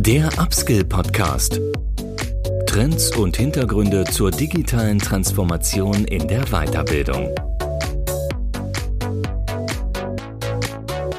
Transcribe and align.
Der 0.00 0.28
Upskill 0.38 0.84
Podcast. 0.84 1.60
Trends 2.66 3.16
und 3.16 3.36
Hintergründe 3.36 4.04
zur 4.04 4.30
digitalen 4.30 5.00
Transformation 5.00 6.04
in 6.04 6.28
der 6.28 6.44
Weiterbildung. 6.44 7.34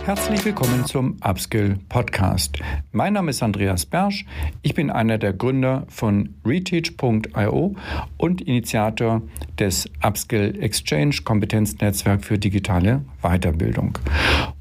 Herzlich 0.06 0.46
willkommen 0.46 0.86
zum 0.86 1.18
Upskill 1.22 1.78
Podcast. 1.90 2.58
Mein 2.94 3.14
Name 3.14 3.32
ist 3.32 3.44
Andreas 3.44 3.86
Bersch. 3.86 4.26
Ich 4.62 4.74
bin 4.76 4.90
einer 4.90 5.18
der 5.18 5.34
Gründer 5.34 5.86
von 5.90 6.36
reteach.io 6.46 7.76
und 8.18 8.42
Initiator 8.42 9.22
des 9.60 9.90
Upskill 10.02 10.58
Exchange 10.64 11.18
Kompetenznetzwerk 11.26 12.24
für 12.24 12.40
digitale 12.40 13.04
Weiterbildung. 13.22 13.98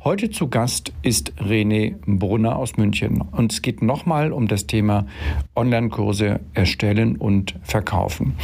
Heute 0.05 0.31
zu 0.31 0.49
Gast 0.49 0.93
ist 1.03 1.33
René 1.39 1.97
Brunner 2.07 2.57
aus 2.57 2.77
München 2.77 3.21
und 3.21 3.53
es 3.53 3.63
geht 3.63 3.83
nochmal 3.83 4.33
um 4.33 4.49
das 4.49 4.67
Thema 4.67 5.07
Online-Kurse 5.55 6.41
erstellen 6.55 7.17
und 7.17 7.57
verkaufen. 7.63 8.35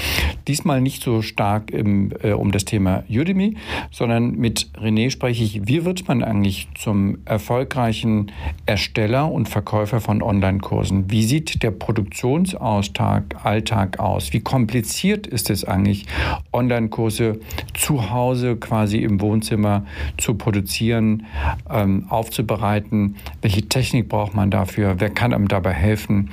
Diesmal 0.47 0.81
nicht 0.81 1.03
so 1.03 1.23
stark 1.23 1.71
im, 1.71 2.13
äh, 2.23 2.33
um 2.33 2.51
das 2.51 2.65
Thema 2.65 3.05
Udemy, 3.09 3.57
sondern 3.91 4.37
mit 4.37 4.69
René 4.75 5.11
spreche 5.11 5.43
ich, 5.43 5.67
wie 5.67 5.85
wird 5.85 6.07
man 6.07 6.23
eigentlich 6.23 6.69
zum 6.75 7.19
erfolgreichen 7.25 8.33
Ersteller 8.67 9.31
und 9.31 9.49
Verkäufer 9.49 10.01
von 10.01 10.23
Online-Kursen? 10.23 11.11
Wie 11.11 11.23
sieht 11.23 11.63
der 11.63 11.71
Produktionsalltag 11.71 13.45
Alltag 13.45 14.01
aus? 14.01 14.33
Wie 14.33 14.41
kompliziert 14.41 15.27
ist 15.27 15.51
es 15.51 15.65
eigentlich, 15.65 16.07
Online-Kurse 16.53 17.39
zu 17.75 18.11
Hause 18.11 18.57
quasi 18.57 18.99
im 18.99 19.21
Wohnzimmer 19.21 19.87
zu 20.17 20.35
produzieren? 20.35 21.25
ähm, 21.71 22.07
aufzubereiten. 22.09 23.17
Welche 23.43 23.69
Technik 23.69 24.09
braucht 24.09 24.35
man 24.35 24.51
dafür? 24.51 24.97
Wer 24.99 25.11
kann 25.11 25.33
einem 25.33 25.49
dabei 25.49 25.73
helfen? 25.73 26.31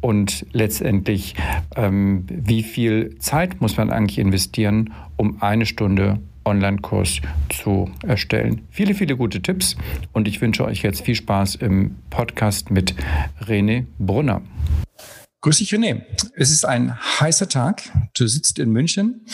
Und 0.00 0.46
letztendlich, 0.52 1.34
ähm, 1.76 2.24
wie 2.28 2.62
viel 2.62 3.16
Zeit 3.18 3.60
muss 3.60 3.76
man 3.76 3.90
eigentlich 3.90 4.18
investieren, 4.18 4.92
um 5.16 5.42
eine 5.42 5.66
Stunde 5.66 6.20
Online-Kurs 6.44 7.20
zu 7.50 7.90
erstellen. 8.04 8.62
Viele, 8.70 8.94
viele 8.94 9.16
gute 9.16 9.40
Tipps 9.40 9.76
und 10.12 10.26
ich 10.26 10.40
wünsche 10.40 10.64
euch 10.64 10.82
jetzt 10.82 11.02
viel 11.02 11.14
Spaß 11.14 11.54
im 11.56 11.96
Podcast 12.10 12.70
mit 12.70 12.96
René 13.40 13.84
Brunner. 14.00 14.42
Grüß 15.42 15.58
dich, 15.58 15.74
René. 15.74 16.02
Es 16.36 16.52
ist 16.52 16.64
ein 16.64 16.96
heißer 16.96 17.48
Tag. 17.48 17.82
Du 18.14 18.28
sitzt 18.28 18.60
in 18.60 18.70
München, 18.70 19.26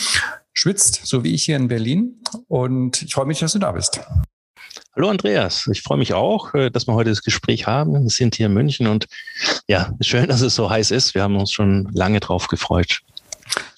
schwitzt, 0.53 1.01
so 1.05 1.23
wie 1.23 1.35
ich 1.35 1.43
hier 1.43 1.55
in 1.55 1.67
Berlin 1.67 2.19
und 2.47 3.03
ich 3.03 3.13
freue 3.13 3.27
mich, 3.27 3.37
dass 3.37 3.53
du 3.53 3.59
da 3.59 3.71
bist. 3.71 4.01
Hallo 4.95 5.09
Andreas, 5.09 5.67
ich 5.71 5.83
freue 5.83 5.99
mich 5.99 6.15
auch, 6.15 6.55
äh, 6.55 6.71
dass 6.71 6.87
wir 6.87 6.95
heute 6.95 7.11
das 7.11 7.21
Gespräch 7.21 7.67
haben. 7.67 7.93
Wir 7.93 8.09
sind 8.09 8.33
hier 8.33 8.47
in 8.47 8.53
München 8.53 8.87
und 8.87 9.05
ja, 9.67 9.93
schön, 10.01 10.27
dass 10.27 10.41
es 10.41 10.55
so 10.55 10.71
heiß 10.71 10.89
ist. 10.89 11.13
Wir 11.13 11.21
haben 11.21 11.35
uns 11.35 11.51
schon 11.51 11.87
lange 11.93 12.19
drauf 12.19 12.47
gefreut. 12.47 13.01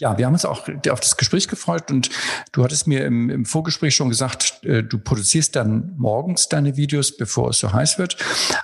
Ja, 0.02 0.18
wir 0.18 0.26
haben 0.26 0.34
uns 0.34 0.46
auch 0.46 0.68
auf 0.90 1.00
das 1.00 1.16
Gespräch 1.16 1.48
gefreut 1.48 1.92
und 1.92 2.10
du 2.54 2.64
hattest 2.64 2.88
mir 2.88 3.06
im, 3.06 3.30
im, 3.30 3.46
Vorgespräch 3.46 3.96
schon 3.96 4.10
gesagt, 4.10 4.60
äh, 4.64 4.82
du 4.82 4.98
produzierst 4.98 5.56
dann 5.56 5.94
morgens 5.96 6.50
deine 6.50 6.76
Videos, 6.76 7.16
bevor 7.16 7.52
es 7.52 7.60
so 7.60 7.72
heiß 7.72 8.00
wird. 8.00 8.18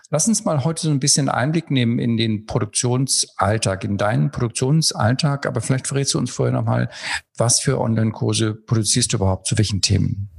Lass 0.10 0.28
uns 0.28 0.46
mal 0.46 0.64
heute 0.64 0.82
so 0.82 0.90
ein 0.90 1.00
bisschen 1.00 1.30
Einblick 1.30 1.70
nehmen 1.70 2.00
in 2.00 2.18
den 2.18 2.48
Produktionsalltag, 2.48 3.84
in 3.84 3.98
deinen 3.98 4.32
Produktionsalltag, 4.32 5.46
aber 5.46 5.62
vielleicht 5.62 5.86
verrätst 5.86 6.16
du 6.16 6.18
uns 6.18 6.32
vorher 6.32 6.54
nochmal, 6.54 6.90
was 7.38 7.60
für 7.60 7.80
Online-Kurse 7.80 8.56
produzierst 8.56 9.14
du 9.14 9.18
überhaupt, 9.18 9.46
zu 9.46 9.60
welchen 9.60 9.82
Themen? 9.82 10.30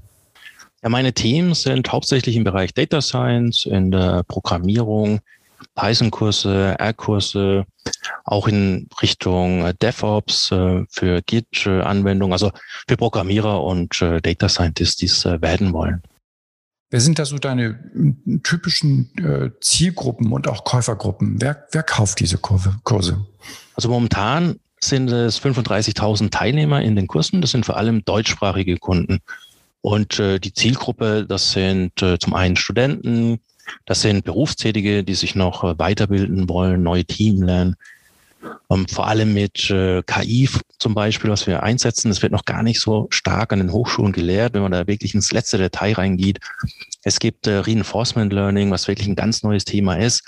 Ja, 0.82 0.88
meine 0.88 1.12
Themen 1.12 1.54
sind 1.54 1.92
hauptsächlich 1.92 2.34
im 2.34 2.42
Bereich 2.42 2.74
Data 2.74 3.00
Science, 3.00 3.66
in 3.66 3.92
der 3.92 4.24
Programmierung, 4.24 5.20
Python-Kurse, 5.78 6.76
R-Kurse, 6.78 7.64
auch 8.24 8.48
in 8.48 8.88
Richtung 9.00 9.70
DevOps 9.80 10.50
äh, 10.50 10.84
für 10.90 11.22
Git-Anwendungen, 11.22 12.32
also 12.32 12.50
für 12.88 12.96
Programmierer 12.96 13.62
und 13.62 14.02
äh, 14.02 14.20
Data 14.20 14.48
Scientists, 14.48 14.96
die 14.96 15.06
es 15.06 15.24
äh, 15.24 15.40
werden 15.40 15.72
wollen. 15.72 16.02
Wer 16.90 17.00
sind 17.00 17.18
da 17.18 17.26
so 17.26 17.36
deine 17.36 17.78
typischen 18.42 19.10
Zielgruppen 19.60 20.32
und 20.32 20.48
auch 20.48 20.64
Käufergruppen? 20.64 21.36
Wer, 21.38 21.66
wer 21.70 21.82
kauft 21.82 22.18
diese 22.18 22.38
Kurse? 22.38 23.26
Also 23.74 23.90
momentan 23.90 24.58
sind 24.80 25.10
es 25.10 25.38
35.000 25.38 26.30
Teilnehmer 26.30 26.80
in 26.80 26.96
den 26.96 27.06
Kursen. 27.06 27.42
Das 27.42 27.50
sind 27.50 27.66
vor 27.66 27.76
allem 27.76 28.06
deutschsprachige 28.06 28.78
Kunden. 28.78 29.18
Und 29.82 30.18
äh, 30.18 30.40
die 30.40 30.54
Zielgruppe, 30.54 31.26
das 31.28 31.52
sind 31.52 32.00
äh, 32.00 32.18
zum 32.18 32.32
einen 32.32 32.56
Studenten, 32.56 33.40
das 33.86 34.02
sind 34.02 34.24
Berufstätige, 34.24 35.04
die 35.04 35.14
sich 35.14 35.34
noch 35.34 35.64
äh, 35.64 35.78
weiterbilden 35.78 36.48
wollen, 36.48 36.82
neue 36.82 37.04
Team 37.04 37.42
lernen. 37.42 37.76
Ähm, 38.70 38.86
vor 38.86 39.08
allem 39.08 39.34
mit 39.34 39.68
äh, 39.70 40.02
KI 40.02 40.48
zum 40.78 40.94
Beispiel, 40.94 41.30
was 41.30 41.46
wir 41.46 41.62
einsetzen, 41.62 42.08
das 42.08 42.22
wird 42.22 42.32
noch 42.32 42.44
gar 42.44 42.62
nicht 42.62 42.80
so 42.80 43.08
stark 43.10 43.52
an 43.52 43.58
den 43.58 43.72
Hochschulen 43.72 44.12
gelehrt, 44.12 44.54
wenn 44.54 44.62
man 44.62 44.72
da 44.72 44.86
wirklich 44.86 45.14
ins 45.14 45.32
letzte 45.32 45.58
Detail 45.58 45.94
reingeht. 45.94 46.38
Es 47.02 47.18
gibt 47.18 47.46
äh, 47.46 47.58
Reinforcement 47.58 48.32
Learning, 48.32 48.70
was 48.70 48.86
wirklich 48.86 49.08
ein 49.08 49.16
ganz 49.16 49.42
neues 49.42 49.64
Thema 49.64 49.94
ist. 49.96 50.24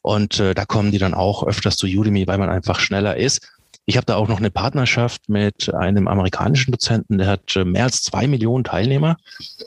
Und 0.00 0.38
da 0.40 0.64
kommen 0.64 0.90
die 0.90 0.96
dann 0.96 1.12
auch 1.12 1.46
öfters 1.46 1.76
zu 1.76 1.86
Udemy, 1.86 2.26
weil 2.26 2.38
man 2.38 2.48
einfach 2.48 2.80
schneller 2.80 3.18
ist. 3.18 3.46
Ich 3.84 3.98
habe 3.98 4.06
da 4.06 4.16
auch 4.16 4.26
noch 4.26 4.38
eine 4.38 4.50
Partnerschaft 4.50 5.28
mit 5.28 5.72
einem 5.74 6.08
amerikanischen 6.08 6.70
Dozenten, 6.70 7.18
der 7.18 7.26
hat 7.26 7.58
mehr 7.62 7.84
als 7.84 8.02
zwei 8.02 8.26
Millionen 8.26 8.64
Teilnehmer 8.64 9.18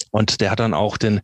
und 0.10 0.42
der 0.42 0.50
hat 0.50 0.62
dann 0.62 0.74
auch 0.74 0.98
den, 0.98 1.22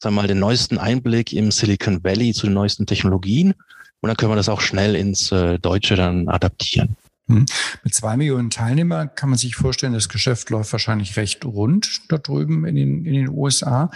sagen 0.00 0.14
wir 0.14 0.22
mal, 0.22 0.28
den 0.28 0.38
neuesten 0.38 0.78
Einblick 0.78 1.32
im 1.32 1.50
Silicon 1.50 2.02
Valley 2.04 2.32
zu 2.32 2.46
den 2.46 2.54
neuesten 2.54 2.86
Technologien 2.86 3.54
und 4.00 4.08
dann 4.08 4.16
können 4.16 4.32
wir 4.32 4.36
das 4.36 4.48
auch 4.48 4.60
schnell 4.60 4.94
ins 4.94 5.32
äh, 5.32 5.58
Deutsche 5.58 5.96
dann 5.96 6.28
adaptieren. 6.28 6.96
Hm. 7.28 7.44
Mit 7.82 7.94
zwei 7.94 8.16
Millionen 8.16 8.50
Teilnehmern 8.50 9.10
kann 9.16 9.30
man 9.30 9.38
sich 9.38 9.56
vorstellen, 9.56 9.94
das 9.94 10.08
Geschäft 10.08 10.50
läuft 10.50 10.72
wahrscheinlich 10.72 11.16
recht 11.16 11.44
rund 11.44 12.02
da 12.08 12.18
drüben 12.18 12.64
in 12.66 12.76
den, 12.76 13.04
in 13.04 13.14
den 13.14 13.28
USA. 13.28 13.90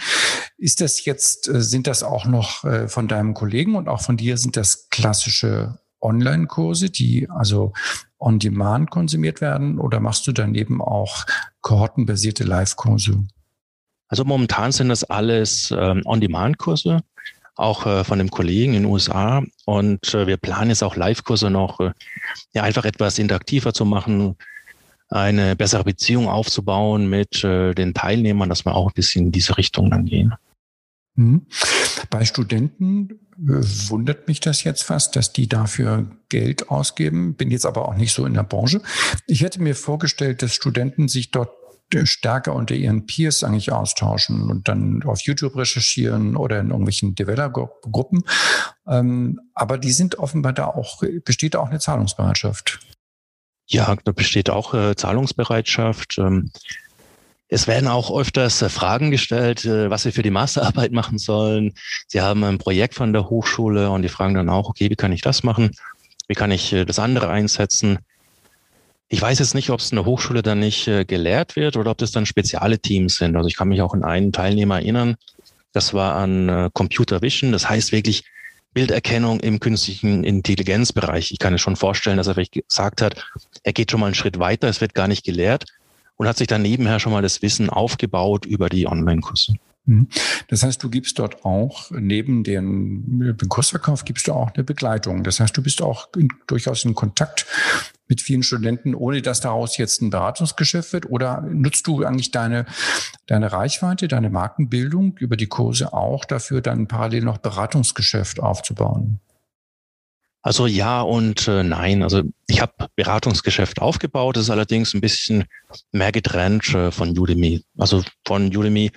Ist 0.57 0.81
das 0.81 1.05
jetzt, 1.05 1.47
äh, 1.47 1.61
sind 1.61 1.87
das 1.87 2.03
auch 2.03 2.25
noch 2.25 2.65
von 2.87 3.07
deinem 3.07 3.33
Kollegen 3.33 3.75
und 3.75 3.87
auch 3.87 4.01
von 4.01 4.17
dir, 4.17 4.37
sind 4.37 4.57
das 4.57 4.89
klassische 4.89 5.79
Online-Kurse, 6.01 6.89
die 6.89 7.29
also 7.29 7.73
on 8.19 8.39
demand 8.39 8.91
konsumiert 8.91 9.41
werden 9.41 9.79
oder 9.79 9.99
machst 9.99 10.27
du 10.27 10.31
daneben 10.31 10.81
auch 10.81 11.25
kohortenbasierte 11.61 12.43
Live-Kurse? 12.43 13.23
Also 14.11 14.25
momentan 14.25 14.73
sind 14.73 14.89
das 14.89 15.05
alles 15.05 15.73
ähm, 15.75 16.01
On-Demand-Kurse, 16.03 16.99
auch 17.55 17.85
äh, 17.85 18.03
von 18.03 18.19
dem 18.19 18.29
Kollegen 18.29 18.73
in 18.73 18.83
den 18.83 18.91
USA. 18.91 19.41
Und 19.65 20.13
äh, 20.13 20.27
wir 20.27 20.35
planen 20.35 20.69
jetzt 20.69 20.83
auch 20.83 20.97
Live-Kurse 20.97 21.49
noch, 21.49 21.79
äh, 21.79 21.91
ja, 22.53 22.63
einfach 22.63 22.83
etwas 22.83 23.17
interaktiver 23.19 23.73
zu 23.73 23.85
machen, 23.85 24.35
eine 25.07 25.55
bessere 25.55 25.85
Beziehung 25.85 26.27
aufzubauen 26.27 27.09
mit 27.09 27.41
äh, 27.45 27.73
den 27.73 27.93
Teilnehmern, 27.93 28.49
dass 28.49 28.65
wir 28.65 28.75
auch 28.75 28.89
ein 28.89 28.93
bisschen 28.93 29.27
in 29.27 29.31
diese 29.31 29.57
Richtung 29.57 29.89
dann 29.89 30.05
gehen. 30.05 30.33
Mhm. 31.15 31.45
Bei 32.09 32.25
Studenten 32.25 33.19
wundert 33.37 34.27
mich 34.27 34.41
das 34.41 34.63
jetzt 34.65 34.83
fast, 34.83 35.15
dass 35.15 35.31
die 35.31 35.47
dafür 35.47 36.05
Geld 36.27 36.69
ausgeben. 36.69 37.35
Bin 37.35 37.49
jetzt 37.49 37.65
aber 37.65 37.87
auch 37.87 37.95
nicht 37.95 38.13
so 38.13 38.25
in 38.25 38.33
der 38.33 38.43
Branche. 38.43 38.81
Ich 39.25 39.41
hätte 39.41 39.61
mir 39.61 39.75
vorgestellt, 39.75 40.41
dass 40.41 40.53
Studenten 40.53 41.07
sich 41.07 41.31
dort 41.31 41.49
stärker 42.05 42.55
unter 42.55 42.75
ihren 42.75 43.05
Peers 43.05 43.43
eigentlich 43.43 43.71
austauschen 43.71 44.49
und 44.49 44.67
dann 44.67 45.03
auf 45.03 45.21
YouTube 45.21 45.55
recherchieren 45.55 46.35
oder 46.35 46.59
in 46.59 46.69
irgendwelchen 46.69 47.15
Developer-Gruppen. 47.15 48.23
Ähm, 48.87 49.39
aber 49.53 49.77
die 49.77 49.91
sind 49.91 50.19
offenbar 50.19 50.53
da 50.53 50.67
auch, 50.67 51.01
besteht 51.23 51.55
auch 51.55 51.69
eine 51.69 51.79
Zahlungsbereitschaft. 51.79 52.79
Ja, 53.67 53.95
da 54.03 54.11
besteht 54.11 54.49
auch 54.49 54.73
äh, 54.73 54.95
Zahlungsbereitschaft. 54.95 56.17
Ähm, 56.17 56.51
es 57.53 57.67
werden 57.67 57.89
auch 57.89 58.17
öfters 58.17 58.61
äh, 58.61 58.69
Fragen 58.69 59.11
gestellt, 59.11 59.65
äh, 59.65 59.89
was 59.89 60.03
sie 60.03 60.13
für 60.13 60.23
die 60.23 60.31
Masterarbeit 60.31 60.93
machen 60.93 61.17
sollen. 61.17 61.73
Sie 62.07 62.21
haben 62.21 62.43
ein 62.43 62.57
Projekt 62.57 62.95
von 62.95 63.13
der 63.13 63.29
Hochschule 63.29 63.89
und 63.89 64.01
die 64.01 64.09
fragen 64.09 64.33
dann 64.33 64.49
auch, 64.49 64.69
okay, 64.69 64.89
wie 64.89 64.95
kann 64.95 65.11
ich 65.11 65.21
das 65.21 65.43
machen? 65.43 65.71
Wie 66.27 66.33
kann 66.33 66.51
ich 66.51 66.71
äh, 66.71 66.85
das 66.85 66.97
andere 66.97 67.29
einsetzen? 67.29 67.99
Ich 69.13 69.21
weiß 69.21 69.39
jetzt 69.39 69.55
nicht, 69.55 69.69
ob 69.71 69.81
es 69.81 69.91
in 69.91 69.97
der 69.97 70.05
Hochschule 70.05 70.41
dann 70.41 70.59
nicht 70.59 70.85
gelehrt 70.85 71.57
wird 71.57 71.75
oder 71.75 71.91
ob 71.91 71.97
das 71.97 72.11
dann 72.11 72.25
spezielle 72.25 72.79
Teams 72.79 73.15
sind. 73.15 73.35
Also 73.35 73.49
ich 73.49 73.57
kann 73.57 73.67
mich 73.67 73.81
auch 73.81 73.93
in 73.93 74.05
einen 74.05 74.31
Teilnehmer 74.31 74.75
erinnern. 74.75 75.17
Das 75.73 75.93
war 75.93 76.15
an 76.15 76.69
Computer 76.73 77.21
Vision. 77.21 77.51
Das 77.51 77.69
heißt 77.69 77.91
wirklich 77.91 78.23
Bilderkennung 78.73 79.41
im 79.41 79.59
künstlichen 79.59 80.23
Intelligenzbereich. 80.23 81.31
Ich 81.31 81.39
kann 81.39 81.51
mir 81.51 81.59
schon 81.59 81.75
vorstellen, 81.75 82.15
dass 82.15 82.27
er 82.27 82.35
vielleicht 82.35 82.53
gesagt 82.53 83.01
hat, 83.01 83.25
er 83.63 83.73
geht 83.73 83.91
schon 83.91 83.99
mal 83.99 84.05
einen 84.05 84.15
Schritt 84.15 84.39
weiter. 84.39 84.69
Es 84.69 84.79
wird 84.79 84.93
gar 84.93 85.09
nicht 85.09 85.25
gelehrt 85.25 85.65
und 86.15 86.29
hat 86.29 86.37
sich 86.37 86.47
dann 86.47 86.61
nebenher 86.61 87.01
schon 87.01 87.11
mal 87.11 87.21
das 87.21 87.41
Wissen 87.41 87.69
aufgebaut 87.69 88.45
über 88.45 88.69
die 88.69 88.87
Online-Kurse. 88.87 89.55
Mhm. 89.85 90.07
Das 90.47 90.63
heißt, 90.63 90.81
du 90.83 90.89
gibst 90.89 91.19
dort 91.19 91.43
auch 91.43 91.91
neben 91.91 92.43
dem, 92.43 93.35
dem 93.37 93.49
Kursverkauf 93.49 94.05
gibst 94.05 94.27
du 94.27 94.33
auch 94.33 94.53
eine 94.53 94.63
Begleitung. 94.63 95.23
Das 95.23 95.39
heißt, 95.39 95.57
du 95.57 95.61
bist 95.63 95.81
auch 95.81 96.07
in, 96.15 96.29
durchaus 96.47 96.85
in 96.85 96.93
Kontakt 96.93 97.45
mit 98.11 98.21
vielen 98.21 98.43
Studenten, 98.43 98.93
ohne 98.93 99.21
dass 99.21 99.39
daraus 99.39 99.77
jetzt 99.77 100.01
ein 100.01 100.09
Beratungsgeschäft 100.09 100.91
wird? 100.91 101.09
Oder 101.09 101.41
nutzt 101.49 101.87
du 101.87 102.03
eigentlich 102.03 102.31
deine, 102.31 102.65
deine 103.25 103.53
Reichweite, 103.53 104.09
deine 104.09 104.29
Markenbildung 104.29 105.15
über 105.17 105.37
die 105.37 105.47
Kurse 105.47 105.93
auch 105.93 106.25
dafür, 106.25 106.59
dann 106.59 106.87
parallel 106.87 107.23
noch 107.23 107.37
Beratungsgeschäft 107.37 108.41
aufzubauen? 108.41 109.21
Also 110.41 110.67
ja 110.67 111.01
und 111.01 111.47
äh, 111.47 111.63
nein. 111.63 112.03
Also 112.03 112.23
ich 112.47 112.59
habe 112.59 112.73
Beratungsgeschäft 112.97 113.81
aufgebaut, 113.81 114.35
das 114.35 114.43
ist 114.43 114.49
allerdings 114.49 114.93
ein 114.93 114.99
bisschen 114.99 115.45
mehr 115.93 116.11
getrennt 116.11 116.73
äh, 116.73 116.91
von 116.91 117.17
Udemy. 117.17 117.63
Also 117.77 118.03
von 118.27 118.47
Udemy 118.47 118.91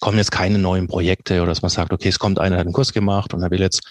kommen 0.00 0.16
jetzt 0.16 0.32
keine 0.32 0.58
neuen 0.58 0.86
Projekte 0.86 1.42
oder 1.42 1.50
dass 1.50 1.60
man 1.60 1.70
sagt, 1.70 1.92
okay, 1.92 2.08
es 2.08 2.18
kommt 2.18 2.38
einer, 2.38 2.56
hat 2.56 2.64
einen 2.64 2.72
Kurs 2.72 2.94
gemacht 2.94 3.34
und 3.34 3.42
er 3.42 3.50
will 3.50 3.60
jetzt 3.60 3.82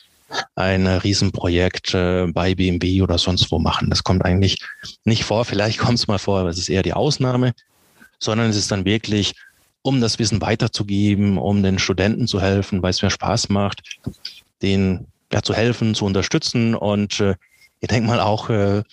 ein 0.56 0.88
Riesenprojekt 0.88 1.94
äh, 1.94 2.28
bei 2.28 2.56
BMW 2.56 3.02
oder 3.02 3.18
sonst 3.18 3.52
wo 3.52 3.60
machen. 3.60 3.90
Das 3.90 4.04
kommt 4.04 4.26
eigentlich 4.26 4.60
nicht 5.04 5.24
vor. 5.24 5.46
Vielleicht 5.46 5.78
kommt 5.80 6.00
es 6.00 6.08
mal 6.08 6.20
vor, 6.20 6.40
aber 6.40 6.50
es 6.50 6.58
ist 6.58 6.70
eher 6.70 6.84
die 6.84 6.94
Ausnahme, 6.94 7.54
sondern 8.20 8.50
es 8.50 8.58
ist 8.58 8.72
dann 8.72 8.86
wirklich, 8.86 9.34
um 9.82 10.02
das 10.02 10.20
Wissen 10.20 10.42
weiterzugeben, 10.42 11.38
um 11.38 11.62
den 11.64 11.80
Studenten 11.80 12.28
zu 12.28 12.42
helfen, 12.42 12.82
weil 12.82 12.92
es 12.92 13.02
mir 13.02 13.10
Spaß 13.10 13.50
macht, 13.50 13.82
den 14.62 15.08
ja, 15.32 15.42
zu 15.42 15.54
helfen, 15.54 15.96
zu 15.96 16.06
unterstützen 16.06 16.76
und 16.76 17.20
äh, 17.20 17.36
ich 17.84 17.90
denke 17.90 18.08
mal 18.08 18.22
auch 18.22 18.50
äh, 18.50 18.84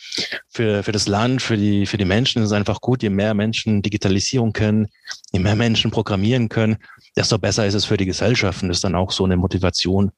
für, 0.48 0.82
für 0.82 0.90
das 0.90 1.06
Land, 1.06 1.42
für 1.42 1.56
die, 1.56 1.86
für 1.86 1.96
die 1.96 2.04
Menschen 2.04 2.42
ist 2.42 2.48
es 2.48 2.52
einfach 2.52 2.80
gut, 2.80 3.04
je 3.04 3.08
mehr 3.08 3.34
Menschen 3.34 3.82
Digitalisierung 3.82 4.52
können, 4.52 4.88
je 5.32 5.40
mehr 5.40 5.56
Menschen 5.56 5.90
programmieren 5.90 6.48
können, 6.48 6.76
desto 7.16 7.38
besser 7.38 7.66
ist 7.66 7.74
es 7.74 7.84
für 7.84 7.96
die 7.96 8.06
Gesellschaft. 8.06 8.62
Und 8.62 8.68
das 8.68 8.78
ist 8.78 8.84
dann 8.84 8.94
auch 8.94 9.12
so 9.12 9.24
eine 9.24 9.36
Motivation, 9.36 10.12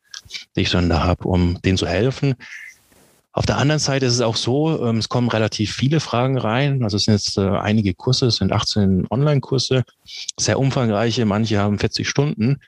die 0.57 0.63
ich 0.63 0.71
dann 0.71 0.89
da 0.89 1.03
habe, 1.03 1.29
um 1.29 1.61
denen 1.63 1.79
zu 1.79 1.87
helfen. 1.87 2.35
Auf 3.35 3.47
der 3.47 3.57
anderen 3.57 3.79
Seite 3.79 4.05
ist 4.05 4.15
es 4.15 4.21
auch 4.21 4.37
so, 4.37 4.87
ähm, 4.87 4.99
es 4.99 5.09
kommen 5.09 5.29
relativ 5.29 5.73
viele 5.73 6.01
Fragen 6.01 6.37
rein. 6.37 6.85
Also 6.85 6.99
es 6.99 7.05
sind 7.05 7.15
jetzt 7.15 7.39
äh, 7.39 7.49
einige 7.49 7.95
Kurse, 7.95 8.27
es 8.27 8.37
sind 8.37 8.53
18 8.53 9.07
Online-Kurse, 9.11 9.85
sehr 10.39 10.59
umfangreiche, 10.59 11.25
manche 11.25 11.59
haben 11.59 11.79
40 11.79 12.07
Stunden. 12.07 12.61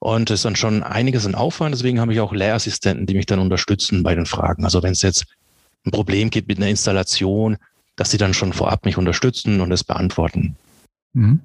Und 0.00 0.30
es 0.30 0.40
ist 0.40 0.44
dann 0.44 0.56
schon 0.56 0.82
einiges 0.82 1.26
an 1.26 1.36
Aufwand. 1.36 1.74
Deswegen 1.74 2.00
habe 2.00 2.12
ich 2.12 2.20
auch 2.20 2.32
Lehrassistenten, 2.32 3.06
die 3.06 3.14
mich 3.14 3.26
dann 3.26 3.38
unterstützen 3.38 4.02
bei 4.02 4.16
den 4.16 4.26
Fragen. 4.26 4.64
Also 4.64 4.82
wenn 4.82 4.92
es 4.92 5.02
jetzt 5.02 5.26
ein 5.86 5.92
Problem 5.92 6.28
gibt 6.30 6.48
mit 6.48 6.58
einer 6.58 6.68
Installation, 6.68 7.56
dass 7.94 8.10
sie 8.10 8.18
dann 8.18 8.34
schon 8.34 8.52
vorab 8.52 8.84
mich 8.84 8.96
unterstützen 8.96 9.60
und 9.60 9.70
es 9.70 9.84
beantworten. 9.84 10.56
Mhm. 11.12 11.40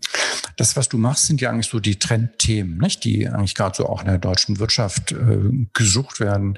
Das, 0.56 0.76
was 0.76 0.90
du 0.90 0.98
machst, 0.98 1.28
sind 1.28 1.42
ja 1.42 1.50
eigentlich 1.50 1.68
so 1.68 1.80
die 1.80 1.98
Trendthemen, 1.98 2.78
nicht? 2.78 3.04
die 3.04 3.28
eigentlich 3.28 3.56
gerade 3.56 3.76
so 3.76 3.88
auch 3.88 4.02
in 4.02 4.08
der 4.08 4.18
deutschen 4.18 4.60
Wirtschaft 4.60 5.12
äh, 5.12 5.68
gesucht 5.74 6.20
werden. 6.20 6.58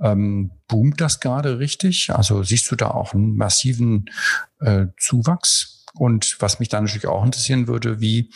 Ähm, 0.00 0.50
boomt 0.68 1.00
das 1.00 1.20
gerade 1.20 1.58
richtig? 1.58 2.10
Also 2.10 2.42
siehst 2.42 2.70
du 2.70 2.76
da 2.76 2.90
auch 2.90 3.14
einen 3.14 3.36
massiven 3.36 4.10
äh, 4.60 4.86
Zuwachs? 4.98 5.84
Und 5.94 6.36
was 6.40 6.60
mich 6.60 6.68
da 6.68 6.80
natürlich 6.80 7.06
auch 7.06 7.24
interessieren 7.24 7.68
würde, 7.68 8.00
wie 8.00 8.30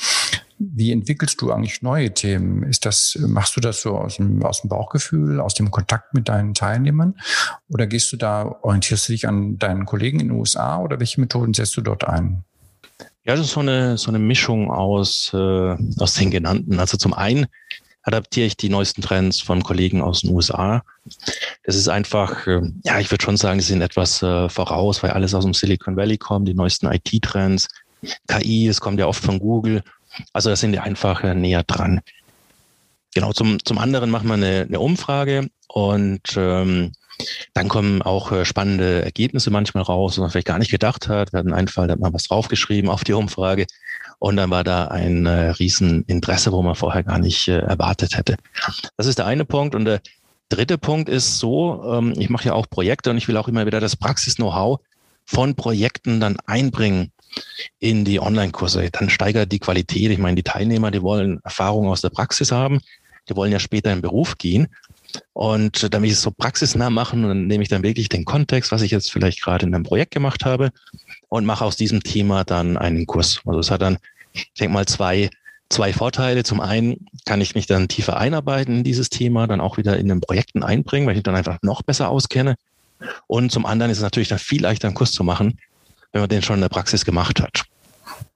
wie 0.60 0.92
entwickelst 0.92 1.40
du 1.40 1.50
eigentlich 1.50 1.80
neue 1.80 2.12
Themen? 2.12 2.62
Ist 2.64 2.84
das, 2.84 3.18
machst 3.18 3.56
du 3.56 3.60
das 3.60 3.80
so 3.80 3.96
aus 3.96 4.16
dem, 4.16 4.42
aus 4.44 4.60
dem 4.60 4.68
Bauchgefühl, 4.68 5.40
aus 5.40 5.54
dem 5.54 5.70
Kontakt 5.70 6.12
mit 6.12 6.28
deinen 6.28 6.52
Teilnehmern? 6.52 7.14
Oder 7.68 7.86
gehst 7.86 8.12
du 8.12 8.18
da, 8.18 8.44
orientierst 8.44 9.08
du 9.08 9.12
dich 9.12 9.26
an 9.26 9.56
deinen 9.56 9.86
Kollegen 9.86 10.20
in 10.20 10.28
den 10.28 10.36
USA 10.36 10.78
oder 10.78 11.00
welche 11.00 11.20
Methoden 11.20 11.54
setzt 11.54 11.78
du 11.78 11.80
dort 11.80 12.04
ein? 12.04 12.44
Ja, 13.24 13.36
das 13.36 13.46
ist 13.46 13.52
so 13.52 13.60
eine, 13.60 13.98
so 13.98 14.10
eine 14.10 14.18
Mischung 14.18 14.70
aus, 14.70 15.30
äh, 15.34 15.76
aus 15.98 16.14
den 16.14 16.30
genannten. 16.30 16.78
Also 16.78 16.96
zum 16.96 17.12
einen 17.12 17.46
adaptiere 18.02 18.46
ich 18.46 18.56
die 18.56 18.70
neuesten 18.70 19.02
Trends 19.02 19.40
von 19.40 19.62
Kollegen 19.62 20.00
aus 20.00 20.22
den 20.22 20.30
USA. 20.30 20.82
Das 21.64 21.76
ist 21.76 21.88
einfach, 21.88 22.46
äh, 22.46 22.62
ja, 22.82 22.98
ich 22.98 23.10
würde 23.10 23.22
schon 23.22 23.36
sagen, 23.36 23.60
sie 23.60 23.68
sind 23.68 23.82
etwas 23.82 24.22
äh, 24.22 24.48
voraus, 24.48 25.02
weil 25.02 25.10
alles 25.10 25.34
aus 25.34 25.44
dem 25.44 25.52
Silicon 25.52 25.96
Valley 25.96 26.16
kommt, 26.16 26.48
die 26.48 26.54
neuesten 26.54 26.86
IT-Trends, 26.86 27.68
KI, 28.26 28.68
es 28.68 28.80
kommt 28.80 28.98
ja 28.98 29.06
oft 29.06 29.22
von 29.22 29.38
Google. 29.38 29.82
Also 30.32 30.48
da 30.48 30.56
sind 30.56 30.72
die 30.72 30.78
einfach 30.78 31.22
äh, 31.22 31.34
näher 31.34 31.62
dran. 31.62 32.00
Genau, 33.14 33.32
zum, 33.32 33.62
zum 33.64 33.78
anderen 33.78 34.08
machen 34.08 34.28
wir 34.28 34.34
eine, 34.34 34.66
eine 34.66 34.80
Umfrage 34.80 35.50
und 35.68 36.22
ähm, 36.36 36.92
dann 37.54 37.68
kommen 37.68 38.02
auch 38.02 38.32
äh, 38.32 38.44
spannende 38.44 39.04
Ergebnisse 39.04 39.50
manchmal 39.50 39.84
raus, 39.84 40.12
was 40.12 40.18
man 40.18 40.30
vielleicht 40.30 40.46
gar 40.46 40.58
nicht 40.58 40.70
gedacht 40.70 41.08
hat. 41.08 41.32
Wir 41.32 41.38
hatten 41.38 41.52
einen 41.52 41.68
Fall, 41.68 41.86
da 41.86 41.92
hat 41.92 42.00
man 42.00 42.12
was 42.12 42.24
draufgeschrieben 42.24 42.90
auf 42.90 43.04
die 43.04 43.12
Umfrage 43.12 43.66
und 44.20 44.36
dann 44.36 44.50
war 44.50 44.64
da 44.64 44.88
ein 44.88 45.26
äh, 45.26 45.50
Rieseninteresse, 45.50 46.52
wo 46.52 46.62
man 46.62 46.74
vorher 46.74 47.02
gar 47.02 47.18
nicht 47.18 47.48
äh, 47.48 47.58
erwartet 47.58 48.16
hätte. 48.16 48.36
Das 48.96 49.06
ist 49.06 49.18
der 49.18 49.26
eine 49.26 49.46
Punkt. 49.46 49.74
Und 49.74 49.86
der 49.86 50.02
dritte 50.50 50.76
Punkt 50.76 51.08
ist 51.08 51.38
so, 51.38 51.82
ähm, 51.86 52.12
ich 52.16 52.28
mache 52.28 52.48
ja 52.48 52.52
auch 52.52 52.68
Projekte 52.68 53.10
und 53.10 53.16
ich 53.16 53.28
will 53.28 53.38
auch 53.38 53.48
immer 53.48 53.64
wieder 53.64 53.80
das 53.80 53.96
Praxis-Know-how 53.96 54.80
von 55.24 55.54
Projekten 55.54 56.20
dann 56.20 56.36
einbringen 56.44 57.12
in 57.78 58.04
die 58.04 58.20
Online-Kurse. 58.20 58.90
Dann 58.90 59.08
steigert 59.08 59.52
die 59.52 59.58
Qualität. 59.58 60.10
Ich 60.10 60.18
meine, 60.18 60.36
die 60.36 60.42
Teilnehmer, 60.42 60.90
die 60.90 61.02
wollen 61.02 61.40
Erfahrung 61.42 61.88
aus 61.88 62.02
der 62.02 62.10
Praxis 62.10 62.52
haben. 62.52 62.80
Die 63.28 63.36
wollen 63.36 63.52
ja 63.52 63.58
später 63.58 63.90
in 63.92 64.02
Beruf 64.02 64.36
gehen. 64.36 64.68
Und 65.32 65.92
damit 65.92 66.10
ich 66.10 66.16
es 66.16 66.22
so 66.22 66.30
praxisnah 66.30 66.90
machen, 66.90 67.22
dann 67.22 67.46
nehme 67.46 67.62
ich 67.62 67.68
dann 67.68 67.82
wirklich 67.82 68.08
den 68.08 68.24
Kontext, 68.24 68.72
was 68.72 68.82
ich 68.82 68.90
jetzt 68.90 69.10
vielleicht 69.10 69.42
gerade 69.42 69.66
in 69.66 69.74
einem 69.74 69.84
Projekt 69.84 70.12
gemacht 70.12 70.44
habe 70.44 70.70
und 71.28 71.44
mache 71.44 71.64
aus 71.64 71.76
diesem 71.76 72.02
Thema 72.02 72.44
dann 72.44 72.76
einen 72.76 73.06
Kurs. 73.06 73.40
Also 73.46 73.60
es 73.60 73.70
hat 73.70 73.82
dann, 73.82 73.98
ich 74.32 74.52
denke 74.58 74.74
mal, 74.74 74.86
zwei, 74.86 75.30
zwei 75.68 75.92
Vorteile. 75.92 76.42
Zum 76.44 76.60
einen 76.60 77.06
kann 77.24 77.40
ich 77.40 77.54
mich 77.54 77.66
dann 77.66 77.88
tiefer 77.88 78.16
einarbeiten 78.16 78.78
in 78.78 78.84
dieses 78.84 79.10
Thema, 79.10 79.46
dann 79.46 79.60
auch 79.60 79.76
wieder 79.76 79.96
in 79.96 80.08
den 80.08 80.20
Projekten 80.20 80.62
einbringen, 80.62 81.06
weil 81.06 81.14
ich 81.14 81.18
mich 81.18 81.24
dann 81.24 81.36
einfach 81.36 81.58
noch 81.62 81.82
besser 81.82 82.08
auskenne. 82.08 82.56
Und 83.26 83.50
zum 83.50 83.66
anderen 83.66 83.90
ist 83.90 83.98
es 83.98 84.02
natürlich 84.02 84.28
dann 84.28 84.38
viel 84.38 84.62
leichter, 84.62 84.88
einen 84.88 84.94
Kurs 84.94 85.12
zu 85.12 85.24
machen, 85.24 85.58
wenn 86.12 86.20
man 86.20 86.28
den 86.28 86.42
schon 86.42 86.56
in 86.56 86.62
der 86.62 86.68
Praxis 86.68 87.04
gemacht 87.04 87.40
hat. 87.40 87.64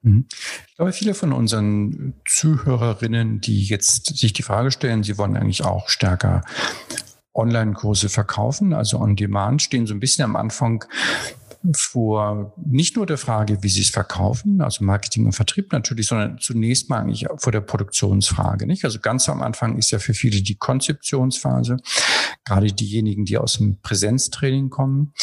Mhm. 0.02 0.26
Ich 0.68 0.76
glaube, 0.76 0.92
viele 0.92 1.14
von 1.14 1.32
unseren 1.32 2.14
Zuhörerinnen, 2.26 3.40
die 3.40 3.64
jetzt 3.64 4.16
sich 4.16 4.32
die 4.32 4.42
Frage 4.42 4.70
stellen, 4.70 5.02
sie 5.02 5.18
wollen 5.18 5.36
eigentlich 5.36 5.64
auch 5.64 5.88
stärker 5.88 6.42
Online-Kurse 7.34 8.08
verkaufen, 8.08 8.72
also 8.72 9.00
on 9.00 9.16
demand, 9.16 9.62
stehen 9.62 9.86
so 9.86 9.94
ein 9.94 10.00
bisschen 10.00 10.24
am 10.24 10.36
Anfang 10.36 10.84
vor 11.72 12.52
nicht 12.62 12.96
nur 12.96 13.06
der 13.06 13.16
Frage, 13.16 13.62
wie 13.62 13.68
sie 13.68 13.80
es 13.80 13.90
verkaufen, 13.90 14.60
also 14.60 14.84
Marketing 14.84 15.24
und 15.26 15.32
Vertrieb 15.32 15.72
natürlich, 15.72 16.06
sondern 16.06 16.38
zunächst 16.38 16.90
mal 16.90 17.00
eigentlich 17.00 17.26
vor 17.36 17.52
der 17.52 17.62
Produktionsfrage. 17.62 18.66
Nicht? 18.66 18.84
Also 18.84 19.00
ganz 19.00 19.28
am 19.28 19.42
Anfang 19.42 19.78
ist 19.78 19.90
ja 19.90 19.98
für 19.98 20.14
viele 20.14 20.42
die 20.42 20.56
Konzeptionsphase, 20.56 21.78
gerade 22.44 22.66
diejenigen, 22.66 23.24
die 23.24 23.38
aus 23.38 23.54
dem 23.54 23.80
Präsenztraining 23.80 24.68
kommen. 24.68 25.14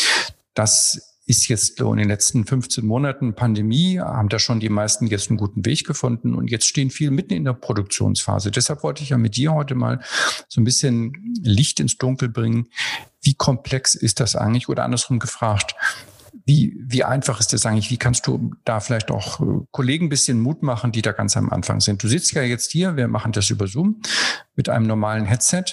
Das 0.54 1.11
ist 1.26 1.48
jetzt 1.48 1.78
so 1.78 1.92
in 1.92 2.00
den 2.00 2.08
letzten 2.08 2.46
15 2.46 2.86
Monaten 2.86 3.36
Pandemie, 3.36 4.00
haben 4.00 4.30
da 4.30 4.40
schon 4.40 4.60
die 4.60 4.70
meisten 4.70 5.08
jetzt 5.08 5.30
einen 5.30 5.38
guten 5.38 5.66
Weg 5.66 5.86
gefunden 5.86 6.34
und 6.34 6.50
jetzt 6.50 6.68
stehen 6.68 6.90
viele 6.90 7.12
mitten 7.12 7.34
in 7.34 7.46
der 7.46 7.54
Produktionsphase. 7.54 8.52
Deshalb 8.52 8.84
wollte 8.84 9.04
ich 9.04 9.10
ja 9.10 9.18
mit 9.18 9.36
dir 9.36 9.54
heute 9.54 9.76
mal 9.76 10.02
so 10.48 10.60
ein 10.60 10.64
bisschen 10.64 11.14
Licht 11.42 11.80
ins 11.80 11.98
Dunkel 11.98 12.30
bringen. 12.30 12.68
Wie 13.22 13.36
komplex 13.36 13.94
ist 13.94 14.20
das 14.20 14.36
eigentlich? 14.36 14.68
Oder 14.68 14.84
andersrum 14.84 15.20
gefragt, 15.20 15.76
wie, 16.46 16.76
wie 16.88 17.04
einfach 17.04 17.40
ist 17.40 17.54
das 17.54 17.66
eigentlich? 17.66 17.92
Wie 17.92 17.98
kannst 17.98 18.28
du 18.28 18.52
da 18.66 18.80
vielleicht 18.80 19.12
auch 19.12 19.40
äh, 19.42 19.66
Kollegen 19.72 20.06
ein 20.06 20.10
bisschen 20.10 20.40
Mut 20.40 20.64
machen, 20.64 20.92
die 20.92 21.02
da 21.02 21.12
ganz 21.12 21.38
am 21.38 21.50
Anfang 21.50 21.82
sind? 21.82 22.04
Du 22.04 22.08
sitzt 22.08 22.32
ja 22.34 22.42
jetzt 22.42 22.72
hier, 22.72 22.96
wir 22.98 23.08
machen 23.08 23.32
das 23.32 23.50
über 23.50 23.68
Zoom 23.68 24.02
mit 24.56 24.70
einem 24.70 24.88
normalen 24.88 25.26
Headset. 25.26 25.66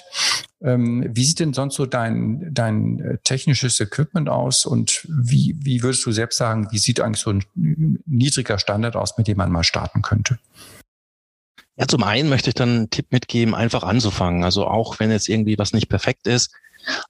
Ähm, 0.61 1.05
wie 1.09 1.23
sieht 1.23 1.39
denn 1.39 1.53
sonst 1.53 1.75
so 1.75 1.85
dein, 1.85 2.49
dein 2.53 2.99
äh, 2.99 3.17
technisches 3.23 3.79
Equipment 3.79 4.29
aus 4.29 4.65
und 4.65 5.07
wie, 5.09 5.55
wie 5.59 5.83
würdest 5.83 6.05
du 6.05 6.11
selbst 6.11 6.37
sagen, 6.37 6.67
wie 6.71 6.79
sieht 6.79 6.99
eigentlich 6.99 7.21
so 7.21 7.31
ein 7.31 7.43
niedriger 8.05 8.59
Standard 8.59 8.95
aus, 8.95 9.17
mit 9.17 9.27
dem 9.27 9.37
man 9.37 9.51
mal 9.51 9.63
starten 9.63 10.01
könnte? 10.01 10.37
Ja, 11.77 11.87
zum 11.87 12.03
einen 12.03 12.27
möchte 12.27 12.49
ich 12.49 12.55
dann 12.55 12.69
einen 12.69 12.89
Tipp 12.89 13.11
mitgeben, 13.11 13.55
einfach 13.55 13.83
anzufangen. 13.83 14.43
Also 14.43 14.67
auch 14.67 14.99
wenn 14.99 15.11
jetzt 15.11 15.29
irgendwie 15.29 15.57
was 15.57 15.71
nicht 15.71 15.87
perfekt 15.87 16.27
ist, 16.27 16.53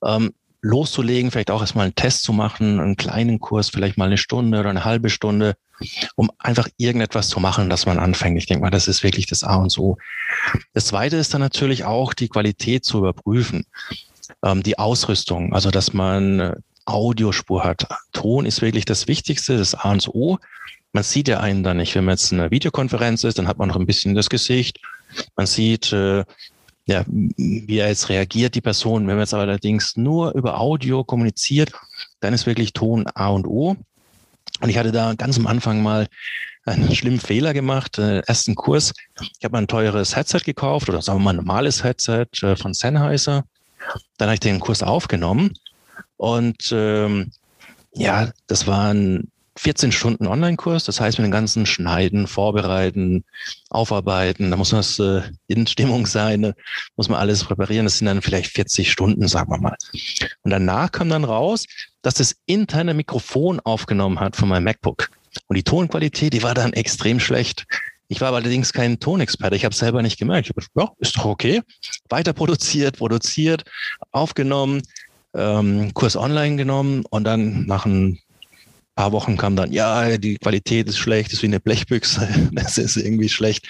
ähm, 0.05 0.31
loszulegen, 0.61 1.31
vielleicht 1.31 1.51
auch 1.51 1.61
erstmal 1.61 1.85
einen 1.85 1.95
Test 1.95 2.23
zu 2.23 2.33
machen, 2.33 2.79
einen 2.79 2.97
kleinen 2.97 3.39
Kurs, 3.39 3.69
vielleicht 3.69 3.97
mal 3.97 4.05
eine 4.05 4.17
Stunde 4.17 4.59
oder 4.59 4.69
eine 4.69 4.85
halbe 4.85 5.09
Stunde, 5.09 5.55
um 6.15 6.29
einfach 6.37 6.67
irgendetwas 6.77 7.29
zu 7.29 7.39
machen, 7.39 7.69
dass 7.69 7.85
man 7.85 7.99
anfängt. 7.99 8.37
Ich 8.37 8.45
denke 8.45 8.63
mal, 8.63 8.69
das 8.69 8.87
ist 8.87 9.03
wirklich 9.03 9.25
das 9.27 9.43
A 9.43 9.55
und 9.55 9.77
O. 9.77 9.97
Das 10.73 10.87
Zweite 10.87 11.15
ist 11.15 11.33
dann 11.33 11.41
natürlich 11.41 11.85
auch 11.85 12.13
die 12.13 12.27
Qualität 12.27 12.83
zu 12.83 12.99
überprüfen, 12.99 13.65
ähm, 14.43 14.63
die 14.63 14.77
Ausrüstung, 14.77 15.53
also 15.53 15.71
dass 15.71 15.93
man 15.93 16.55
Audiospur 16.85 17.63
hat. 17.63 17.87
Ton 18.11 18.45
ist 18.45 18.61
wirklich 18.61 18.85
das 18.85 19.07
Wichtigste, 19.07 19.57
das 19.57 19.75
A 19.75 19.91
und 19.91 20.07
O. 20.09 20.39
Man 20.91 21.03
sieht 21.03 21.27
ja 21.27 21.39
einen 21.39 21.63
da 21.63 21.73
nicht. 21.73 21.95
Wenn 21.95 22.05
man 22.05 22.13
jetzt 22.13 22.33
eine 22.33 22.49
Videokonferenz 22.51 23.23
ist, 23.23 23.37
dann 23.37 23.47
hat 23.47 23.59
man 23.59 23.69
noch 23.69 23.75
ein 23.75 23.85
bisschen 23.85 24.15
das 24.15 24.29
Gesicht. 24.29 24.79
Man 25.35 25.45
sieht, 25.45 25.93
äh, 25.93 26.25
ja, 26.89 27.05
wie 27.07 27.77
er 27.77 27.87
jetzt 27.87 28.09
reagiert, 28.09 28.55
die 28.55 28.61
Person. 28.61 29.05
Wenn 29.05 29.15
man 29.15 29.19
jetzt 29.19 29.35
allerdings 29.35 29.95
nur 29.95 30.33
über 30.33 30.59
Audio 30.59 31.03
kommuniziert, 31.03 31.71
dann 32.19 32.33
ist 32.33 32.47
wirklich 32.47 32.73
Ton 32.73 33.05
A 33.13 33.27
und 33.27 33.45
O. 33.45 33.75
Und 34.59 34.69
ich 34.69 34.77
hatte 34.77 34.91
da 34.91 35.13
ganz 35.13 35.37
am 35.37 35.45
Anfang 35.45 35.83
mal 35.83 36.07
einen 36.65 36.91
schlimmen 36.95 37.19
Fehler 37.19 37.53
gemacht. 37.53 37.99
Äh, 37.99 38.21
ersten 38.21 38.55
Kurs. 38.55 38.93
Ich 39.21 39.43
habe 39.43 39.51
mal 39.51 39.59
ein 39.59 39.67
teures 39.67 40.15
Headset 40.15 40.39
gekauft 40.43 40.89
oder 40.89 41.03
sagen 41.03 41.19
wir 41.19 41.25
mal 41.25 41.33
ein 41.33 41.45
normales 41.45 41.83
Headset 41.83 42.25
äh, 42.41 42.55
von 42.55 42.73
Sennheiser. 42.73 43.43
Dann 44.17 44.27
habe 44.27 44.33
ich 44.33 44.39
den 44.39 44.59
Kurs 44.59 44.81
aufgenommen 44.81 45.53
und 46.17 46.71
ähm, 46.71 47.31
ja, 47.93 48.31
das 48.47 48.65
war 48.65 48.93
ein 48.93 49.31
14 49.59 49.91
Stunden 49.91 50.25
Online-Kurs. 50.25 50.85
Das 50.85 51.01
heißt, 51.01 51.19
mit 51.19 51.25
dem 51.25 51.31
ganzen 51.31 51.65
Schneiden, 51.65 52.27
Vorbereiten, 52.27 53.25
Aufarbeiten, 53.69 54.51
da 54.51 54.57
muss 54.57 54.71
man 54.71 54.83
äh, 54.99 55.23
in 55.47 55.67
Stimmung 55.67 56.05
sein, 56.05 56.39
ne? 56.39 56.55
muss 56.95 57.09
man 57.09 57.19
alles 57.19 57.43
präparieren. 57.43 57.85
Das 57.85 57.97
sind 57.97 58.07
dann 58.07 58.21
vielleicht 58.21 58.53
40 58.53 58.89
Stunden, 58.89 59.27
sagen 59.27 59.51
wir 59.51 59.59
mal. 59.59 59.75
Und 60.43 60.51
danach 60.51 60.93
kam 60.93 61.09
dann 61.09 61.25
raus, 61.25 61.65
dass 62.01 62.13
das 62.13 62.37
interne 62.45 62.93
Mikrofon 62.93 63.59
aufgenommen 63.59 64.21
hat 64.21 64.37
von 64.37 64.47
meinem 64.47 64.63
MacBook. 64.63 65.09
Und 65.47 65.57
die 65.57 65.63
Tonqualität, 65.63 66.31
die 66.31 66.43
war 66.43 66.53
dann 66.53 66.71
extrem 66.71 67.19
schlecht. 67.19 67.65
Ich 68.07 68.21
war 68.21 68.31
allerdings 68.31 68.71
kein 68.71 68.99
Tonexperte. 69.01 69.57
Ich 69.57 69.65
habe 69.65 69.73
es 69.73 69.79
selber 69.79 70.01
nicht 70.01 70.17
gemerkt. 70.17 70.49
Ich 70.49 70.55
habe 70.55 70.65
ja, 70.75 70.89
ist 70.99 71.17
doch 71.17 71.25
okay. 71.25 71.61
Weiter 72.07 72.31
produziert, 72.31 72.97
produziert, 72.97 73.65
aufgenommen, 74.11 74.83
ähm, 75.33 75.93
Kurs 75.93 76.15
online 76.15 76.55
genommen 76.55 77.03
und 77.09 77.25
dann 77.25 77.65
nach 77.65 77.85
ein 77.85 78.19
paar 78.99 79.13
Wochen 79.13 79.37
kam 79.37 79.55
dann, 79.55 79.71
ja, 79.71 80.17
die 80.17 80.37
Qualität 80.37 80.89
ist 80.89 80.97
schlecht, 80.97 81.31
ist 81.31 81.41
wie 81.41 81.47
eine 81.47 81.61
Blechbüchse, 81.61 82.27
das 82.51 82.77
ist 82.77 82.97
irgendwie 82.97 83.29
schlecht. 83.29 83.65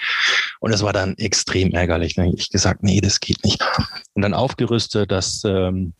Und 0.58 0.72
das 0.72 0.82
war 0.82 0.92
dann 0.92 1.16
extrem 1.18 1.70
ärgerlich. 1.70 2.16
Dann 2.16 2.26
habe 2.26 2.36
ich 2.36 2.50
gesagt, 2.50 2.82
nee, 2.82 3.00
das 3.00 3.20
geht 3.20 3.44
nicht. 3.44 3.62
Und 4.14 4.22
dann 4.22 4.34
aufgerüstet, 4.34 5.12
dass 5.12 5.44
ähm, 5.44 5.92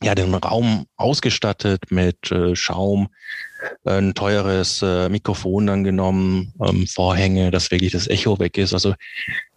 ja 0.00 0.14
den 0.14 0.32
Raum 0.32 0.86
ausgestattet 0.96 1.90
mit 1.90 2.30
äh, 2.30 2.54
Schaum, 2.54 3.08
ein 3.84 4.14
teures 4.14 4.82
äh, 4.82 5.08
Mikrofon 5.08 5.66
dann 5.66 5.84
genommen, 5.84 6.52
ähm, 6.64 6.86
Vorhänge, 6.86 7.50
dass 7.50 7.70
wirklich 7.70 7.92
das 7.92 8.06
Echo 8.08 8.38
weg 8.38 8.58
ist. 8.58 8.72
Also 8.72 8.94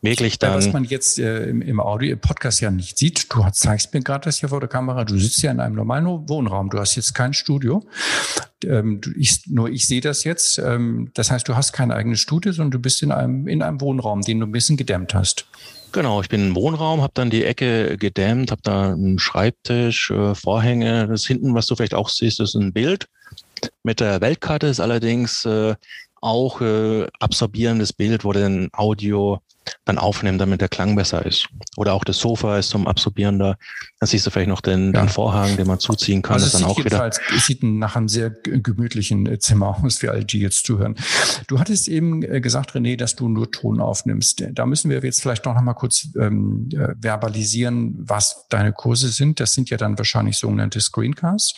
wirklich 0.01 0.39
dann. 0.39 0.55
Was 0.55 0.73
man 0.73 0.83
jetzt 0.83 1.19
äh, 1.19 1.45
im, 1.45 1.61
im 1.61 1.79
Audio, 1.79 2.11
im 2.13 2.19
Podcast 2.19 2.61
ja 2.61 2.71
nicht 2.71 2.97
sieht, 2.97 3.33
du 3.33 3.45
zeigst 3.51 3.93
mir 3.93 4.01
gerade 4.01 4.25
das 4.25 4.39
hier 4.39 4.49
vor 4.49 4.59
der 4.59 4.69
Kamera, 4.69 5.05
du 5.05 5.17
sitzt 5.17 5.41
ja 5.43 5.51
in 5.51 5.59
einem 5.59 5.75
normalen 5.75 6.05
Wohnraum, 6.05 6.69
du 6.69 6.79
hast 6.79 6.95
jetzt 6.95 7.13
kein 7.13 7.33
Studio. 7.33 7.83
Ähm, 8.63 9.01
du, 9.01 9.11
ich, 9.17 9.47
nur 9.47 9.69
ich 9.69 9.87
sehe 9.87 10.01
das 10.01 10.23
jetzt. 10.23 10.57
Ähm, 10.59 11.11
das 11.13 11.31
heißt, 11.31 11.47
du 11.47 11.55
hast 11.55 11.73
kein 11.73 11.91
eigenes 11.91 12.19
Studio, 12.19 12.51
sondern 12.51 12.71
du 12.71 12.79
bist 12.79 13.01
in 13.01 13.11
einem, 13.11 13.47
in 13.47 13.61
einem 13.61 13.81
Wohnraum, 13.81 14.21
den 14.21 14.39
du 14.39 14.45
ein 14.45 14.51
bisschen 14.51 14.77
gedämmt 14.77 15.13
hast. 15.13 15.47
Genau, 15.91 16.21
ich 16.21 16.29
bin 16.29 16.47
im 16.47 16.55
Wohnraum, 16.55 17.01
habe 17.01 17.11
dann 17.13 17.29
die 17.29 17.43
Ecke 17.43 17.97
gedämmt, 17.97 18.51
habe 18.51 18.61
da 18.63 18.93
einen 18.93 19.19
Schreibtisch, 19.19 20.09
äh, 20.11 20.35
Vorhänge. 20.35 21.07
Das 21.07 21.25
hinten, 21.25 21.53
was 21.53 21.65
du 21.65 21.75
vielleicht 21.75 21.95
auch 21.95 22.09
siehst, 22.09 22.39
ist 22.39 22.55
ein 22.55 22.71
Bild. 22.71 23.07
Mit 23.83 23.99
der 23.99 24.21
Weltkarte 24.21 24.67
ist 24.67 24.79
allerdings 24.79 25.45
äh, 25.45 25.75
auch 26.21 26.61
äh, 26.61 27.07
absorbierendes 27.19 27.93
Bild, 27.93 28.23
wo 28.23 28.31
dann 28.31 28.69
Audio 28.73 29.41
dann 29.85 29.97
aufnehmen, 29.97 30.37
damit 30.37 30.61
der 30.61 30.69
Klang 30.69 30.95
besser 30.95 31.25
ist. 31.25 31.47
Oder 31.77 31.93
auch 31.93 32.03
das 32.03 32.17
Sofa 32.17 32.57
ist 32.57 32.69
zum 32.69 32.87
Absorbieren 32.87 33.39
da. 33.39 33.57
Da 33.99 34.07
siehst 34.07 34.25
du 34.25 34.31
vielleicht 34.31 34.49
noch 34.49 34.61
den, 34.61 34.93
ja. 34.93 35.01
den 35.01 35.09
Vorhang, 35.09 35.55
den 35.55 35.67
man 35.67 35.79
zuziehen 35.79 36.21
kann. 36.21 36.35
Also 36.35 36.47
es, 36.47 36.53
dann 36.53 36.63
auch 36.63 36.77
wieder 36.83 37.07
es 37.07 37.45
sieht 37.45 37.63
nach 37.63 37.95
einem 37.95 38.07
sehr 38.07 38.29
gemütlichen 38.29 39.27
äh, 39.27 39.39
Zimmer 39.39 39.77
aus, 39.83 39.97
für 39.97 40.11
alle, 40.11 40.25
die 40.25 40.39
jetzt 40.39 40.65
zuhören. 40.65 40.95
Du 41.47 41.59
hattest 41.59 41.87
eben 41.87 42.23
äh, 42.23 42.41
gesagt, 42.41 42.71
René, 42.71 42.97
dass 42.97 43.15
du 43.15 43.27
nur 43.27 43.51
Ton 43.51 43.79
aufnimmst. 43.79 44.43
Da 44.51 44.65
müssen 44.65 44.89
wir 44.89 44.99
jetzt 45.03 45.21
vielleicht 45.21 45.45
noch 45.45 45.59
mal 45.61 45.73
kurz 45.73 46.07
ähm, 46.19 46.69
äh, 46.73 46.95
verbalisieren, 46.99 47.95
was 47.99 48.47
deine 48.49 48.73
Kurse 48.73 49.09
sind. 49.09 49.39
Das 49.39 49.53
sind 49.53 49.69
ja 49.69 49.77
dann 49.77 49.97
wahrscheinlich 49.97 50.37
sogenannte 50.37 50.81
Screencasts. 50.81 51.55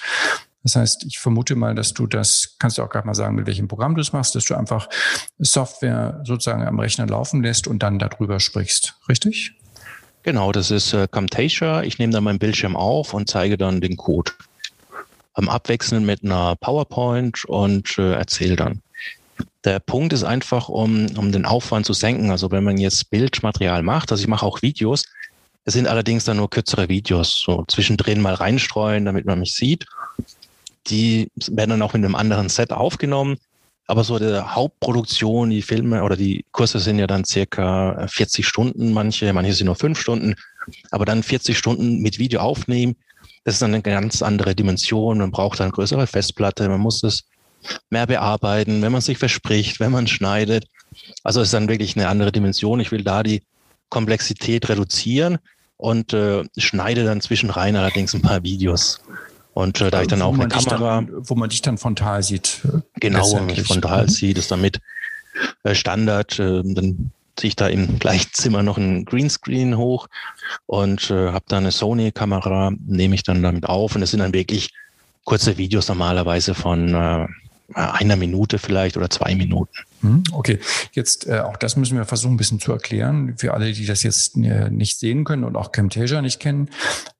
Das 0.64 0.78
heißt, 0.78 1.06
ich 1.06 1.20
vermute 1.20 1.56
mal, 1.56 1.76
dass 1.76 1.94
du 1.94 2.08
das, 2.08 2.56
kannst 2.58 2.78
du 2.78 2.84
auch 2.84 2.90
gerade 2.90 3.06
mal 3.06 3.14
sagen, 3.14 3.36
mit 3.36 3.48
welchem 3.48 3.68
Programm 3.68 3.96
du 3.96 4.02
es 4.02 4.14
machst, 4.14 4.34
dass 4.36 4.46
du 4.46 4.56
einfach 4.56 4.88
Software 5.38 6.22
sozusagen 6.26 6.66
am 6.66 6.80
Rechner 6.80 7.06
laufen 7.06 7.44
lässt 7.44 7.68
und 7.68 7.84
dann 7.84 8.00
darüber 8.00 8.40
sprichst. 8.40 8.96
Richtig? 9.10 9.56
Genau, 10.24 10.54
das 10.54 10.72
ist 10.72 10.94
äh, 10.94 11.08
Camtasia. 11.12 11.84
Ich 11.84 12.00
nehme 12.00 12.14
dann 12.14 12.24
meinen 12.24 12.40
Bildschirm 12.40 12.78
auf 12.78 13.14
und 13.14 13.30
zeige 13.30 13.58
dann 13.58 13.82
den 13.82 13.98
Code. 13.98 14.32
Am 15.34 15.50
Abwechseln 15.50 16.06
mit 16.06 16.24
einer 16.24 16.56
PowerPoint 16.56 17.44
und 17.46 17.98
äh, 17.98 18.14
erzähle 18.14 18.56
dann. 18.56 18.82
Der 19.66 19.80
Punkt 19.80 20.14
ist 20.14 20.24
einfach, 20.24 20.70
um, 20.70 21.08
um 21.18 21.32
den 21.34 21.46
Aufwand 21.46 21.86
zu 21.86 21.94
senken. 21.94 22.32
Also 22.32 22.52
wenn 22.52 22.64
man 22.64 22.78
jetzt 22.78 23.10
Bildmaterial 23.10 23.84
macht, 23.84 24.12
also 24.12 24.22
ich 24.22 24.28
mache 24.28 24.46
auch 24.46 24.62
Videos, 24.62 25.04
es 25.66 25.74
sind 25.74 25.88
allerdings 25.88 26.26
dann 26.26 26.38
nur 26.38 26.50
kürzere 26.50 26.90
Videos, 26.90 27.42
so 27.46 27.64
zwischendrin 27.68 28.22
mal 28.22 28.34
reinstreuen, 28.34 29.06
damit 29.06 29.26
man 29.26 29.40
mich 29.40 29.56
sieht. 29.56 29.86
Die 30.88 31.30
werden 31.48 31.72
dann 31.72 31.82
auch 31.82 31.94
mit 31.94 32.04
einem 32.04 32.16
anderen 32.16 32.50
Set 32.50 32.72
aufgenommen. 32.72 33.38
Aber 33.86 34.04
so 34.04 34.18
der 34.18 34.56
Hauptproduktion, 34.56 35.50
die 35.50 35.62
Filme 35.62 36.04
oder 36.04 36.16
die 36.16 36.46
Kurse 36.52 36.80
sind 36.80 37.00
ja 37.00 37.08
dann 37.08 37.26
circa 37.26 38.08
40 38.08 38.48
Stunden, 38.48 38.94
manche, 38.94 39.32
manche 39.34 39.54
sind 39.54 39.66
nur 39.66 39.76
fünf 39.76 40.00
Stunden. 40.00 40.36
Aber 40.92 41.06
dann 41.06 41.22
40 41.22 41.58
Stunden 41.58 42.00
mit 42.00 42.18
Video 42.18 42.40
aufnehmen, 42.40 42.96
das 43.44 43.56
ist 43.56 43.62
dann 43.62 43.74
eine 43.74 43.82
ganz 43.82 44.22
andere 44.22 44.56
Dimension. 44.56 45.18
Man 45.18 45.32
braucht 45.32 45.60
dann 45.60 45.72
größere 45.72 46.08
Festplatte, 46.08 46.70
man 46.70 46.80
muss 46.80 47.04
es 47.04 47.26
mehr 47.90 48.08
bearbeiten, 48.08 48.82
wenn 48.82 48.92
man 48.92 49.02
sich 49.02 49.18
verspricht, 49.18 49.80
wenn 49.80 49.92
man 49.92 50.08
schneidet. 50.08 50.66
Also 51.24 51.42
es 51.42 51.48
ist 51.48 51.54
dann 51.54 51.68
wirklich 51.68 51.96
eine 51.96 52.08
andere 52.08 52.32
Dimension. 52.32 52.80
Ich 52.80 52.92
will 52.92 53.04
da 53.04 53.24
die 53.24 53.44
Komplexität 53.90 54.70
reduzieren 54.70 55.40
und 55.78 56.14
äh, 56.14 56.44
schneide 56.58 57.04
dann 57.04 57.22
zwischen 57.22 57.50
rein 57.50 57.76
allerdings 57.76 58.14
ein 58.14 58.22
paar 58.22 58.44
Videos. 58.44 59.02
Und 59.54 59.82
äh, 59.82 59.92
da 59.92 60.02
ich 60.02 60.08
dann 60.08 60.22
auch 60.22 60.34
eine 60.34 60.48
Kamera. 60.48 61.02
Dann, 61.02 61.10
wo 61.12 61.36
man 61.36 61.50
dich 61.50 61.62
dann 61.62 61.78
frontal 61.78 62.24
sieht. 62.24 62.62
Äh, 62.66 62.80
genau, 63.00 63.24
wo 63.24 63.36
man 63.36 63.46
mich 63.48 63.64
frontal 63.64 64.04
mhm. 64.04 64.10
sieht, 64.10 64.38
ist 64.38 64.52
damit 64.52 64.80
äh, 65.64 65.76
Standard. 65.76 66.40
Äh, 66.40 66.64
dann 66.64 67.12
ziehe 67.36 67.50
ich 67.50 67.56
da 67.56 67.68
im 67.68 68.00
gleichen 68.00 68.32
Zimmer 68.34 68.64
noch 68.64 68.78
ein 68.78 69.06
Greenscreen 69.06 69.78
hoch 69.78 70.08
und 70.66 71.10
äh, 71.10 71.32
habe 71.32 71.46
da 71.48 71.58
eine 71.58 71.72
Sony-Kamera, 71.72 72.72
nehme 72.86 73.16
ich 73.16 73.24
dann 73.24 73.44
damit 73.44 73.68
auf. 73.68 73.96
Und 73.96 74.02
das 74.02 74.12
sind 74.12 74.20
dann 74.20 74.34
wirklich 74.34 74.72
kurze 75.24 75.58
Videos 75.58 75.88
normalerweise 75.88 76.54
von 76.54 76.94
äh, 76.94 77.28
einer 77.74 78.16
Minute 78.16 78.60
vielleicht 78.60 78.98
oder 78.98 79.10
zwei 79.10 79.36
Minuten. 79.36 79.72
Hm, 80.02 80.24
okay, 80.34 80.60
jetzt 80.92 81.28
äh, 81.28 81.40
auch 81.40 81.56
das 81.56 81.78
müssen 81.78 81.98
wir 81.98 82.06
versuchen 82.06 82.34
ein 82.34 82.38
bisschen 82.38 82.60
zu 82.60 82.72
erklären. 82.72 83.36
Für 83.38 83.54
alle, 83.54 83.72
die 83.72 83.86
das 83.86 84.04
jetzt 84.04 84.36
äh, 84.36 84.70
nicht 84.70 85.00
sehen 85.00 85.24
können 85.24 85.44
und 85.44 85.56
auch 85.56 85.72
Camtasia 85.72 86.22
nicht 86.22 86.40
kennen, 86.40 86.70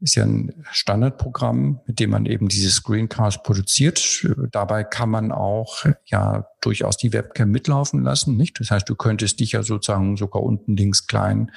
ist 0.02 0.16
ja 0.16 0.24
ein 0.24 0.54
Standardprogramm, 0.72 1.80
mit 1.88 2.00
dem 2.00 2.10
man 2.10 2.26
eben 2.26 2.50
diese 2.50 2.70
Screencast 2.70 3.44
produziert. 3.44 4.28
Dabei 4.52 4.84
kann 4.84 5.10
man 5.10 5.32
auch 5.32 5.86
ja 6.06 6.46
durchaus 6.62 6.98
die 6.98 7.14
Webcam 7.14 7.50
mitlaufen 7.50 8.04
lassen, 8.04 8.36
nicht? 8.36 8.60
Das 8.60 8.70
heißt, 8.70 8.88
du 8.88 8.96
könntest 8.96 9.40
dich 9.40 9.54
ja 9.54 9.64
sozusagen 9.64 10.18
sogar 10.18 10.44
unten 10.44 10.76
links 10.76 11.08
klein 11.08 11.52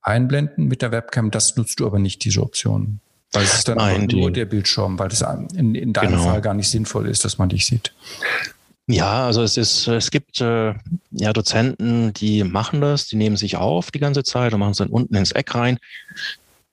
einblenden 0.00 0.66
mit 0.66 0.82
der 0.82 0.92
Webcam. 0.92 1.30
Das 1.30 1.56
nutzt 1.56 1.80
du 1.80 1.86
aber 1.86 1.98
nicht, 1.98 2.24
diese 2.24 2.42
Option. 2.42 3.00
Weil 3.32 3.44
es 3.44 3.54
ist 3.54 3.68
dann 3.68 3.78
Nein, 3.78 4.08
nur 4.12 4.30
der 4.30 4.44
Bildschirm, 4.44 4.98
weil 4.98 5.08
das 5.08 5.24
in, 5.54 5.74
in 5.74 5.92
deinem 5.92 6.12
genau. 6.12 6.24
Fall 6.24 6.40
gar 6.42 6.54
nicht 6.54 6.68
sinnvoll 6.68 7.08
ist, 7.08 7.24
dass 7.24 7.38
man 7.38 7.48
dich 7.48 7.64
sieht. 7.64 7.92
Ja, 8.86 9.26
also 9.26 9.42
es 9.42 9.56
ist, 9.56 9.86
es 9.86 10.10
gibt 10.10 10.40
äh, 10.40 10.74
ja 11.12 11.32
Dozenten, 11.32 12.12
die 12.12 12.44
machen 12.44 12.80
das, 12.80 13.06
die 13.06 13.16
nehmen 13.16 13.36
sich 13.36 13.56
auf 13.56 13.90
die 13.90 14.00
ganze 14.00 14.22
Zeit 14.22 14.52
und 14.52 14.60
machen 14.60 14.72
es 14.72 14.78
dann 14.78 14.88
unten 14.88 15.14
ins 15.14 15.32
Eck 15.32 15.54
rein. 15.54 15.78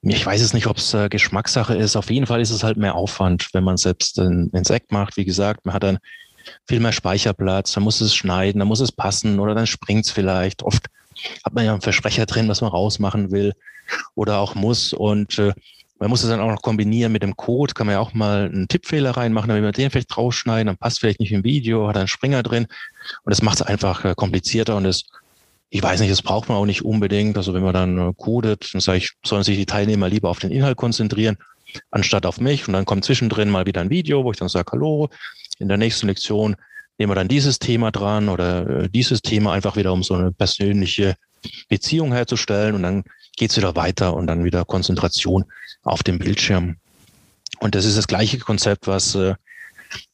Ich 0.02 0.26
weiß 0.26 0.42
es 0.42 0.54
nicht, 0.54 0.68
ob 0.68 0.78
es 0.78 0.94
äh, 0.94 1.08
Geschmackssache 1.08 1.76
ist. 1.76 1.96
Auf 1.96 2.10
jeden 2.10 2.26
Fall 2.26 2.42
ist 2.42 2.52
es 2.52 2.64
halt 2.64 2.78
mehr 2.78 2.96
Aufwand, 2.96 3.50
wenn 3.54 3.64
man 3.64 3.76
es 3.76 3.82
selbst 3.82 4.18
in, 4.18 4.50
ins 4.54 4.70
Eck 4.70 4.92
macht. 4.92 5.18
Wie 5.18 5.26
gesagt, 5.26 5.66
man 5.66 5.76
hat 5.76 5.84
dann 5.84 6.00
viel 6.68 6.80
mehr 6.80 6.94
Speicherplatz, 6.94 7.76
man 7.76 7.84
muss 7.84 8.02
es 8.02 8.16
schneiden, 8.16 8.60
dann 8.60 8.68
muss 8.68 8.80
es 8.80 8.92
passen 8.92 9.40
oder 9.40 9.56
dann 9.56 9.68
springt 9.68 10.06
es 10.06 10.12
vielleicht. 10.12 10.64
Oft 10.64 10.88
hat 11.46 11.54
man 11.54 11.66
ja 11.66 11.74
einen 11.74 11.82
Versprecher 11.82 12.26
drin, 12.26 12.48
was 12.48 12.62
man 12.62 12.72
rausmachen 12.72 13.32
will 13.32 13.54
oder 14.16 14.40
auch 14.40 14.56
muss. 14.56 14.94
Und 14.94 15.38
äh, 15.38 15.54
man 16.00 16.10
muss 16.10 16.24
es 16.24 16.30
dann 16.30 16.40
auch 16.40 16.50
noch 16.50 16.62
kombinieren 16.62 17.12
mit 17.12 17.24
dem 17.24 17.36
Code, 17.36 17.74
kann 17.74 17.86
man 17.86 17.96
ja 17.96 18.00
auch 18.00 18.14
mal 18.14 18.46
einen 18.46 18.70
Tippfehler 18.70 19.12
reinmachen, 19.12 19.50
damit 19.50 19.64
wir 19.64 19.72
den 19.74 19.92
vielleicht 19.92 20.18
rausschneiden, 20.18 20.68
dann 20.68 20.78
passt 20.78 21.00
vielleicht 21.00 21.20
nicht 21.20 21.34
im 21.34 21.44
Video, 21.44 21.88
hat 21.88 21.98
einen 21.98 22.08
Springer 22.08 22.42
drin. 22.42 22.68
Und 23.24 23.30
das 23.30 23.42
macht 23.42 23.60
es 23.60 23.62
einfach 23.62 24.06
äh, 24.06 24.14
komplizierter 24.16 24.78
und 24.78 24.86
das, 24.86 25.04
ich 25.70 25.84
weiß 25.84 26.00
nicht, 26.00 26.12
das 26.12 26.22
braucht 26.22 26.48
man 26.48 26.58
auch 26.58 26.66
nicht 26.66 26.86
unbedingt. 26.86 27.36
Also 27.36 27.54
wenn 27.54 27.64
man 27.64 27.74
dann 27.74 27.98
äh, 27.98 28.14
codet, 28.16 28.74
dann 28.74 28.80
sage 28.80 29.00
ich, 29.00 29.12
sollen 29.26 29.44
sich 29.44 29.58
die 29.58 29.66
Teilnehmer 29.66 30.08
lieber 30.08 30.30
auf 30.30 30.40
den 30.40 30.52
Inhalt 30.52 30.78
konzentrieren, 30.78 31.38
anstatt 31.92 32.26
auf 32.26 32.40
mich. 32.40 32.66
Und 32.68 32.74
dann 32.74 32.86
kommt 32.86 33.04
zwischendrin 33.04 33.50
mal 33.50 33.66
wieder 33.66 33.82
ein 33.82 33.90
Video, 33.90 34.24
wo 34.24 34.32
ich 34.32 34.38
dann 34.38 34.50
sage, 34.50 34.72
hallo, 34.72 35.10
in 35.60 35.68
der 35.68 35.78
nächsten 35.78 36.08
Lektion 36.08 36.56
nehmen 36.98 37.12
wir 37.12 37.16
dann 37.16 37.28
dieses 37.28 37.60
Thema 37.60 37.92
dran 37.92 38.30
oder 38.30 38.84
äh, 38.84 38.90
dieses 38.90 39.22
Thema 39.22 39.52
einfach 39.52 39.76
wieder, 39.76 39.92
um 39.92 40.04
so 40.04 40.14
eine 40.14 40.32
persönliche 40.32 41.16
Beziehung 41.68 42.14
herzustellen. 42.14 42.76
Und 42.76 42.84
dann 42.84 43.04
geht's 43.40 43.58
wieder 43.58 43.76
weiter 43.76 44.14
und 44.14 44.28
dann 44.28 44.44
wieder 44.44 44.66
Konzentration 44.66 45.46
auf 45.84 46.04
dem 46.04 46.20
Bildschirm. 46.20 46.76
Und 47.60 47.74
das 47.74 47.86
ist 47.86 47.98
das 47.98 48.08
gleiche 48.08 48.38
Konzept, 48.38 48.86
was 48.86 49.16
äh, 49.16 49.34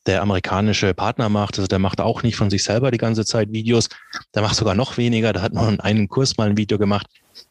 der 0.05 0.21
amerikanische 0.21 0.93
Partner 0.93 1.27
macht. 1.27 1.57
Also 1.57 1.67
der 1.67 1.79
macht 1.79 1.99
auch 1.99 2.23
nicht 2.23 2.37
von 2.37 2.49
sich 2.49 2.63
selber 2.63 2.91
die 2.91 2.97
ganze 2.97 3.25
Zeit 3.25 3.51
Videos. 3.51 3.89
Der 4.33 4.41
macht 4.41 4.55
sogar 4.55 4.75
noch 4.75 4.97
weniger. 4.97 5.33
Der 5.33 5.41
hat 5.41 5.53
noch 5.53 5.67
in 5.67 5.79
einem 5.79 6.07
Kurs 6.07 6.37
mal 6.37 6.49
ein 6.49 6.57
Video 6.57 6.77
gemacht. 6.77 7.07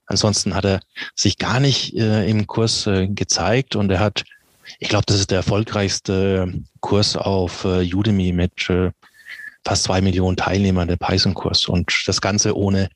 Ansonsten 0.07 0.55
hat 0.55 0.65
er 0.65 0.81
sich 1.15 1.39
gar 1.39 1.61
nicht 1.61 1.95
äh, 1.95 2.29
im 2.29 2.47
Kurs 2.47 2.87
äh, 2.87 3.09
gezeigt 3.09 3.77
und 3.77 3.91
er 3.91 4.01
hat, 4.01 4.25
ich 4.79 4.89
glaube, 4.89 5.05
das 5.07 5.19
ist 5.19 5.31
der 5.31 5.39
erfolgreichste 5.39 6.53
Kurs 6.81 7.17
auf 7.17 7.65
äh, 7.65 7.93
Udemy 7.93 8.33
mit 8.33 8.71
äh, 8.71 8.91
fast 9.67 9.85
zwei 9.85 10.01
Millionen 10.01 10.37
Teilnehmern, 10.37 10.89
der 10.89 10.97
Python-Kurs 10.97 11.69
und 11.69 11.91
das 12.07 12.21
Ganze 12.21 12.57
ohne 12.57 12.89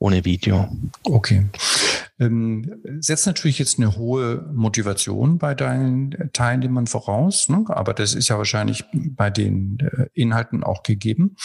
ohne 0.00 0.24
Video. 0.24 0.68
Okay. 1.04 1.46
Ähm, 2.18 2.82
setzt 3.00 3.26
natürlich 3.26 3.58
jetzt 3.58 3.78
eine 3.78 3.96
hohe 3.96 4.50
Motivation 4.52 5.38
bei 5.38 5.54
deinen 5.54 6.30
Teilnehmern 6.32 6.86
voraus, 6.86 7.48
ne? 7.48 7.64
aber 7.68 7.94
das 7.94 8.14
ist 8.14 8.28
ja 8.28 8.36
wahrscheinlich 8.36 8.84
bei 8.92 9.30
den 9.30 9.78
äh, 9.80 10.06
Inhalten 10.14 10.64
auch 10.64 10.82
gegeben. 10.82 11.36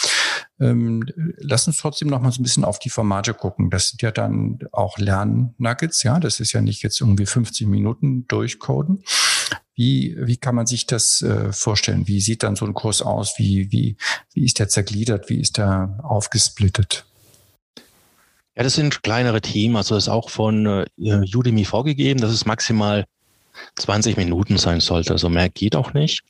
Ähm, 0.60 1.06
lass 1.38 1.68
uns 1.68 1.78
trotzdem 1.78 2.08
noch 2.08 2.22
mal 2.22 2.32
so 2.32 2.42
ein 2.42 2.44
bisschen 2.44 2.64
auf 2.64 2.80
die 2.80 2.90
Formate 2.90 3.34
gucken. 3.34 3.70
Das 3.70 3.90
sind 3.90 4.02
ja 4.02 4.12
dann 4.12 4.60
auch 4.72 4.98
Lernnuggets, 4.98 6.04
ja. 6.04 6.20
Das 6.20 6.40
ist 6.40 6.54
ja 6.54 6.62
nicht 6.62 6.82
jetzt 6.82 7.02
irgendwie 7.02 7.26
50 7.26 7.68
Minuten 7.68 8.26
durchcoden. 8.28 9.04
Wie, 9.76 10.16
wie 10.18 10.38
kann 10.38 10.56
man 10.56 10.66
sich 10.66 10.88
das 10.88 11.22
äh, 11.22 11.52
vorstellen? 11.52 12.08
Wie 12.08 12.22
sieht 12.22 12.44
dann 12.44 12.56
so 12.56 12.66
ein 12.66 12.74
Kurs 12.74 13.02
aus? 13.02 13.34
Wie, 13.38 13.70
wie, 13.72 13.98
wie 14.34 14.46
ist 14.46 14.60
der 14.60 14.70
zergliedert? 14.70 15.30
Wie 15.30 15.42
ist 15.42 15.58
der 15.58 16.00
aufgesplittet? 16.04 17.06
Ja, 18.56 18.64
das 18.64 18.76
sind 18.76 19.04
kleinere 19.04 19.42
Themen. 19.42 19.76
Also 19.76 19.96
das 19.96 20.06
ist 20.06 20.10
auch 20.10 20.30
von 20.30 20.66
äh, 20.66 21.36
Udemy 21.36 21.66
vorgegeben, 21.66 22.22
dass 22.22 22.32
es 22.32 22.46
maximal 22.46 23.06
20 23.76 24.18
Minuten 24.18 24.58
sein 24.58 24.80
sollte. 24.80 25.12
Also 25.12 25.30
mehr 25.30 25.50
geht 25.50 25.76
auch 25.76 25.94
nicht. 25.94 26.24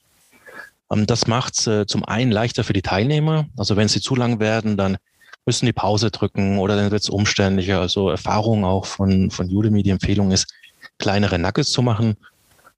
Ähm, 0.91 1.05
das 1.05 1.27
macht 1.27 1.57
es 1.57 1.67
äh, 1.67 1.85
zum 1.85 2.03
einen 2.05 2.31
leichter 2.31 2.63
für 2.63 2.73
die 2.73 2.81
Teilnehmer. 2.81 3.47
Also 3.57 3.75
wenn 3.75 3.87
sie 3.87 4.01
zu 4.01 4.15
lang 4.15 4.39
werden, 4.39 4.77
dann 4.77 4.97
müssen 5.45 5.65
die 5.67 5.73
Pause 5.73 6.09
drücken 6.09 6.57
oder 6.57 6.75
dann 6.75 6.91
wird 6.91 7.03
es 7.03 7.09
umständlicher. 7.09 7.79
Also 7.79 8.09
Erfahrung 8.09 8.65
auch 8.65 8.85
von, 8.85 9.29
von 9.29 9.49
Udemy, 9.49 9.83
die 9.83 9.91
Empfehlung 9.91 10.31
ist, 10.31 10.51
kleinere 10.97 11.37
Nuggets 11.37 11.71
zu 11.71 11.81
machen. 11.81 12.17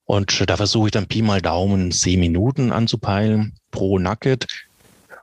Und 0.06 0.42
äh, 0.42 0.46
da 0.46 0.58
versuche 0.58 0.88
ich 0.88 0.92
dann 0.92 1.08
Pi 1.08 1.22
mal 1.22 1.42
Daumen 1.42 1.92
zehn 1.92 2.20
Minuten 2.20 2.72
anzupeilen 2.72 3.54
pro 3.72 4.00
Nugget. 4.00 4.48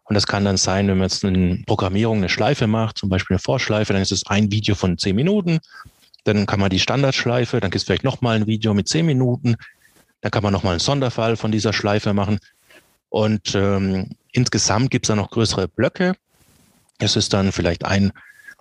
Und 0.05 0.15
das 0.15 0.27
kann 0.27 0.45
dann 0.45 0.57
sein, 0.57 0.87
wenn 0.89 0.99
man 0.99 1.09
jetzt 1.09 1.25
eine 1.25 1.63
Programmierung 1.67 2.19
eine 2.19 2.29
Schleife 2.29 2.67
macht, 2.67 2.99
zum 2.99 3.09
Beispiel 3.09 3.35
eine 3.35 3.41
Vorschleife, 3.41 3.93
dann 3.93 4.03
ist 4.03 4.13
es 4.13 4.27
ein 4.27 4.51
Video 4.53 4.75
von 4.75 4.99
zehn 4.99 5.17
Minuten. 5.17 5.61
Dann 6.25 6.47
kann 6.47 6.61
man 6.61 6.71
die 6.71 6.79
Standardschleife, 6.79 7.61
dann 7.61 7.71
gibt 7.71 7.81
es 7.81 7.85
vielleicht 7.85 8.05
nochmal 8.05 8.37
ein 8.37 8.47
Video 8.47 8.75
mit 8.75 8.89
zehn 8.89 9.07
Minuten. 9.07 9.57
Dann 10.21 10.31
kann 10.31 10.43
man 10.43 10.53
nochmal 10.53 10.73
einen 10.73 10.81
Sonderfall 10.81 11.37
von 11.37 11.53
dieser 11.53 11.73
Schleife 11.73 12.13
machen. 12.13 12.39
Und 13.09 13.55
ähm, 13.55 14.11
insgesamt 14.33 14.91
gibt 14.91 15.07
es 15.07 15.09
dann 15.09 15.19
noch 15.19 15.31
größere 15.31 15.69
Blöcke. 15.69 16.15
Es 16.99 17.17
ist 17.17 17.33
dann 17.33 17.53
vielleicht 17.53 17.85
ein 17.85 18.13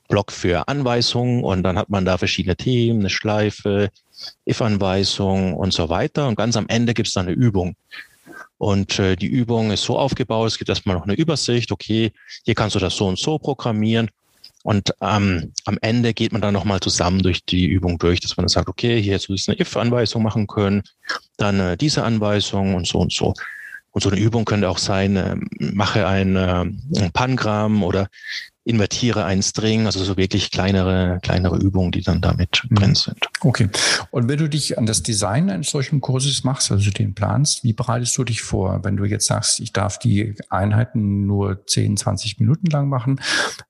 Block 0.09 0.31
für 0.31 0.67
Anweisungen 0.67 1.43
und 1.43 1.63
dann 1.63 1.77
hat 1.77 1.89
man 1.89 2.05
da 2.05 2.17
verschiedene 2.17 2.55
Themen, 2.55 2.99
eine 2.99 3.09
Schleife, 3.09 3.89
If-Anweisung 4.47 5.53
und 5.53 5.73
so 5.73 5.89
weiter. 5.89 6.27
Und 6.27 6.35
ganz 6.35 6.55
am 6.55 6.67
Ende 6.67 6.93
gibt 6.93 7.07
es 7.07 7.13
dann 7.13 7.27
eine 7.27 7.35
Übung. 7.35 7.75
Und 8.57 8.99
äh, 8.99 9.15
die 9.15 9.27
Übung 9.27 9.71
ist 9.71 9.83
so 9.83 9.97
aufgebaut, 9.97 10.47
es 10.47 10.57
gibt 10.57 10.69
erstmal 10.69 10.95
noch 10.95 11.03
eine 11.03 11.15
Übersicht, 11.15 11.71
okay, 11.71 12.11
hier 12.45 12.55
kannst 12.55 12.75
du 12.75 12.79
das 12.79 12.95
so 12.95 13.07
und 13.07 13.19
so 13.19 13.37
programmieren. 13.37 14.09
Und 14.63 14.93
ähm, 15.01 15.51
am 15.65 15.77
Ende 15.81 16.13
geht 16.13 16.31
man 16.31 16.41
dann 16.41 16.53
nochmal 16.53 16.79
zusammen 16.79 17.21
durch 17.21 17.43
die 17.43 17.67
Übung 17.67 17.97
durch, 17.97 18.21
dass 18.21 18.37
man 18.37 18.45
dann 18.45 18.49
sagt, 18.49 18.69
okay, 18.69 19.01
hier 19.01 19.13
hättest 19.13 19.47
du 19.47 19.51
eine 19.51 19.59
If-Anweisung 19.59 20.23
machen 20.23 20.47
können, 20.47 20.83
dann 21.35 21.59
äh, 21.59 21.77
diese 21.77 22.03
Anweisung 22.03 22.73
und 22.73 22.87
so 22.87 22.99
und 22.99 23.11
so. 23.11 23.33
Und 23.91 24.01
so 24.01 24.09
eine 24.09 24.19
Übung 24.19 24.45
könnte 24.45 24.69
auch 24.69 24.77
sein, 24.77 25.17
äh, 25.17 25.35
mache 25.59 26.07
ein, 26.07 26.37
äh, 26.37 26.65
ein 27.01 27.11
Pangramm 27.11 27.83
oder 27.83 28.07
invertiere 28.65 29.25
einen 29.25 29.43
String, 29.43 29.85
also 29.87 30.03
so 30.03 30.15
wirklich 30.15 30.49
kleinere, 30.49 31.19
kleinere 31.21 31.57
Übungen, 31.57 31.91
die 31.91 32.01
dann 32.01 32.21
damit 32.21 32.63
mhm. 32.69 32.75
drin 32.75 32.95
sind. 32.95 33.27
Okay. 33.41 33.69
Und 34.11 34.29
wenn 34.29 34.37
du 34.37 34.47
dich 34.47 34.77
an 34.77 34.85
das 34.85 35.03
Design 35.03 35.49
eines 35.49 35.69
solchen 35.69 35.99
Kurses 35.99 36.43
machst, 36.45 36.71
also 36.71 36.89
den 36.91 37.13
planst, 37.13 37.63
wie 37.63 37.73
bereitest 37.73 38.17
du 38.17 38.23
dich 38.23 38.41
vor? 38.41 38.83
Wenn 38.83 38.95
du 38.95 39.03
jetzt 39.03 39.27
sagst, 39.27 39.59
ich 39.59 39.73
darf 39.73 39.99
die 39.99 40.35
Einheiten 40.49 41.25
nur 41.25 41.65
10, 41.65 41.97
20 41.97 42.39
Minuten 42.39 42.67
lang 42.67 42.87
machen, 42.87 43.19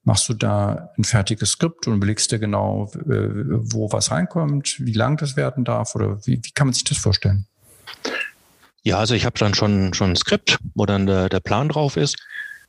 machst 0.03 0.29
du 0.29 0.33
da 0.35 0.91
ein 0.97 1.03
fertiges 1.03 1.51
Skript 1.51 1.87
und 1.87 1.95
überlegst 1.95 2.31
dir 2.31 2.39
genau, 2.39 2.91
äh, 2.93 3.29
wo 3.73 3.91
was 3.91 4.11
reinkommt, 4.11 4.75
wie 4.79 4.93
lang 4.93 5.17
das 5.17 5.35
werden 5.35 5.63
darf 5.63 5.95
oder 5.95 6.19
wie, 6.25 6.39
wie 6.43 6.51
kann 6.51 6.67
man 6.67 6.73
sich 6.73 6.83
das 6.83 6.97
vorstellen? 6.97 7.47
Ja, 8.83 8.99
also 8.99 9.15
ich 9.15 9.25
habe 9.25 9.39
dann 9.39 9.55
schon, 9.55 9.93
schon 9.93 10.11
ein 10.11 10.15
Skript, 10.17 10.59
wo 10.75 10.85
dann 10.85 11.07
der, 11.07 11.29
der 11.29 11.39
Plan 11.39 11.69
drauf 11.69 11.95
ist. 11.95 12.17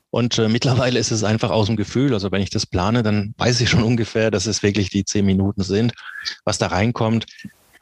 Und 0.09 0.37
äh, 0.37 0.47
mittlerweile 0.47 0.99
ist 0.99 1.11
es 1.11 1.23
einfach 1.23 1.49
aus 1.49 1.67
dem 1.67 1.75
Gefühl. 1.75 2.13
Also 2.13 2.31
wenn 2.31 2.41
ich 2.41 2.49
das 2.49 2.65
plane, 2.65 3.03
dann 3.03 3.33
weiß 3.37 3.59
ich 3.61 3.69
schon 3.69 3.83
ungefähr, 3.83 4.31
dass 4.31 4.45
es 4.45 4.63
wirklich 4.63 4.89
die 4.89 5.05
zehn 5.05 5.25
Minuten 5.25 5.63
sind, 5.63 5.93
was 6.43 6.57
da 6.57 6.67
reinkommt. 6.67 7.25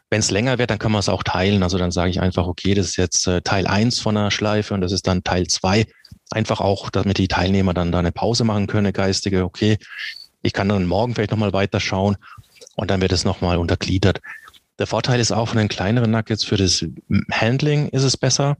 Wenn 0.09 0.19
es 0.19 0.31
länger 0.31 0.57
wird, 0.57 0.69
dann 0.69 0.79
kann 0.79 0.91
man 0.91 0.99
es 0.99 1.09
auch 1.09 1.23
teilen. 1.23 1.63
Also 1.63 1.77
dann 1.77 1.91
sage 1.91 2.11
ich 2.11 2.21
einfach, 2.21 2.47
okay, 2.47 2.73
das 2.73 2.87
ist 2.87 2.97
jetzt 2.97 3.27
äh, 3.27 3.41
Teil 3.41 3.67
eins 3.67 3.99
von 3.99 4.15
der 4.15 4.31
Schleife 4.31 4.73
und 4.73 4.81
das 4.81 4.91
ist 4.91 5.07
dann 5.07 5.23
Teil 5.23 5.47
zwei. 5.47 5.85
Einfach 6.31 6.61
auch, 6.61 6.89
damit 6.89 7.17
die 7.17 7.27
Teilnehmer 7.27 7.73
dann 7.73 7.91
da 7.91 7.99
eine 7.99 8.11
Pause 8.11 8.43
machen 8.43 8.67
können, 8.67 8.87
eine 8.87 8.93
geistige, 8.93 9.43
okay, 9.43 9.77
ich 10.41 10.53
kann 10.53 10.69
dann 10.69 10.85
morgen 10.85 11.15
vielleicht 11.15 11.31
nochmal 11.31 11.53
weiterschauen 11.53 12.17
und 12.75 12.91
dann 12.91 13.01
wird 13.01 13.11
es 13.11 13.23
nochmal 13.25 13.57
untergliedert. 13.57 14.21
Der 14.79 14.87
Vorteil 14.87 15.19
ist 15.19 15.31
auch 15.31 15.47
von 15.47 15.57
den 15.57 15.67
kleineren 15.67 16.11
Nuggets 16.11 16.43
für 16.43 16.57
das 16.57 16.83
Handling 17.31 17.89
ist 17.89 18.03
es 18.03 18.17
besser. 18.17 18.57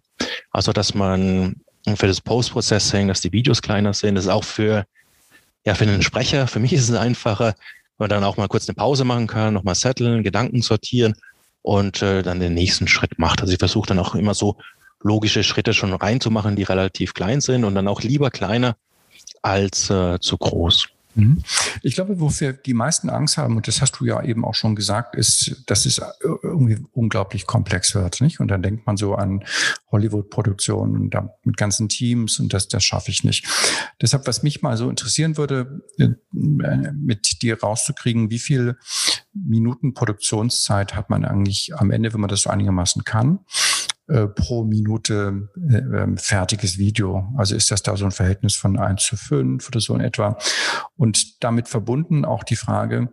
Also, 0.52 0.72
dass 0.72 0.94
man 0.94 1.56
für 1.96 2.08
das 2.08 2.22
Post-Processing, 2.22 3.08
dass 3.08 3.22
die 3.22 3.32
Videos 3.32 3.62
kleiner 3.62 3.94
sind, 3.94 4.16
das 4.16 4.26
ist 4.26 4.32
auch 4.32 4.44
für, 4.44 4.86
ja, 5.66 5.76
für 5.76 5.86
den 5.86 6.02
Sprecher, 6.02 6.48
für 6.48 6.60
mich 6.60 6.74
ist 6.74 6.90
es 6.90 6.96
einfacher, 6.96 7.56
wenn 7.98 8.06
man 8.06 8.10
dann 8.10 8.24
auch 8.24 8.38
mal 8.38 8.48
kurz 8.48 8.68
eine 8.68 8.76
Pause 8.76 9.04
machen 9.04 9.28
kann, 9.28 9.54
nochmal 9.54 9.76
setteln, 9.76 10.24
Gedanken 10.24 10.62
sortieren 10.62 11.16
und 11.62 12.02
äh, 12.02 12.22
dann 12.22 12.40
den 12.40 12.54
nächsten 12.54 12.88
Schritt 12.88 13.20
macht. 13.20 13.42
Also 13.42 13.54
ich 13.54 13.60
versuche 13.60 13.88
dann 13.88 14.00
auch 14.00 14.16
immer 14.16 14.34
so 14.34 14.58
logische 15.02 15.44
Schritte 15.44 15.74
schon 15.74 15.94
reinzumachen, 15.94 16.56
die 16.56 16.64
relativ 16.64 17.14
klein 17.14 17.42
sind 17.42 17.66
und 17.66 17.76
dann 17.76 17.88
auch 17.88 18.02
lieber 18.02 18.32
kleiner 18.32 18.76
als 19.42 19.90
äh, 19.90 20.20
zu 20.20 20.38
groß. 20.38 20.88
Mhm. 21.16 21.44
Ich 21.82 21.96
glaube, 21.96 22.20
wofür 22.20 22.54
die 22.54 22.74
meisten 22.74 23.10
Angst 23.10 23.38
haben, 23.38 23.58
und 23.58 23.68
das 23.68 23.82
hast 23.82 24.00
du 24.00 24.06
ja 24.06 24.22
eben 24.24 24.46
auch 24.46 24.56
schon 24.56 24.76
gesagt, 24.76 25.16
ist, 25.16 25.64
dass 25.68 25.86
es 25.86 26.02
irgendwie 26.42 26.80
unglaublich 26.92 27.46
komplex 27.46 27.96
wird, 27.96 28.22
nicht? 28.22 28.40
Und 28.40 28.48
dann 28.48 28.62
denkt 28.62 28.86
man 28.88 28.98
so 28.98 29.16
an 29.16 29.44
Hollywood-Produktionen 29.92 31.10
mit 31.44 31.58
ganzen 31.58 31.90
Teams 31.90 32.40
und 32.40 32.54
das, 32.54 32.68
das 32.68 32.84
schaffe 32.84 33.12
ich 33.12 33.24
nicht. 33.24 33.46
Deshalb, 34.02 34.28
was 34.28 34.44
mich 34.44 34.62
mal 34.62 34.78
so 34.78 34.90
interessieren 34.90 35.38
würde, 35.38 35.82
äh, 35.98 36.10
mit 36.94 37.42
dir 37.42 37.60
rauszukriegen, 37.62 38.30
wie 38.30 38.40
viel 38.40 38.78
Minuten 39.34 39.94
Produktionszeit 39.94 40.96
hat 40.96 41.10
man 41.10 41.26
eigentlich 41.26 41.74
am 41.76 41.92
Ende, 41.92 42.14
wenn 42.14 42.22
man 42.22 42.30
das 42.30 42.44
so 42.44 42.50
einigermaßen 42.50 43.04
kann? 43.04 43.40
Äh, 44.14 44.28
pro 44.28 44.64
Minute 44.64 45.50
äh, 45.58 45.78
ähm, 45.78 46.20
fertiges 46.20 46.78
Video. 46.78 47.34
Also 47.36 47.56
ist 47.56 47.72
das 47.72 47.82
da 47.82 47.98
so 47.98 48.06
ein 48.06 48.12
Verhältnis 48.12 48.54
von 48.54 48.78
eins 48.78 49.06
zu 49.06 49.18
fünf 49.18 49.68
oder 49.68 49.80
so 49.80 49.96
in 49.96 50.02
etwa. 50.02 50.38
Und 50.96 51.44
damit 51.44 51.68
verbunden 51.68 52.24
auch 52.24 52.44
die 52.44 52.56
Frage, 52.56 53.10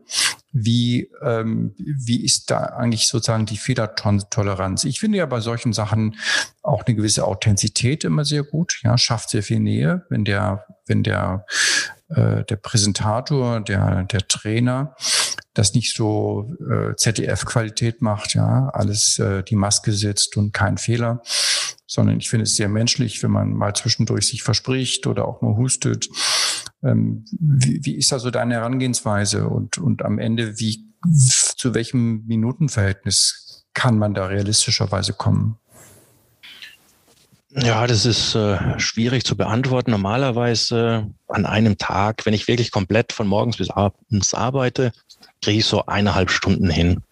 wie, 0.52 1.10
ähm, 1.22 1.74
wie 1.78 2.22
ist 2.22 2.50
da 2.50 2.58
eigentlich 2.58 3.08
sozusagen 3.08 3.46
die 3.46 3.56
Fehlertoleranz? 3.56 4.84
Ich 4.84 5.00
finde 5.00 5.16
ja 5.16 5.24
bei 5.24 5.40
solchen 5.40 5.72
Sachen 5.72 6.16
auch 6.60 6.84
eine 6.84 6.94
gewisse 6.94 7.26
Authentizität 7.26 8.04
immer 8.04 8.26
sehr 8.26 8.42
gut, 8.42 8.80
ja, 8.82 8.98
schafft 8.98 9.30
sehr 9.30 9.42
viel 9.42 9.60
Nähe, 9.60 10.04
wenn 10.10 10.26
der, 10.26 10.66
wenn 10.86 11.02
der, 11.02 11.46
äh, 12.10 12.44
der 12.44 12.56
Präsentator, 12.56 13.60
der, 13.60 14.02
der 14.02 14.28
Trainer 14.28 14.94
das 15.60 15.74
nicht 15.74 15.94
so 15.94 16.50
äh, 16.58 16.96
ZDF-Qualität 16.96 18.00
macht, 18.00 18.34
ja, 18.34 18.70
alles 18.70 19.18
äh, 19.18 19.42
die 19.42 19.56
Maske 19.56 19.92
sitzt 19.92 20.38
und 20.38 20.52
kein 20.52 20.78
Fehler, 20.78 21.20
sondern 21.86 22.18
ich 22.18 22.30
finde 22.30 22.44
es 22.44 22.56
sehr 22.56 22.70
menschlich, 22.70 23.22
wenn 23.22 23.30
man 23.30 23.52
mal 23.52 23.74
zwischendurch 23.74 24.26
sich 24.26 24.42
verspricht 24.42 25.06
oder 25.06 25.28
auch 25.28 25.42
mal 25.42 25.56
hustet. 25.56 26.08
Ähm, 26.82 27.26
wie, 27.38 27.84
wie 27.84 27.96
ist 27.96 28.10
also 28.12 28.30
deine 28.30 28.54
Herangehensweise 28.54 29.48
und, 29.48 29.76
und 29.76 30.02
am 30.02 30.18
Ende, 30.18 30.58
wie, 30.58 30.86
zu 31.12 31.74
welchem 31.74 32.24
Minutenverhältnis 32.26 33.66
kann 33.74 33.98
man 33.98 34.14
da 34.14 34.26
realistischerweise 34.26 35.12
kommen? 35.12 35.58
Ja, 37.52 37.86
das 37.86 38.06
ist 38.06 38.34
äh, 38.34 38.78
schwierig 38.78 39.24
zu 39.24 39.36
beantworten. 39.36 39.90
Normalerweise 39.90 41.10
an 41.26 41.46
einem 41.46 41.76
Tag, 41.78 42.24
wenn 42.24 42.32
ich 42.32 42.46
wirklich 42.46 42.70
komplett 42.70 43.12
von 43.12 43.26
morgens 43.26 43.56
bis 43.56 43.70
abends 43.70 44.34
arbeite, 44.34 44.92
kriege 45.42 45.58
ich 45.58 45.66
so 45.66 45.86
eineinhalb 45.86 46.30
Stunden 46.30 46.70
hin. 46.70 47.02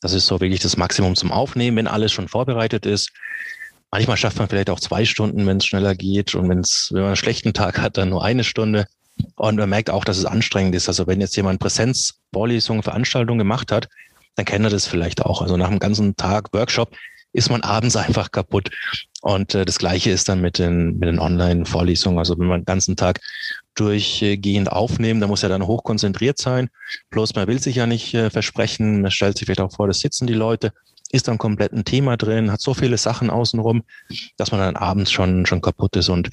Das 0.00 0.12
ist 0.12 0.26
so 0.26 0.40
wirklich 0.40 0.60
das 0.60 0.76
Maximum 0.76 1.16
zum 1.16 1.32
Aufnehmen, 1.32 1.76
wenn 1.76 1.86
alles 1.86 2.12
schon 2.12 2.28
vorbereitet 2.28 2.86
ist. 2.86 3.10
Manchmal 3.90 4.16
schafft 4.16 4.38
man 4.38 4.48
vielleicht 4.48 4.70
auch 4.70 4.80
zwei 4.80 5.04
Stunden, 5.04 5.46
wenn 5.46 5.58
es 5.58 5.66
schneller 5.66 5.94
geht. 5.94 6.34
Und 6.34 6.48
wenn's, 6.48 6.88
wenn 6.92 7.02
man 7.02 7.08
einen 7.08 7.16
schlechten 7.16 7.52
Tag 7.52 7.78
hat, 7.78 7.96
dann 7.96 8.10
nur 8.10 8.24
eine 8.24 8.44
Stunde. 8.44 8.86
Und 9.36 9.56
man 9.56 9.68
merkt 9.68 9.90
auch, 9.90 10.04
dass 10.04 10.18
es 10.18 10.24
anstrengend 10.24 10.74
ist. 10.74 10.88
Also 10.88 11.06
wenn 11.06 11.20
jetzt 11.20 11.36
jemand 11.36 11.60
Präsenzvorlesungen, 11.60 12.82
Veranstaltungen 12.82 13.38
gemacht 13.38 13.70
hat, 13.70 13.88
dann 14.34 14.46
kennt 14.46 14.64
er 14.64 14.70
das 14.70 14.86
vielleicht 14.86 15.22
auch. 15.22 15.42
Also 15.42 15.56
nach 15.56 15.68
einem 15.68 15.78
ganzen 15.78 16.16
Tag 16.16 16.52
Workshop 16.52 16.96
ist 17.34 17.50
man 17.50 17.60
abends 17.60 17.96
einfach 17.96 18.32
kaputt. 18.32 18.70
Und 19.20 19.54
äh, 19.54 19.64
das 19.66 19.78
Gleiche 19.78 20.10
ist 20.10 20.28
dann 20.28 20.40
mit 20.40 20.58
den, 20.58 20.98
mit 20.98 21.08
den 21.08 21.18
Online-Vorlesungen. 21.18 22.18
Also 22.18 22.38
wenn 22.38 22.46
man 22.46 22.60
den 22.60 22.66
ganzen 22.66 22.96
Tag 22.96 23.20
durchgehend 23.74 24.70
aufnehmen, 24.70 25.20
da 25.20 25.26
muss 25.26 25.42
er 25.42 25.48
dann 25.50 25.66
hochkonzentriert 25.66 26.38
sein. 26.38 26.70
Bloß 27.10 27.34
man 27.34 27.46
will 27.46 27.60
sich 27.60 27.76
ja 27.76 27.86
nicht 27.86 28.14
äh, 28.14 28.30
versprechen. 28.30 29.02
Man 29.02 29.10
stellt 29.10 29.36
sich 29.36 29.46
vielleicht 29.46 29.60
auch 29.60 29.74
vor, 29.74 29.86
da 29.86 29.92
sitzen 29.92 30.26
die 30.26 30.34
Leute, 30.34 30.72
ist 31.10 31.28
dann 31.28 31.38
komplett 31.38 31.72
ein 31.72 31.84
Thema 31.84 32.16
drin, 32.16 32.50
hat 32.50 32.60
so 32.60 32.74
viele 32.74 32.98
Sachen 32.98 33.30
außenrum, 33.30 33.82
dass 34.36 34.52
man 34.52 34.60
dann 34.60 34.76
abends 34.76 35.10
schon, 35.10 35.46
schon 35.46 35.60
kaputt 35.60 35.96
ist. 35.96 36.08
Und 36.08 36.30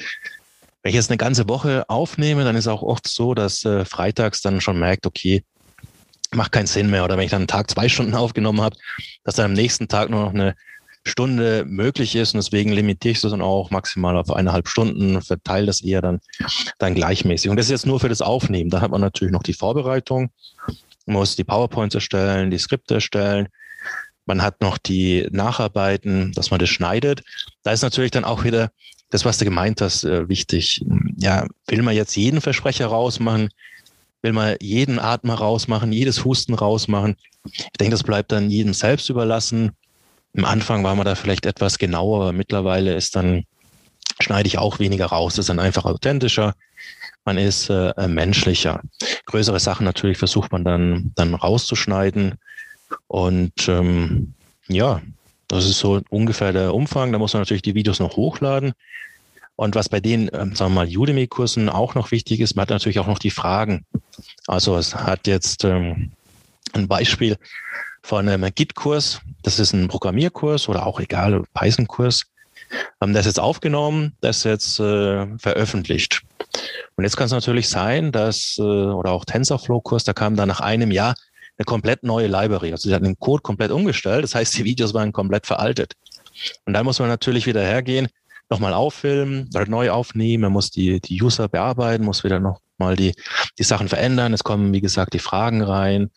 wenn 0.84 0.90
ich 0.90 0.96
jetzt 0.96 1.10
eine 1.10 1.18
ganze 1.18 1.48
Woche 1.48 1.88
aufnehme, 1.90 2.44
dann 2.44 2.56
ist 2.56 2.68
auch 2.68 2.82
oft 2.82 3.08
so, 3.08 3.34
dass 3.34 3.66
äh, 3.66 3.86
freitags 3.86 4.42
dann 4.42 4.62
schon 4.62 4.80
merkt, 4.80 5.06
okay, 5.06 5.44
macht 6.34 6.52
keinen 6.52 6.68
Sinn 6.68 6.90
mehr. 6.90 7.04
Oder 7.04 7.18
wenn 7.18 7.26
ich 7.26 7.32
dann 7.32 7.42
einen 7.42 7.48
Tag 7.48 7.70
zwei 7.70 7.90
Stunden 7.90 8.16
aufgenommen 8.16 8.62
habe, 8.62 8.76
dass 9.24 9.36
dann 9.36 9.46
am 9.46 9.54
nächsten 9.54 9.88
Tag 9.88 10.10
nur 10.10 10.24
noch 10.24 10.34
eine 10.34 10.56
Stunde 11.04 11.66
möglich 11.66 12.16
ist 12.16 12.34
und 12.34 12.44
deswegen 12.44 12.72
limitiere 12.72 13.14
ich 13.14 13.22
das 13.22 13.32
dann 13.32 13.42
auch 13.42 13.72
maximal 13.72 14.18
auf 14.18 14.32
eineinhalb 14.32 14.68
Stunden, 14.68 15.22
verteile 15.22 15.66
das 15.66 15.82
eher 15.82 16.02
dann, 16.02 16.20
dann 16.78 16.94
gleichmäßig. 16.94 17.50
Und 17.50 17.58
das 17.58 17.66
ist 17.66 17.72
jetzt 17.72 17.86
nur 17.88 18.00
für 18.00 18.10
das 18.10 18.22
Aufnehmen. 18.22 18.70
Da 18.70 18.82
hat 18.82 18.92
man 18.92 19.02
natürlich 19.02 19.32
noch 19.32 19.44
die 19.44 19.54
Vorbereitung, 19.54 20.30
muss 21.06 21.36
die 21.36 21.44
PowerPoints 21.44 21.96
erstellen, 21.96 22.52
die 22.52 22.60
Skripte 22.60 22.96
erstellen, 22.96 23.48
man 24.26 24.42
hat 24.42 24.62
noch 24.62 24.78
die 24.78 25.28
Nacharbeiten, 25.32 26.32
dass 26.34 26.52
man 26.52 26.60
das 26.60 26.70
schneidet. 26.70 27.24
Da 27.64 27.72
ist 27.72 27.82
natürlich 27.82 28.12
dann 28.12 28.24
auch 28.24 28.44
wieder 28.44 28.72
das, 29.10 29.26
was 29.26 29.38
du 29.38 29.46
gemeint 29.46 29.82
hast, 29.82 30.04
äh, 30.04 30.30
wichtig. 30.30 30.86
Ja, 31.18 31.48
will 31.68 31.82
man 31.82 31.96
jetzt 31.96 32.16
jeden 32.16 32.40
Versprecher 32.40 32.88
rausmachen? 32.88 33.50
Will 34.22 34.34
man 34.34 34.56
jeden 34.62 35.00
Atmer 35.00 35.34
rausmachen, 35.34 35.92
jedes 35.92 36.24
Husten 36.24 36.54
rausmachen? 36.54 37.18
Ich 37.44 37.78
denke, 37.80 37.92
das 37.92 38.04
bleibt 38.04 38.32
dann 38.32 38.50
jedem 38.50 38.74
selbst 38.74 39.10
überlassen. 39.10 39.72
Im 40.34 40.46
Anfang 40.46 40.84
war 40.84 40.96
man 40.96 41.06
da 41.06 41.16
vielleicht 41.16 41.46
etwas 41.46 41.78
genauer, 41.78 42.22
aber 42.22 42.34
mittlerweile 42.34 42.96
ist 42.96 43.16
dann, 43.16 43.44
schneide 44.20 44.48
ich 44.48 44.58
auch 44.58 44.80
weniger 44.80 45.08
raus. 45.08 45.38
Ist 45.38 45.50
dann 45.50 45.60
einfach 45.60 45.86
authentischer. 45.86 46.54
Man 47.26 47.38
ist 47.38 47.70
äh, 47.70 48.08
menschlicher. 48.08 48.82
Größere 49.26 49.60
Sachen 49.60 49.84
natürlich 49.84 50.18
versucht 50.18 50.52
man 50.52 50.64
dann, 50.64 51.12
dann 51.16 51.36
rauszuschneiden. 51.36 52.36
Und 53.08 53.68
ähm, 53.68 54.34
ja, 54.68 55.02
das 55.48 55.66
ist 55.66 55.80
so 55.80 56.02
ungefähr 56.10 56.54
der 56.54 56.74
Umfang. 56.74 57.12
Da 57.12 57.20
muss 57.20 57.34
man 57.34 57.42
natürlich 57.42 57.62
die 57.62 57.76
Videos 57.76 58.00
noch 58.00 58.16
hochladen. 58.16 58.74
Und 59.58 59.76
was 59.76 59.90
bei 59.90 60.00
den, 60.00 60.30
ähm, 60.34 60.56
sagen 60.56 60.74
wir 60.74 60.86
mal, 60.86 60.88
Udemy-Kursen 60.88 61.70
auch 61.70 61.94
noch 61.94 62.12
wichtig 62.12 62.40
ist, 62.40 62.56
man 62.56 62.64
hat 62.64 62.70
natürlich 62.70 63.00
auch 63.00 63.08
noch 63.08 63.20
die 63.20 63.32
Fragen. 63.32 63.86
Also 64.48 64.78
es 64.78 64.96
hat 64.96 65.28
jetzt 65.28 65.66
ähm, 65.66 66.14
ein 66.74 66.88
Beispiel 66.88 67.38
von 68.02 68.28
einem 68.28 68.50
Git-Kurs. 68.54 69.22
Das 69.44 69.60
ist 69.60 69.74
ein 69.74 69.88
Programmierkurs 69.88 70.70
oder 70.70 70.86
auch 70.86 71.00
egal, 71.00 71.44
Python-Kurs. 71.54 72.26
Haben 73.02 73.14
das 73.14 73.26
jetzt 73.26 73.40
aufgenommen, 73.40 74.16
das 74.22 74.44
jetzt 74.44 74.80
äh, 74.80 75.28
veröffentlicht. 75.38 76.22
Und 76.96 77.04
jetzt 77.04 77.18
kann 77.18 77.26
es 77.26 77.32
natürlich 77.32 77.68
sein, 77.70 78.12
dass, 78.12 78.58
äh, 78.58 78.62
oder 78.62 79.12
auch 79.12 79.26
TensorFlow-Kurs, 79.26 80.04
da 80.04 80.14
kam 80.14 80.36
dann 80.36 80.48
nach 80.48 80.62
einem 80.62 80.92
Jahr 80.92 81.16
eine 81.58 81.66
komplett 81.66 82.04
neue 82.04 82.28
Library. 82.28 82.72
Also 82.72 82.90
sie 82.90 82.96
hatten 82.96 83.06
den 83.06 83.20
Code 83.20 83.42
komplett 83.42 83.72
umgestellt. 83.72 84.24
Das 84.24 84.36
heißt, 84.36 84.58
die 84.58 84.64
Videos 84.64 84.94
waren 84.94 85.12
komplett 85.12 85.46
veraltet. 85.46 85.94
Und 86.66 86.74
dann 86.74 86.86
muss 86.86 87.00
man 87.00 87.10
natürlich 87.10 87.46
wieder 87.46 87.62
hergehen, 87.62 88.08
nochmal 88.50 88.74
auffilmen, 88.74 89.50
neu 89.68 89.92
aufnehmen, 89.92 90.44
man 90.44 90.52
muss 90.54 90.72
die, 90.72 91.00
die 91.00 91.22
User 91.22 91.48
bearbeiten, 91.48 92.04
muss 92.04 92.24
wieder 92.24 92.40
noch 92.40 92.60
mal 92.82 92.96
die, 92.96 93.14
die 93.58 93.64
Sachen 93.64 93.88
verändern. 93.88 94.34
Es 94.34 94.44
kommen, 94.44 94.74
wie 94.74 94.82
gesagt, 94.82 95.14
die 95.14 95.20
Fragen 95.20 95.62
rein. 95.62 96.10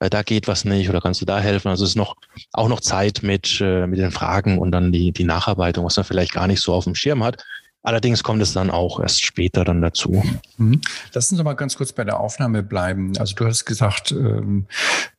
Äh, 0.00 0.10
da 0.10 0.22
geht 0.22 0.48
was 0.48 0.64
nicht 0.64 0.88
oder 0.88 1.00
kannst 1.00 1.20
du 1.20 1.24
da 1.24 1.40
helfen? 1.40 1.68
Also 1.68 1.84
es 1.84 1.90
ist 1.90 1.96
noch 1.96 2.16
auch 2.52 2.68
noch 2.68 2.80
Zeit 2.80 3.22
mit, 3.22 3.60
äh, 3.60 3.86
mit 3.86 3.98
den 3.98 4.10
Fragen 4.10 4.58
und 4.58 4.72
dann 4.72 4.92
die, 4.92 5.12
die 5.12 5.24
Nacharbeitung, 5.24 5.84
was 5.84 5.96
man 5.96 6.04
vielleicht 6.04 6.32
gar 6.32 6.46
nicht 6.46 6.60
so 6.60 6.72
auf 6.72 6.84
dem 6.84 6.94
Schirm 6.94 7.22
hat. 7.22 7.44
Allerdings 7.82 8.22
kommt 8.22 8.40
es 8.42 8.52
dann 8.52 8.70
auch 8.70 9.00
erst 9.00 9.24
später 9.24 9.64
dann 9.64 9.82
dazu. 9.82 10.22
Mhm. 10.56 10.80
Lass 11.12 11.32
uns 11.32 11.42
mal 11.42 11.54
ganz 11.54 11.76
kurz 11.76 11.92
bei 11.92 12.04
der 12.04 12.20
Aufnahme 12.20 12.62
bleiben. 12.62 13.12
Also 13.18 13.34
du 13.34 13.44
hast 13.44 13.64
gesagt, 13.64 14.12
ähm, 14.12 14.66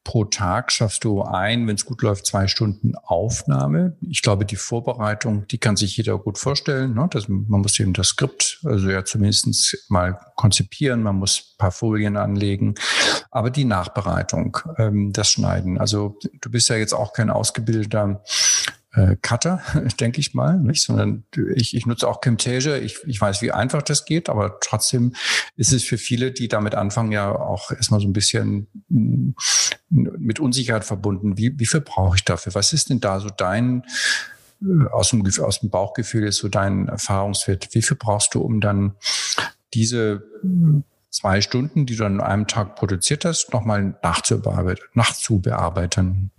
pro 0.05 0.25
Tag 0.25 0.71
schaffst 0.71 1.03
du 1.03 1.21
ein, 1.23 1.67
wenn 1.67 1.75
es 1.75 1.85
gut 1.85 2.01
läuft, 2.01 2.25
zwei 2.25 2.47
Stunden 2.47 2.95
Aufnahme. 2.95 3.97
Ich 4.09 4.21
glaube, 4.21 4.45
die 4.45 4.55
Vorbereitung, 4.55 5.45
die 5.47 5.57
kann 5.57 5.75
sich 5.75 5.97
jeder 5.97 6.17
gut 6.17 6.37
vorstellen. 6.37 6.93
Ne? 6.93 7.07
Das, 7.11 7.27
man 7.27 7.61
muss 7.61 7.79
eben 7.79 7.93
das 7.93 8.07
Skript, 8.09 8.61
also 8.63 8.89
ja 8.89 9.03
zumindest 9.03 9.89
mal 9.89 10.17
konzipieren, 10.35 11.03
man 11.03 11.17
muss 11.17 11.53
ein 11.53 11.57
paar 11.57 11.71
Folien 11.71 12.15
anlegen. 12.15 12.75
Aber 13.29 13.49
die 13.49 13.65
Nachbereitung, 13.65 14.57
ähm, 14.77 15.11
das 15.11 15.31
Schneiden. 15.31 15.77
Also 15.77 16.17
du 16.41 16.49
bist 16.49 16.69
ja 16.69 16.77
jetzt 16.77 16.93
auch 16.93 17.11
kein 17.11 17.29
ausgebildeter 17.29 18.21
äh, 18.93 19.15
Cutter, 19.21 19.61
denke 19.99 20.19
ich 20.19 20.33
mal, 20.33 20.59
nicht? 20.59 20.83
sondern 20.83 21.23
ich, 21.55 21.75
ich 21.75 21.85
nutze 21.85 22.07
auch 22.07 22.21
Camtasia. 22.21 22.77
Ich, 22.77 22.99
ich 23.05 23.19
weiß, 23.19 23.41
wie 23.41 23.51
einfach 23.51 23.81
das 23.81 24.05
geht, 24.05 24.29
aber 24.29 24.59
trotzdem 24.59 25.13
ist 25.55 25.73
es 25.73 25.83
für 25.83 25.97
viele, 25.97 26.31
die 26.31 26.47
damit 26.47 26.75
anfangen, 26.75 27.11
ja 27.11 27.33
auch 27.33 27.71
erstmal 27.71 27.99
so 27.99 28.07
ein 28.07 28.13
bisschen 28.13 28.67
mm, 28.89 29.31
mit 29.89 30.39
Unsicherheit 30.39 30.85
verbunden. 30.85 31.37
Wie, 31.37 31.57
wie 31.59 31.65
viel 31.65 31.81
brauche 31.81 32.15
ich 32.15 32.23
dafür? 32.23 32.53
Was 32.55 32.73
ist 32.73 32.89
denn 32.89 32.99
da 32.99 33.19
so 33.19 33.29
dein 33.29 33.83
äh, 34.61 34.87
aus 34.91 35.09
dem, 35.09 35.25
aus 35.41 35.59
dem 35.59 35.69
Bauchgefühl 35.69 36.27
ist 36.27 36.37
so 36.37 36.47
dein 36.47 36.87
Erfahrungswert? 36.87 37.69
Wie 37.73 37.81
viel 37.81 37.97
brauchst 37.97 38.35
du, 38.35 38.41
um 38.41 38.61
dann 38.61 38.95
diese 39.73 40.23
zwei 41.09 41.41
Stunden, 41.41 41.85
die 41.85 41.95
du 41.95 42.05
an 42.05 42.21
einem 42.21 42.47
Tag 42.47 42.75
produziert 42.75 43.25
hast, 43.25 43.53
nochmal 43.53 43.97
nachzubearbeiten, 44.03 44.85
nachzubearbeiten? 44.93 46.31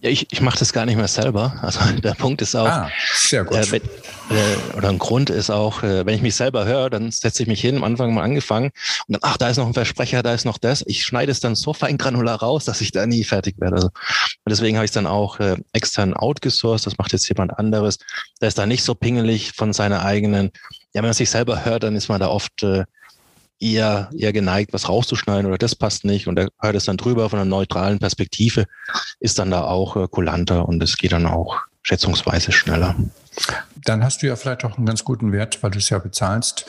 Ja, 0.00 0.10
ich, 0.10 0.30
ich 0.30 0.40
mache 0.40 0.58
das 0.58 0.72
gar 0.72 0.84
nicht 0.84 0.96
mehr 0.96 1.08
selber. 1.08 1.56
Also 1.62 1.80
der 2.02 2.14
Punkt 2.14 2.42
ist 2.42 2.54
auch, 2.54 2.66
ah, 2.66 2.90
sehr 3.14 3.44
gut. 3.44 3.56
Äh, 3.56 3.72
wenn, 3.72 3.82
äh, 3.82 4.76
oder 4.76 4.90
ein 4.90 4.98
Grund 4.98 5.30
ist 5.30 5.50
auch, 5.50 5.82
äh, 5.82 6.04
wenn 6.04 6.14
ich 6.14 6.22
mich 6.22 6.34
selber 6.34 6.66
höre, 6.66 6.90
dann 6.90 7.10
setze 7.10 7.42
ich 7.42 7.48
mich 7.48 7.60
hin, 7.60 7.76
am 7.76 7.84
Anfang 7.84 8.12
mal 8.12 8.22
angefangen 8.22 8.70
und 9.06 9.14
dann, 9.14 9.20
ach, 9.22 9.38
da 9.38 9.48
ist 9.48 9.56
noch 9.56 9.66
ein 9.66 9.74
Versprecher, 9.74 10.22
da 10.22 10.34
ist 10.34 10.44
noch 10.44 10.58
das. 10.58 10.84
Ich 10.86 11.04
schneide 11.04 11.32
es 11.32 11.40
dann 11.40 11.54
so 11.54 11.72
fein 11.72 11.96
granular 11.96 12.40
raus, 12.40 12.64
dass 12.64 12.80
ich 12.80 12.92
da 12.92 13.06
nie 13.06 13.24
fertig 13.24 13.56
werde. 13.58 13.76
Also, 13.76 13.86
und 13.88 14.50
deswegen 14.50 14.76
habe 14.76 14.84
ich 14.84 14.90
es 14.90 14.94
dann 14.94 15.06
auch 15.06 15.40
äh, 15.40 15.56
extern 15.72 16.14
outgesourced. 16.14 16.86
Das 16.86 16.98
macht 16.98 17.12
jetzt 17.12 17.28
jemand 17.28 17.58
anderes. 17.58 17.98
Der 18.40 18.48
ist 18.48 18.58
da 18.58 18.66
nicht 18.66 18.84
so 18.84 18.94
pingelig 18.94 19.52
von 19.52 19.72
seiner 19.72 20.04
eigenen. 20.04 20.50
Ja, 20.92 21.02
wenn 21.02 21.04
man 21.04 21.14
sich 21.14 21.30
selber 21.30 21.64
hört, 21.64 21.82
dann 21.82 21.96
ist 21.96 22.08
man 22.08 22.20
da 22.20 22.28
oft 22.28 22.62
äh, 22.62 22.84
eher, 23.64 24.10
eher 24.16 24.32
geneigt, 24.32 24.72
was 24.72 24.88
rauszuschneiden 24.88 25.46
oder 25.46 25.58
das 25.58 25.74
passt 25.74 26.04
nicht 26.04 26.28
und 26.28 26.38
er 26.38 26.50
hört 26.60 26.76
es 26.76 26.84
dann 26.84 26.96
drüber 26.96 27.30
von 27.30 27.38
einer 27.38 27.48
neutralen 27.48 27.98
Perspektive, 27.98 28.66
ist 29.20 29.38
dann 29.38 29.50
da 29.50 29.64
auch 29.64 29.96
äh, 29.96 30.06
kulanter 30.08 30.68
und 30.68 30.82
es 30.82 30.96
geht 30.96 31.12
dann 31.12 31.26
auch 31.26 31.58
schätzungsweise 31.82 32.52
schneller. 32.52 32.94
Dann 33.84 34.04
hast 34.04 34.22
du 34.22 34.26
ja 34.26 34.36
vielleicht 34.36 34.64
auch 34.64 34.76
einen 34.76 34.86
ganz 34.86 35.04
guten 35.04 35.32
Wert, 35.32 35.62
weil 35.62 35.70
du 35.70 35.78
es 35.78 35.90
ja 35.90 35.98
bezahlst. 35.98 36.66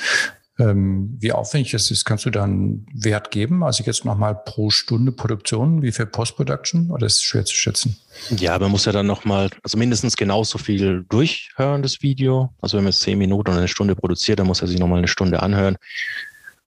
Ähm, 0.58 1.17
wie 1.19 1.34
aufwendig 1.34 1.73
es 1.73 1.91
ist, 1.91 2.05
kannst 2.05 2.25
du 2.25 2.29
da 2.29 2.45
einen 2.45 2.86
Wert 2.93 3.29
geben? 3.29 3.62
Also 3.62 3.84
jetzt 3.84 4.05
nochmal 4.05 4.36
pro 4.36 4.69
Stunde 4.69 5.12
Produktion, 5.12 5.81
wie 5.81 5.91
viel 5.91 6.05
Post-Production 6.05 6.91
oder 6.91 7.05
ist 7.08 7.15
es 7.15 7.23
schwer 7.23 7.43
zu 7.43 7.55
schätzen? 7.55 7.97
Ja, 8.38 8.58
man 8.58 8.71
muss 8.71 8.86
ja 8.86 8.93
dann 8.93 9.05
nochmal, 9.05 9.49
also 9.63 9.77
mindestens 9.77 10.15
genauso 10.15 10.58
viel 10.58 11.05
durchhören, 11.10 11.81
das 11.81 12.01
Video. 12.01 12.53
Also 12.62 12.77
wenn 12.77 12.86
man 12.86 12.93
jetzt 12.93 13.01
zehn 13.01 13.17
Minuten 13.17 13.49
oder 13.49 13.58
eine 13.58 13.67
Stunde 13.67 13.95
produziert, 13.95 14.39
dann 14.39 14.47
muss 14.47 14.62
er 14.62 14.69
sich 14.69 14.79
nochmal 14.79 14.99
eine 14.99 15.10
Stunde 15.10 15.43
anhören. 15.43 15.75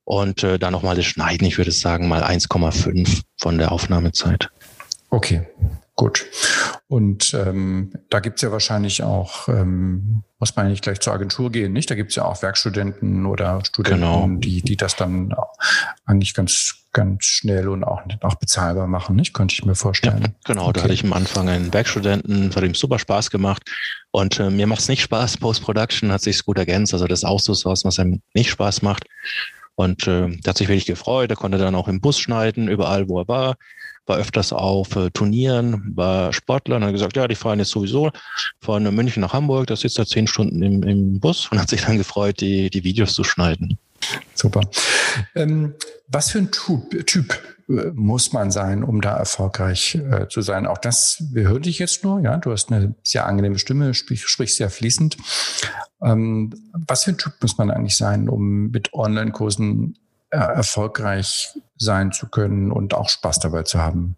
Und 0.09 0.43
äh, 0.43 0.59
dann 0.59 0.73
nochmal 0.73 0.97
das 0.97 1.05
Schneiden, 1.05 1.47
ich 1.47 1.59
würde 1.59 1.71
sagen 1.71 2.09
mal 2.09 2.23
1,5 2.25 3.21
von 3.37 3.59
der 3.59 3.73
Aufnahmezeit. 3.73 4.49
Okay, 5.11 5.47
gut. 5.97 6.25
Und 6.87 7.35
ähm, 7.35 7.93
da 8.09 8.21
gibt's 8.21 8.41
ja 8.41 8.51
wahrscheinlich 8.51 9.03
auch, 9.03 9.49
ähm, 9.49 10.23
muss 10.39 10.57
man 10.57 10.71
nicht 10.71 10.83
gleich 10.83 11.01
zur 11.01 11.13
Agentur 11.13 11.53
gehen, 11.53 11.75
nicht? 11.75 11.91
Da 11.91 11.95
gibt's 11.95 12.15
ja 12.15 12.25
auch 12.25 12.41
Werkstudenten 12.41 13.27
oder 13.27 13.63
Studenten, 13.67 14.01
genau. 14.01 14.29
die, 14.39 14.63
die 14.63 14.79
das 14.79 14.97
dann 14.97 15.35
eigentlich 16.07 16.33
ganz, 16.33 16.87
ganz 16.95 17.27
schnell 17.27 17.69
und 17.69 17.85
auch, 17.85 18.01
auch 18.23 18.37
bezahlbar 18.37 18.87
machen, 18.87 19.15
nicht? 19.15 19.35
Könnte 19.35 19.53
ich 19.53 19.67
mir 19.67 19.75
vorstellen. 19.75 20.23
Ja, 20.23 20.31
genau, 20.47 20.69
okay. 20.69 20.73
da 20.73 20.83
hatte 20.85 20.95
ich 20.95 21.05
am 21.05 21.13
Anfang 21.13 21.51
einen 21.51 21.71
Werkstudenten, 21.75 22.57
hat 22.57 22.65
ihm 22.65 22.75
super 22.75 22.99
Spaß 22.99 23.31
gemacht. 23.31 23.63
Und 24.11 24.41
äh, 24.41 24.49
mir 24.49 24.67
macht's 24.67 24.89
nicht 24.89 25.03
Spaß, 25.03 25.37
Post-Production 25.37 26.11
hat 26.11 26.23
sich 26.23 26.43
gut 26.47 26.57
ergänzt. 26.57 26.95
Also 26.95 27.07
das 27.07 27.25
auch 27.25 27.41
so 27.41 27.53
was, 27.69 27.85
was 27.85 27.99
einem 27.99 28.23
nicht 28.33 28.49
Spaß 28.49 28.81
macht. 28.81 29.05
Und 29.79 30.09
äh, 30.09 30.27
der 30.29 30.51
hat 30.51 30.59
sich 30.59 30.67
wirklich 30.67 30.87
gefreut. 30.87 31.31
Er 31.31 31.37
konnte 31.37 31.57
dann 31.57 31.77
auch 31.77 31.87
im 31.87 32.01
Bus 32.01 32.19
schneiden, 32.19 32.67
überall, 32.67 33.09
wo 33.09 33.21
er 33.21 33.29
war. 33.29 33.57
War 34.07 34.19
öfters 34.19 34.53
auf 34.53 34.97
äh, 34.97 35.09
Turnieren, 35.11 35.93
war 35.95 36.33
Sportler 36.33 36.77
und 36.77 36.85
hat 36.85 36.91
gesagt, 36.91 37.17
ja, 37.17 37.29
die 37.29 37.37
fahren 37.37 37.61
jetzt 37.61 37.71
sowieso 37.71 38.11
von 38.61 38.93
München 38.93 39.21
nach 39.21 39.35
Hamburg. 39.35 39.69
Da 39.69 39.77
sitzt 39.77 39.97
er 40.01 40.07
zehn 40.07 40.27
Stunden 40.27 40.65
im, 40.65 40.83
im 40.83 41.21
Bus 41.21 41.47
und 41.53 41.61
hat 41.61 41.69
sich 41.69 41.83
dann 41.83 41.97
gefreut, 41.97 42.41
die, 42.41 42.71
die 42.71 42.83
Videos 42.83 43.15
zu 43.15 43.23
schneiden. 43.23 43.79
Super. 44.35 44.63
Ähm, 45.37 45.75
was 46.09 46.33
für 46.33 46.39
ein 46.39 46.51
Typ, 46.51 47.07
typ 47.07 47.41
muss 47.69 48.33
man 48.33 48.51
sein, 48.51 48.83
um 48.83 49.01
da 49.03 49.17
erfolgreich 49.17 49.97
äh, 49.97 50.27
zu 50.29 50.41
sein? 50.41 50.67
Auch 50.67 50.79
das, 50.79 51.23
wir 51.33 51.49
hören 51.49 51.63
dich 51.63 51.79
jetzt 51.79 52.03
nur, 52.03 52.21
ja, 52.21 52.39
du 52.39 52.51
hast 52.51 52.73
eine 52.73 52.95
sehr 53.03 53.27
angenehme 53.27 53.59
Stimme, 53.59 53.93
sprich, 53.93 54.27
sprichst 54.27 54.57
sehr 54.57 54.71
fließend. 54.71 55.19
Ähm, 56.03 56.53
was 56.73 57.05
für 57.05 57.11
ein 57.11 57.19
Typ 57.19 57.35
muss 57.43 57.59
man 57.59 57.71
eigentlich 57.71 57.97
sein, 57.97 58.29
um 58.29 58.71
mit 58.71 58.95
Online-Kursen 58.95 59.99
äh, 60.31 60.39
erfolgreich 60.39 61.49
sein 61.77 62.13
zu 62.13 62.29
können 62.29 62.73
und 62.73 62.95
auch 62.95 63.11
Spaß 63.11 63.41
dabei 63.41 63.65
zu 63.65 63.79
haben? 63.79 64.17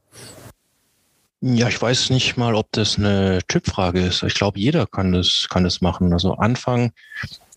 Ja, 1.41 1.69
ich 1.69 1.81
weiß 1.81 2.11
nicht 2.11 2.37
mal, 2.37 2.55
ob 2.55 2.71
das 2.73 2.99
eine 2.99 3.41
Typfrage 3.49 4.01
ist. 4.01 4.23
Ich 4.23 4.35
glaube, 4.35 4.61
jeder 4.61 4.87
kann 4.87 5.13
das, 5.13 5.47
kann 5.49 5.65
das 5.65 5.81
machen. 5.81 6.13
Also 6.13 6.35
Anfang 6.35 6.93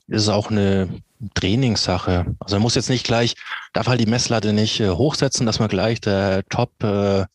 ist 0.08 0.30
auch 0.30 0.50
eine 0.50 0.88
Trainingssache. 1.34 2.26
Also 2.40 2.56
man 2.56 2.64
muss 2.64 2.76
jetzt 2.76 2.90
nicht 2.90 3.06
gleich, 3.06 3.36
darf 3.74 3.88
halt 3.88 4.00
die 4.00 4.06
Messlatte 4.06 4.54
nicht 4.54 4.80
äh, 4.80 4.90
hochsetzen, 4.90 5.46
dass 5.46 5.60
man 5.60 5.70
gleich 5.70 6.02
der 6.02 6.44
Top 6.50 6.72
äh, 6.84 7.22
äh, 7.22 7.26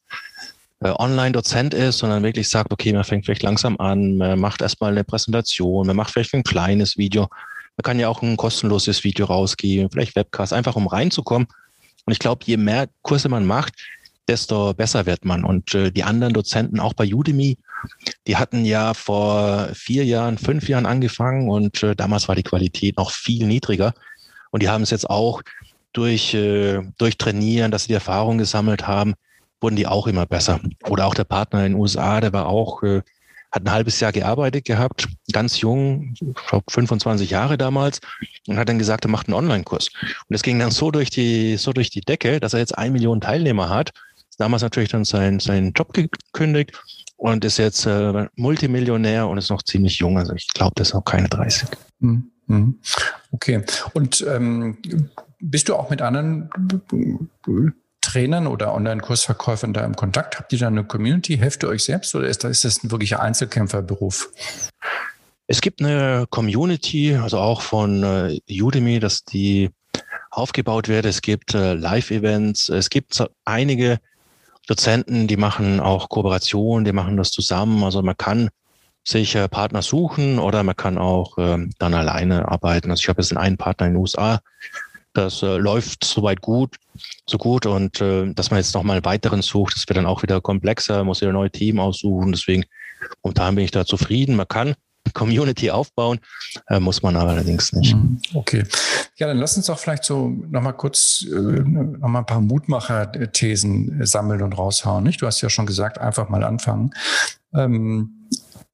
Online-Dozent 0.90 1.74
ist, 1.74 1.98
sondern 1.98 2.22
wirklich 2.22 2.48
sagt, 2.48 2.72
okay, 2.72 2.92
man 2.92 3.04
fängt 3.04 3.24
vielleicht 3.24 3.42
langsam 3.42 3.76
an, 3.78 4.16
man 4.16 4.38
macht 4.38 4.62
erstmal 4.62 4.92
eine 4.92 5.04
Präsentation, 5.04 5.86
man 5.86 5.96
macht 5.96 6.12
vielleicht 6.12 6.34
ein 6.34 6.44
kleines 6.44 6.96
Video. 6.96 7.28
Man 7.76 7.82
kann 7.82 7.98
ja 7.98 8.08
auch 8.08 8.22
ein 8.22 8.36
kostenloses 8.36 9.04
Video 9.04 9.26
rausgeben, 9.26 9.90
vielleicht 9.90 10.16
Webcast, 10.16 10.52
einfach 10.52 10.76
um 10.76 10.86
reinzukommen. 10.86 11.48
Und 12.04 12.12
ich 12.12 12.18
glaube, 12.18 12.44
je 12.46 12.56
mehr 12.56 12.88
Kurse 13.02 13.28
man 13.28 13.44
macht, 13.44 13.74
desto 14.28 14.74
besser 14.74 15.06
wird 15.06 15.24
man. 15.24 15.44
Und 15.44 15.74
äh, 15.74 15.90
die 15.90 16.04
anderen 16.04 16.34
Dozenten, 16.34 16.80
auch 16.80 16.92
bei 16.92 17.12
Udemy, 17.12 17.58
die 18.26 18.36
hatten 18.36 18.64
ja 18.64 18.94
vor 18.94 19.70
vier 19.74 20.04
Jahren, 20.04 20.38
fünf 20.38 20.68
Jahren 20.68 20.86
angefangen 20.86 21.48
und 21.48 21.82
äh, 21.82 21.96
damals 21.96 22.28
war 22.28 22.34
die 22.34 22.42
Qualität 22.42 22.96
noch 22.96 23.10
viel 23.10 23.46
niedriger. 23.46 23.94
Und 24.50 24.62
die 24.62 24.68
haben 24.68 24.82
es 24.82 24.90
jetzt 24.90 25.08
auch 25.08 25.42
durch, 25.92 26.34
äh, 26.34 26.80
durch 26.98 27.18
Trainieren, 27.18 27.70
dass 27.70 27.84
sie 27.84 27.88
die 27.88 27.94
Erfahrung 27.94 28.38
gesammelt 28.38 28.86
haben, 28.86 29.14
wurden 29.60 29.76
die 29.76 29.86
auch 29.86 30.06
immer 30.06 30.26
besser. 30.26 30.60
Oder 30.88 31.06
auch 31.06 31.14
der 31.14 31.24
Partner 31.24 31.64
in 31.64 31.72
den 31.72 31.80
USA, 31.80 32.20
der 32.20 32.32
war 32.32 32.46
auch, 32.46 32.82
äh, 32.82 33.02
hat 33.50 33.64
ein 33.64 33.72
halbes 33.72 33.98
Jahr 34.00 34.12
gearbeitet 34.12 34.66
gehabt, 34.66 35.08
ganz 35.32 35.60
jung, 35.60 36.12
ich 36.12 36.20
glaube 36.48 36.64
25 36.68 37.30
Jahre 37.30 37.56
damals, 37.56 38.00
und 38.46 38.58
hat 38.58 38.68
dann 38.68 38.78
gesagt, 38.78 39.06
er 39.06 39.10
macht 39.10 39.26
einen 39.26 39.34
Online-Kurs. 39.34 39.88
Und 40.28 40.34
es 40.34 40.42
ging 40.42 40.58
dann 40.58 40.70
so 40.70 40.90
durch 40.90 41.08
die, 41.08 41.56
so 41.56 41.72
durch 41.72 41.88
die 41.88 42.02
Decke, 42.02 42.40
dass 42.40 42.52
er 42.52 42.60
jetzt 42.60 42.76
ein 42.76 42.92
Million 42.92 43.20
Teilnehmer 43.20 43.70
hat. 43.70 43.92
Damals 44.38 44.62
natürlich 44.62 44.90
dann 44.90 45.04
seinen, 45.04 45.40
seinen 45.40 45.72
Job 45.72 45.92
gekündigt 45.92 46.72
und 47.16 47.44
ist 47.44 47.58
jetzt 47.58 47.84
äh, 47.86 48.26
Multimillionär 48.36 49.28
und 49.28 49.36
ist 49.36 49.50
noch 49.50 49.62
ziemlich 49.62 49.98
jung. 49.98 50.16
Also 50.16 50.32
ich 50.34 50.46
glaube, 50.48 50.72
das 50.76 50.88
ist 50.88 50.94
noch 50.94 51.04
keine 51.04 51.28
30. 51.28 51.68
Mhm. 51.98 52.30
mhm. 52.46 52.78
Okay. 53.32 53.62
Und 53.94 54.24
ähm, 54.26 54.78
bist 55.40 55.68
du 55.68 55.74
auch 55.74 55.90
mit 55.90 56.00
anderen 56.02 56.50
Trainern 58.00 58.46
oder 58.46 58.74
Online-Kursverkäufern 58.74 59.72
da 59.72 59.84
im 59.84 59.96
Kontakt? 59.96 60.38
Habt 60.38 60.52
ihr 60.52 60.58
da 60.60 60.68
eine 60.68 60.84
Community? 60.84 61.36
Helft 61.36 61.64
ihr 61.64 61.68
euch 61.68 61.84
selbst 61.84 62.14
oder 62.14 62.28
ist 62.28 62.44
das, 62.44 62.52
ist 62.52 62.64
das 62.64 62.84
ein 62.84 62.90
wirklicher 62.92 63.20
Einzelkämpferberuf? 63.20 64.30
Es 65.48 65.60
gibt 65.60 65.82
eine 65.82 66.26
Community, 66.30 67.16
also 67.16 67.38
auch 67.38 67.62
von 67.62 68.04
äh, 68.04 68.38
Udemy, 68.62 69.00
dass 69.00 69.24
die 69.24 69.70
aufgebaut 70.30 70.88
wird. 70.88 71.06
Es 71.06 71.22
gibt 71.22 71.54
äh, 71.54 71.74
Live-Events. 71.74 72.68
Es 72.68 72.90
gibt 72.90 73.24
einige 73.44 73.98
Dozenten, 74.68 75.26
die 75.26 75.38
machen 75.38 75.80
auch 75.80 76.10
Kooperationen, 76.10 76.84
die 76.84 76.92
machen 76.92 77.16
das 77.16 77.30
zusammen. 77.30 77.82
Also 77.82 78.02
man 78.02 78.16
kann 78.16 78.50
sich 79.02 79.34
äh, 79.34 79.48
Partner 79.48 79.80
suchen 79.80 80.38
oder 80.38 80.62
man 80.62 80.76
kann 80.76 80.98
auch 80.98 81.38
ähm, 81.38 81.70
dann 81.78 81.94
alleine 81.94 82.48
arbeiten. 82.48 82.90
Also 82.90 83.00
ich 83.00 83.08
habe 83.08 83.22
jetzt 83.22 83.34
einen 83.34 83.56
Partner 83.56 83.86
in 83.86 83.94
den 83.94 84.00
USA, 84.00 84.40
das 85.14 85.42
äh, 85.42 85.56
läuft 85.56 86.04
soweit 86.04 86.42
gut, 86.42 86.76
so 87.26 87.38
gut 87.38 87.64
und 87.64 88.02
äh, 88.02 88.30
dass 88.34 88.50
man 88.50 88.60
jetzt 88.60 88.74
nochmal 88.74 88.96
einen 88.96 89.06
weiteren 89.06 89.40
sucht, 89.40 89.74
das 89.74 89.88
wird 89.88 89.96
dann 89.96 90.06
auch 90.06 90.22
wieder 90.22 90.42
komplexer, 90.42 91.02
muss 91.02 91.22
wieder 91.22 91.32
neues 91.32 91.52
Team 91.52 91.80
aussuchen. 91.80 92.32
Deswegen, 92.32 92.64
momentan 93.22 93.54
bin 93.54 93.64
ich 93.64 93.70
da 93.70 93.86
zufrieden. 93.86 94.36
Man 94.36 94.48
kann 94.48 94.74
Community 95.12 95.70
aufbauen, 95.70 96.20
äh, 96.68 96.80
muss 96.80 97.02
man 97.02 97.16
allerdings 97.16 97.72
nicht. 97.72 97.94
Mhm. 97.94 98.20
Okay. 98.34 98.64
Ja, 99.16 99.26
dann 99.26 99.38
lass 99.38 99.56
uns 99.56 99.66
doch 99.66 99.78
vielleicht 99.78 100.04
so 100.04 100.28
nochmal 100.28 100.74
kurz 100.74 101.24
äh, 101.28 101.34
nochmal 101.34 102.22
ein 102.22 102.26
paar 102.26 102.40
Mutmacher-Thesen 102.40 104.06
sammeln 104.06 104.42
und 104.42 104.56
raushauen. 104.56 105.04
Nicht? 105.04 105.22
Du 105.22 105.26
hast 105.26 105.40
ja 105.40 105.50
schon 105.50 105.66
gesagt, 105.66 105.98
einfach 105.98 106.28
mal 106.28 106.44
anfangen. 106.44 106.90
Ähm, 107.54 108.28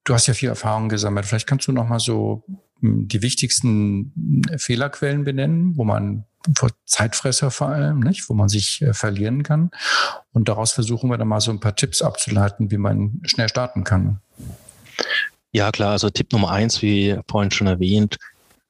du 0.04 0.14
hast 0.14 0.26
ja 0.26 0.34
viel 0.34 0.48
Erfahrung 0.48 0.88
gesammelt. 0.88 1.26
Vielleicht 1.26 1.46
kannst 1.46 1.66
du 1.66 1.72
nochmal 1.72 2.00
so 2.00 2.44
hm, 2.80 3.08
die 3.08 3.22
wichtigsten 3.22 4.42
Fehlerquellen 4.56 5.24
benennen, 5.24 5.76
wo 5.76 5.84
man 5.84 6.24
vor 6.56 6.70
Zeitfresser 6.84 7.50
vor 7.50 7.68
allem, 7.68 8.00
nicht, 8.00 8.28
wo 8.28 8.34
man 8.34 8.48
sich 8.48 8.82
äh, 8.82 8.92
verlieren 8.92 9.42
kann. 9.42 9.70
Und 10.32 10.48
daraus 10.48 10.72
versuchen 10.72 11.10
wir 11.10 11.16
dann 11.16 11.28
mal 11.28 11.40
so 11.40 11.50
ein 11.50 11.60
paar 11.60 11.74
Tipps 11.74 12.02
abzuleiten, 12.02 12.70
wie 12.70 12.76
man 12.76 13.20
schnell 13.24 13.48
starten 13.48 13.84
kann. 13.84 14.20
Ja, 15.54 15.70
klar. 15.70 15.92
Also 15.92 16.10
Tipp 16.10 16.32
Nummer 16.32 16.50
eins, 16.50 16.82
wie 16.82 17.16
vorhin 17.30 17.52
schon 17.52 17.68
erwähnt, 17.68 18.18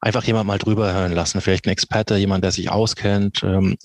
einfach 0.01 0.23
jemand 0.25 0.47
mal 0.47 0.59
drüber 0.59 0.92
hören 0.92 1.12
lassen. 1.12 1.40
Vielleicht 1.40 1.66
ein 1.66 1.70
Experte, 1.70 2.16
jemand, 2.16 2.44
der 2.44 2.53
sich 2.53 2.70
auskennt. 2.70 3.42
Ähm, 3.42 3.79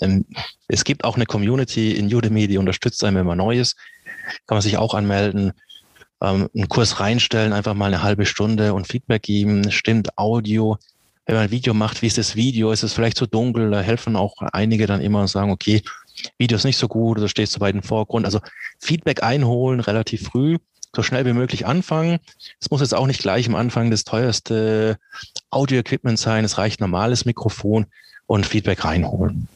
es 0.67 0.83
gibt 0.83 1.05
auch 1.05 1.15
eine 1.15 1.25
Community 1.25 1.93
in 1.93 2.13
Udemy, 2.13 2.47
die 2.49 2.57
unterstützt 2.57 3.01
einem, 3.05 3.15
wenn 3.15 3.25
man 3.25 3.37
neu 3.37 3.57
ist. 3.57 3.77
Kann 4.47 4.57
man 4.57 4.61
sich 4.61 4.77
auch 4.77 4.93
anmelden 4.93 5.53
ähm, 6.21 6.49
einen 6.53 6.67
Kurs 6.67 6.99
reinstellen, 6.99 7.53
einfach 7.53 7.73
mal 7.73 7.85
eine 7.85 8.03
halbe 8.03 8.25
Stunde 8.25 8.73
und 8.73 8.85
Feedback 8.85 9.23
geben, 9.23 9.71
stimmt 9.71 10.17
Audio. 10.17 10.77
Wenn 11.25 11.35
man 11.35 11.45
ein 11.45 11.51
Video 11.51 11.73
macht, 11.73 12.01
wie 12.01 12.07
ist 12.07 12.17
das 12.17 12.35
Video? 12.35 12.71
Ist 12.71 12.83
es 12.83 12.91
vielleicht 12.91 13.15
zu 13.15 13.27
dunkel? 13.27 13.71
Da 13.71 13.79
helfen 13.79 14.17
auch 14.17 14.35
einige 14.51 14.87
dann 14.87 14.99
immer 14.99 15.21
und 15.21 15.27
sagen, 15.27 15.51
okay, 15.51 15.83
Video 16.37 16.57
ist 16.57 16.65
nicht 16.65 16.77
so 16.77 16.89
gut 16.89 17.17
oder 17.17 17.29
stehst 17.29 17.55
du 17.55 17.61
weit 17.61 17.75
im 17.75 17.83
Vorgrund. 17.83 18.25
Also 18.25 18.41
Feedback 18.79 19.23
einholen 19.23 19.79
relativ 19.79 20.23
früh, 20.23 20.57
so 20.95 21.03
schnell 21.03 21.25
wie 21.25 21.33
möglich 21.33 21.65
anfangen. 21.65 22.19
Es 22.59 22.71
muss 22.71 22.81
jetzt 22.81 22.95
auch 22.95 23.07
nicht 23.07 23.21
gleich 23.21 23.47
am 23.47 23.55
Anfang 23.55 23.91
das 23.91 24.03
teuerste 24.03 24.97
Audio-Equipment 25.51 26.17
sein. 26.17 26.45
Es 26.45 26.57
reicht 26.57 26.79
normales 26.79 27.25
Mikrofon 27.25 27.85
und 28.25 28.45
Feedback 28.45 28.83
reinholen. 28.83 29.47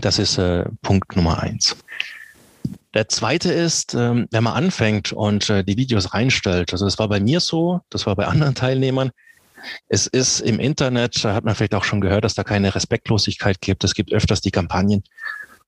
Das 0.00 0.18
ist 0.18 0.38
äh, 0.38 0.64
Punkt 0.82 1.16
Nummer 1.16 1.40
eins. 1.40 1.76
Der 2.94 3.08
zweite 3.08 3.52
ist, 3.52 3.94
ähm, 3.94 4.28
wenn 4.30 4.44
man 4.44 4.54
anfängt 4.54 5.12
und 5.12 5.50
äh, 5.50 5.64
die 5.64 5.76
Videos 5.76 6.14
reinstellt. 6.14 6.72
Also 6.72 6.84
das 6.84 6.98
war 6.98 7.08
bei 7.08 7.20
mir 7.20 7.40
so, 7.40 7.80
das 7.90 8.06
war 8.06 8.14
bei 8.14 8.26
anderen 8.26 8.54
Teilnehmern. 8.54 9.10
Es 9.88 10.06
ist 10.06 10.40
im 10.40 10.60
Internet, 10.60 11.24
da 11.24 11.34
hat 11.34 11.44
man 11.44 11.54
vielleicht 11.54 11.74
auch 11.74 11.84
schon 11.84 12.00
gehört, 12.00 12.24
dass 12.24 12.34
da 12.34 12.44
keine 12.44 12.74
Respektlosigkeit 12.74 13.60
gibt. 13.60 13.82
Es 13.82 13.94
gibt 13.94 14.12
öfters 14.12 14.40
die 14.40 14.50
Kampagnen. 14.50 15.02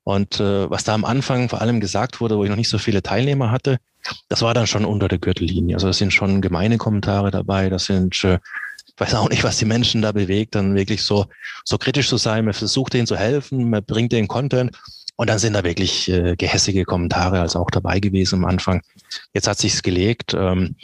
Und 0.07 0.39
äh, 0.39 0.71
was 0.71 0.85
da 0.85 0.95
am 0.95 1.05
Anfang 1.05 1.49
vor 1.49 1.61
allem 1.61 1.81
gesagt 1.81 2.21
wurde, 2.21 2.39
wo 2.39 2.45
ich 2.45 2.49
noch 2.49 2.57
nicht 2.57 2.69
so 2.69 2.79
viele 2.79 3.03
Teilnehmer 3.03 3.51
hatte, 3.51 3.79
das 4.29 4.41
war 4.41 4.55
dann 4.55 4.69
schon 4.69 4.85
unter 4.85 5.09
der 5.09 5.19
Gürtellinie. 5.19 5.75
Also 5.75 5.89
es 5.89 5.99
sind 5.99 6.13
schon 6.13 6.41
gemeine 6.41 6.79
Kommentare 6.79 7.33
dabei, 7.33 7.69
das 7.71 7.87
sind 7.87 8.23
äh, 8.23 8.39
ich 8.87 9.01
weiß 9.01 9.15
auch 9.15 9.29
nicht, 9.29 9.43
was 9.43 9.59
die 9.59 9.65
Menschen 9.65 10.03
da 10.03 10.13
bewegt, 10.13 10.55
dann 10.55 10.77
wirklich 10.77 11.03
so, 11.03 11.27
so 11.65 11.77
kritisch 11.77 12.09
zu 12.09 12.19
sein. 12.19 12.45
Man 12.45 12.55
versucht 12.55 12.95
denen 12.95 13.09
zu 13.09 13.17
helfen, 13.17 13.69
man 13.69 13.85
bringt 13.85 14.13
den 14.13 14.29
Content 14.29 14.79
und 15.17 15.29
dann 15.29 15.41
sind 15.41 15.55
da 15.55 15.65
wirklich 15.65 16.09
äh, 16.09 16.37
gehässige 16.37 16.85
Kommentare 16.85 17.41
also 17.41 17.59
auch 17.59 17.71
dabei 17.73 17.99
gewesen 17.99 18.37
am 18.37 18.45
Anfang. 18.45 18.83
Jetzt 19.35 19.49
hat 19.49 19.59
sich's 19.59 19.83
gelegt 19.83 20.35
ähm, 20.35 20.77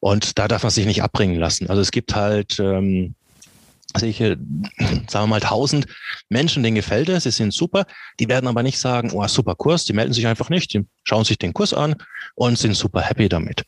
und 0.00 0.38
da 0.38 0.48
darf 0.48 0.62
man 0.62 0.70
sich 0.70 0.86
nicht 0.86 1.02
abbringen 1.02 1.38
lassen. 1.38 1.68
Also 1.68 1.82
es 1.82 1.90
gibt 1.90 2.14
halt 2.14 2.58
ähm, 2.58 3.14
sicher, 3.96 4.36
sagen 5.08 5.24
wir 5.24 5.26
mal, 5.26 5.40
tausend 5.40 5.86
Menschen, 6.28 6.62
denen 6.62 6.76
gefällt 6.76 7.08
es, 7.08 7.24
sie 7.24 7.30
sind 7.30 7.52
super. 7.52 7.86
Die 8.20 8.28
werden 8.28 8.46
aber 8.46 8.62
nicht 8.62 8.78
sagen, 8.78 9.10
oh, 9.12 9.26
super 9.26 9.54
Kurs, 9.54 9.84
die 9.84 9.92
melden 9.92 10.12
sich 10.12 10.26
einfach 10.26 10.50
nicht, 10.50 10.72
die 10.74 10.84
schauen 11.04 11.24
sich 11.24 11.38
den 11.38 11.52
Kurs 11.52 11.74
an 11.74 11.96
und 12.34 12.58
sind 12.58 12.74
super 12.74 13.00
happy 13.00 13.28
damit. 13.28 13.64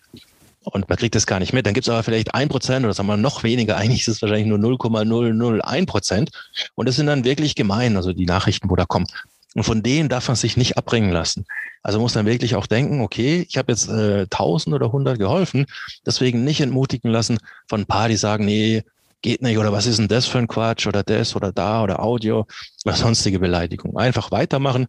Und 0.65 0.89
man 0.89 0.99
kriegt 0.99 1.15
das 1.15 1.27
gar 1.27 1.41
nicht 1.41 1.53
mit. 1.53 1.67
Dann 1.67 1.75
gibt 1.75 1.87
es 1.87 1.91
aber 1.91 2.03
vielleicht 2.03 2.35
ein 2.35 2.49
Prozent 2.49 2.85
oder 2.85 2.95
sagen 2.95 3.09
wir 3.09 3.17
noch 3.17 3.43
weniger. 3.43 3.77
Eigentlich 3.79 4.03
ist 4.03 4.09
es 4.09 4.23
wahrscheinlich 4.23 4.47
nur 4.47 4.59
0,001 4.59 5.87
Prozent. 5.87 6.31
Und 6.75 6.89
das 6.89 6.97
sind 6.97 7.07
dann 7.07 7.25
wirklich 7.25 7.55
gemein, 7.55 7.97
also 7.97 8.13
die 8.13 8.27
Nachrichten, 8.27 8.71
wo 8.71 8.77
da 8.77 8.87
kommen. 8.87 9.07
Und 9.55 9.63
von 9.63 9.83
denen 9.83 10.09
darf 10.09 10.27
man 10.29 10.37
sich 10.37 10.57
nicht 10.57 10.77
abbringen 10.77 11.13
lassen. 11.13 11.45
Also 11.83 12.01
muss 12.01 12.15
man 12.15 12.27
wirklich 12.27 12.57
auch 12.57 12.67
denken, 12.67 13.03
okay, 13.03 13.47
ich 13.49 13.57
habe 13.57 13.71
jetzt 13.71 13.89
äh, 13.89 14.23
1000 14.23 14.75
oder 14.75 14.87
100 14.87 15.19
geholfen, 15.19 15.67
deswegen 16.05 16.43
nicht 16.43 16.61
entmutigen 16.61 17.11
lassen 17.11 17.39
von 17.69 17.83
ein 17.83 17.87
paar, 17.87 18.09
die 18.09 18.17
sagen, 18.17 18.47
nee, 18.47 18.83
geht 19.25 19.41
nicht 19.41 19.57
oder 19.57 19.73
was 19.73 19.87
ist 19.87 19.99
denn 19.99 20.07
das 20.07 20.27
für 20.27 20.37
ein 20.37 20.47
Quatsch 20.47 20.87
oder 20.87 21.03
das 21.03 21.35
oder 21.35 21.51
da 21.51 21.83
oder 21.83 22.03
Audio 22.03 22.47
oder 22.85 22.95
sonstige 22.95 23.39
Beleidigung. 23.39 23.97
Einfach 23.97 24.31
weitermachen 24.31 24.87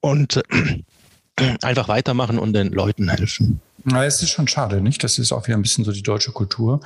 und 0.00 0.36
äh, 0.36 0.82
einfach 1.62 1.88
weitermachen 1.88 2.38
und 2.38 2.52
den 2.52 2.68
Leuten 2.68 3.08
helfen. 3.08 3.60
Na, 3.82 4.04
es 4.04 4.22
ist 4.22 4.30
schon 4.30 4.46
schade, 4.46 4.80
nicht? 4.80 5.02
Das 5.02 5.18
ist 5.18 5.32
auch 5.32 5.46
wieder 5.48 5.58
ein 5.58 5.62
bisschen 5.62 5.84
so 5.84 5.90
die 5.90 6.04
deutsche 6.04 6.30
Kultur. 6.30 6.80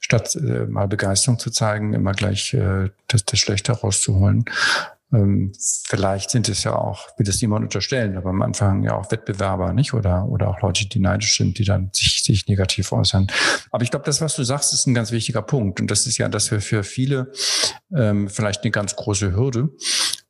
Statt 0.00 0.36
äh, 0.36 0.66
mal 0.66 0.86
Begeisterung 0.86 1.38
zu 1.38 1.50
zeigen, 1.50 1.94
immer 1.94 2.12
gleich 2.12 2.52
äh, 2.52 2.90
das, 3.08 3.24
das 3.24 3.38
Schlechte 3.38 3.72
rauszuholen. 3.72 4.44
Ähm, 5.12 5.52
vielleicht 5.86 6.30
sind 6.30 6.48
es 6.48 6.64
ja 6.64 6.74
auch, 6.74 7.08
will 7.16 7.24
das 7.24 7.40
niemand 7.40 7.64
unterstellen, 7.64 8.16
aber 8.16 8.30
am 8.30 8.42
Anfang 8.42 8.82
ja 8.82 8.94
auch 8.94 9.10
Wettbewerber, 9.10 9.72
nicht? 9.72 9.94
Oder, 9.94 10.26
oder 10.26 10.48
auch 10.48 10.60
Leute, 10.60 10.86
die 10.86 10.98
neidisch 10.98 11.36
sind, 11.38 11.58
die 11.58 11.64
dann 11.64 11.90
sich, 11.94 12.22
sich 12.22 12.46
negativ 12.46 12.92
äußern. 12.92 13.26
Aber 13.70 13.82
ich 13.82 13.90
glaube, 13.90 14.04
das, 14.04 14.20
was 14.20 14.36
du 14.36 14.44
sagst, 14.44 14.74
ist 14.74 14.86
ein 14.86 14.94
ganz 14.94 15.10
wichtiger 15.10 15.42
Punkt. 15.42 15.80
Und 15.80 15.90
das 15.90 16.06
ist 16.06 16.18
ja, 16.18 16.28
dass 16.28 16.50
wir 16.50 16.60
für 16.60 16.84
viele 16.84 17.32
ähm, 17.96 18.28
vielleicht 18.28 18.64
eine 18.64 18.70
ganz 18.70 18.96
große 18.96 19.34
Hürde, 19.34 19.70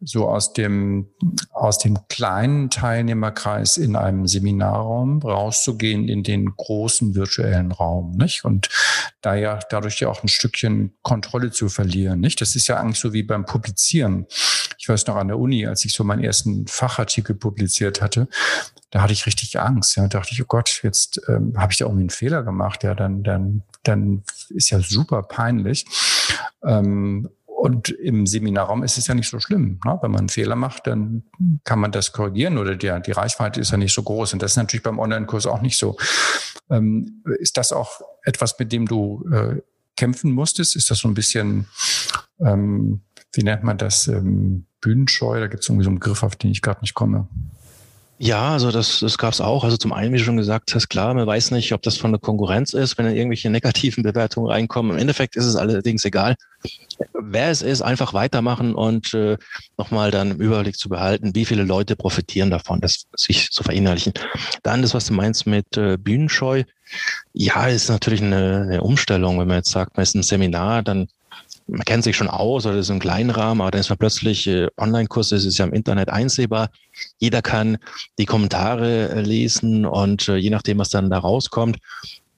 so 0.00 0.28
aus 0.28 0.52
dem, 0.52 1.08
aus 1.50 1.78
dem 1.78 1.98
kleinen 2.08 2.70
Teilnehmerkreis 2.70 3.78
in 3.78 3.96
einem 3.96 4.28
Seminarraum 4.28 5.20
rauszugehen 5.20 6.08
in 6.08 6.22
den 6.22 6.54
großen 6.56 7.16
virtuellen 7.16 7.72
Raum, 7.72 8.12
nicht? 8.12 8.44
Und 8.44 8.68
da 9.22 9.34
ja 9.34 9.58
dadurch 9.70 9.98
ja 9.98 10.08
auch 10.08 10.22
ein 10.22 10.28
Stückchen 10.28 10.94
Kontrolle 11.02 11.50
zu 11.50 11.68
verlieren, 11.68 12.20
nicht? 12.20 12.40
Das 12.40 12.54
ist 12.54 12.68
ja 12.68 12.76
eigentlich 12.76 13.00
so 13.00 13.12
wie 13.12 13.24
beim 13.24 13.44
Publizieren. 13.44 14.26
Ich 14.88 14.90
weiß 14.90 15.06
noch 15.06 15.16
an 15.16 15.28
der 15.28 15.38
Uni, 15.38 15.66
als 15.66 15.84
ich 15.84 15.92
so 15.92 16.02
meinen 16.02 16.24
ersten 16.24 16.66
Fachartikel 16.66 17.34
publiziert 17.34 18.00
hatte, 18.00 18.26
da 18.88 19.02
hatte 19.02 19.12
ich 19.12 19.26
richtig 19.26 19.60
Angst. 19.60 19.98
Ja, 19.98 20.04
da 20.04 20.20
dachte 20.20 20.32
ich, 20.32 20.42
oh 20.42 20.46
Gott, 20.48 20.80
jetzt 20.82 21.20
ähm, 21.28 21.52
habe 21.58 21.72
ich 21.72 21.76
da 21.76 21.84
irgendwie 21.84 22.04
einen 22.04 22.10
Fehler 22.10 22.42
gemacht. 22.42 22.84
Ja, 22.84 22.94
dann, 22.94 23.22
dann, 23.22 23.64
dann 23.82 24.22
ist 24.48 24.70
ja 24.70 24.80
super 24.80 25.24
peinlich. 25.24 25.84
Ähm, 26.64 27.28
und 27.44 27.90
im 27.90 28.26
Seminarraum 28.26 28.82
ist 28.82 28.96
es 28.96 29.08
ja 29.08 29.14
nicht 29.14 29.28
so 29.28 29.38
schlimm. 29.40 29.78
Ne? 29.84 29.98
Wenn 30.00 30.10
man 30.10 30.20
einen 30.20 30.28
Fehler 30.30 30.56
macht, 30.56 30.86
dann 30.86 31.24
kann 31.64 31.80
man 31.80 31.92
das 31.92 32.14
korrigieren 32.14 32.56
oder 32.56 32.74
die, 32.74 32.90
die 33.04 33.12
Reichweite 33.12 33.60
ist 33.60 33.72
ja 33.72 33.76
nicht 33.76 33.92
so 33.92 34.02
groß. 34.02 34.32
Und 34.32 34.40
das 34.40 34.52
ist 34.52 34.56
natürlich 34.56 34.84
beim 34.84 34.98
Online-Kurs 34.98 35.44
auch 35.44 35.60
nicht 35.60 35.76
so. 35.76 35.98
Ähm, 36.70 37.22
ist 37.40 37.58
das 37.58 37.72
auch 37.72 38.00
etwas, 38.22 38.58
mit 38.58 38.72
dem 38.72 38.86
du 38.86 39.28
äh, 39.30 39.60
kämpfen 39.96 40.32
musstest? 40.32 40.76
Ist 40.76 40.90
das 40.90 41.00
so 41.00 41.08
ein 41.08 41.14
bisschen, 41.14 41.68
ähm, 42.40 43.02
wie 43.34 43.42
nennt 43.42 43.64
man 43.64 43.76
das, 43.76 44.08
ähm, 44.08 44.64
Bühnenscheu? 44.80 45.40
Da 45.40 45.46
gibt 45.46 45.62
es 45.62 45.68
irgendwie 45.68 45.84
so 45.84 45.90
einen 45.90 45.98
Begriff, 45.98 46.22
auf 46.22 46.36
den 46.36 46.50
ich 46.50 46.62
gerade 46.62 46.80
nicht 46.80 46.94
komme. 46.94 47.28
Ja, 48.20 48.50
also 48.52 48.72
das, 48.72 48.98
das 48.98 49.16
gab 49.16 49.32
es 49.32 49.40
auch. 49.40 49.62
Also 49.62 49.76
zum 49.76 49.92
einen, 49.92 50.12
wie 50.12 50.18
du 50.18 50.24
schon 50.24 50.36
gesagt 50.36 50.74
hast, 50.74 50.88
klar, 50.88 51.14
man 51.14 51.24
weiß 51.24 51.52
nicht, 51.52 51.72
ob 51.72 51.82
das 51.82 51.96
von 51.96 52.10
der 52.10 52.20
Konkurrenz 52.20 52.72
ist, 52.72 52.98
wenn 52.98 53.04
dann 53.04 53.14
irgendwelche 53.14 53.48
negativen 53.48 54.02
Bewertungen 54.02 54.50
reinkommen. 54.50 54.92
Im 54.92 54.98
Endeffekt 54.98 55.36
ist 55.36 55.44
es 55.44 55.54
allerdings 55.54 56.04
egal. 56.04 56.34
Wer 57.14 57.50
es 57.50 57.62
ist, 57.62 57.80
einfach 57.80 58.14
weitermachen 58.14 58.74
und 58.74 59.14
äh, 59.14 59.36
nochmal 59.76 60.10
dann 60.10 60.32
im 60.32 60.40
Überblick 60.40 60.76
zu 60.76 60.88
behalten, 60.88 61.36
wie 61.36 61.44
viele 61.44 61.62
Leute 61.62 61.94
profitieren 61.94 62.50
davon, 62.50 62.80
das 62.80 63.06
sich 63.14 63.52
zu 63.52 63.62
verinnerlichen. 63.62 64.14
Dann 64.64 64.82
das, 64.82 64.94
was 64.94 65.06
du 65.06 65.12
meinst 65.12 65.46
mit 65.46 65.76
äh, 65.76 65.96
Bühnenscheu. 65.96 66.64
Ja, 67.34 67.68
ist 67.68 67.88
natürlich 67.88 68.20
eine, 68.20 68.62
eine 68.62 68.82
Umstellung. 68.82 69.38
Wenn 69.38 69.46
man 69.46 69.58
jetzt 69.58 69.70
sagt, 69.70 69.96
man 69.96 70.02
ist 70.02 70.16
ein 70.16 70.24
Seminar, 70.24 70.82
dann 70.82 71.06
man 71.68 71.84
kennt 71.84 72.02
sich 72.02 72.16
schon 72.16 72.28
aus 72.28 72.66
oder 72.66 72.76
ist 72.76 72.88
im 72.88 72.98
kleinen 72.98 73.30
Rahmen, 73.30 73.60
aber 73.60 73.70
dann 73.70 73.80
ist 73.80 73.90
man 73.90 73.98
plötzlich 73.98 74.46
äh, 74.46 74.68
Online-Kurs, 74.78 75.32
es 75.32 75.44
ist 75.44 75.58
ja 75.58 75.66
im 75.66 75.72
Internet 75.72 76.08
einsehbar. 76.08 76.70
Jeder 77.18 77.42
kann 77.42 77.78
die 78.18 78.24
Kommentare 78.24 79.10
äh, 79.10 79.20
lesen 79.20 79.84
und 79.84 80.28
äh, 80.28 80.36
je 80.36 80.50
nachdem, 80.50 80.78
was 80.78 80.88
dann 80.88 81.10
da 81.10 81.18
rauskommt, 81.18 81.78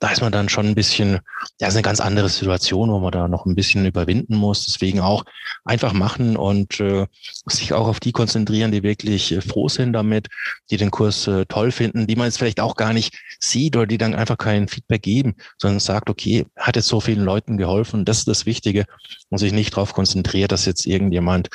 da 0.00 0.08
ist 0.08 0.22
man 0.22 0.32
dann 0.32 0.48
schon 0.48 0.66
ein 0.66 0.74
bisschen, 0.74 1.20
ja, 1.60 1.68
ist 1.68 1.74
eine 1.74 1.82
ganz 1.82 2.00
andere 2.00 2.30
Situation, 2.30 2.90
wo 2.90 2.98
man 2.98 3.12
da 3.12 3.28
noch 3.28 3.44
ein 3.44 3.54
bisschen 3.54 3.84
überwinden 3.84 4.34
muss. 4.34 4.64
Deswegen 4.64 5.00
auch 5.00 5.24
einfach 5.64 5.92
machen 5.92 6.36
und 6.38 6.80
äh, 6.80 7.06
sich 7.46 7.74
auch 7.74 7.86
auf 7.86 8.00
die 8.00 8.12
konzentrieren, 8.12 8.72
die 8.72 8.82
wirklich 8.82 9.30
äh, 9.30 9.42
froh 9.42 9.68
sind 9.68 9.92
damit, 9.92 10.28
die 10.70 10.78
den 10.78 10.90
Kurs 10.90 11.26
äh, 11.26 11.44
toll 11.46 11.70
finden, 11.70 12.06
die 12.06 12.16
man 12.16 12.26
jetzt 12.26 12.38
vielleicht 12.38 12.60
auch 12.60 12.76
gar 12.76 12.94
nicht 12.94 13.14
sieht 13.40 13.76
oder 13.76 13.86
die 13.86 13.98
dann 13.98 14.14
einfach 14.14 14.38
kein 14.38 14.68
Feedback 14.68 15.02
geben, 15.02 15.34
sondern 15.58 15.80
sagt, 15.80 16.08
okay, 16.08 16.46
hat 16.56 16.76
jetzt 16.76 16.88
so 16.88 17.00
vielen 17.00 17.24
Leuten 17.24 17.58
geholfen, 17.58 18.06
das 18.06 18.20
ist 18.20 18.28
das 18.28 18.46
Wichtige 18.46 18.86
und 19.28 19.36
sich 19.36 19.52
nicht 19.52 19.74
darauf 19.74 19.92
konzentriert, 19.92 20.50
dass 20.50 20.64
jetzt 20.64 20.86
irgendjemand 20.86 21.50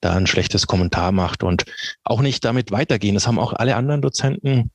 da 0.00 0.14
ein 0.14 0.26
schlechtes 0.26 0.66
Kommentar 0.66 1.12
macht 1.12 1.42
und 1.42 1.64
auch 2.04 2.22
nicht 2.22 2.46
damit 2.46 2.70
weitergehen. 2.70 3.14
Das 3.14 3.26
haben 3.26 3.38
auch 3.38 3.52
alle 3.52 3.76
anderen 3.76 4.00
Dozenten 4.00 4.70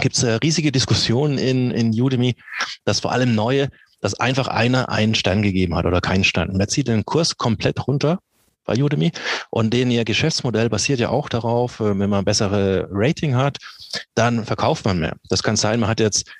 gibt 0.00 0.16
es 0.16 0.22
äh, 0.22 0.32
riesige 0.42 0.72
Diskussionen 0.72 1.38
in, 1.38 1.70
in 1.70 1.98
Udemy, 1.98 2.36
dass 2.84 3.00
vor 3.00 3.12
allem 3.12 3.34
neue, 3.34 3.68
dass 4.00 4.14
einfach 4.14 4.48
einer 4.48 4.88
einen 4.88 5.14
Stern 5.14 5.42
gegeben 5.42 5.74
hat 5.74 5.86
oder 5.86 6.00
keinen 6.00 6.24
Stern. 6.24 6.50
Und 6.50 6.60
er 6.60 6.68
zieht 6.68 6.88
den 6.88 7.04
Kurs 7.04 7.36
komplett 7.36 7.86
runter 7.86 8.18
bei 8.64 8.82
Udemy 8.82 9.12
und 9.50 9.72
den 9.72 9.90
ihr 9.90 10.04
Geschäftsmodell 10.04 10.68
basiert 10.68 11.00
ja 11.00 11.08
auch 11.08 11.28
darauf, 11.28 11.80
äh, 11.80 11.98
wenn 11.98 12.10
man 12.10 12.24
bessere 12.24 12.88
Rating 12.90 13.34
hat, 13.34 13.58
dann 14.14 14.44
verkauft 14.44 14.84
man 14.84 14.98
mehr. 14.98 15.16
Das 15.28 15.42
kann 15.42 15.56
sein, 15.56 15.80
man 15.80 15.88
hat 15.88 16.00
jetzt 16.00 16.30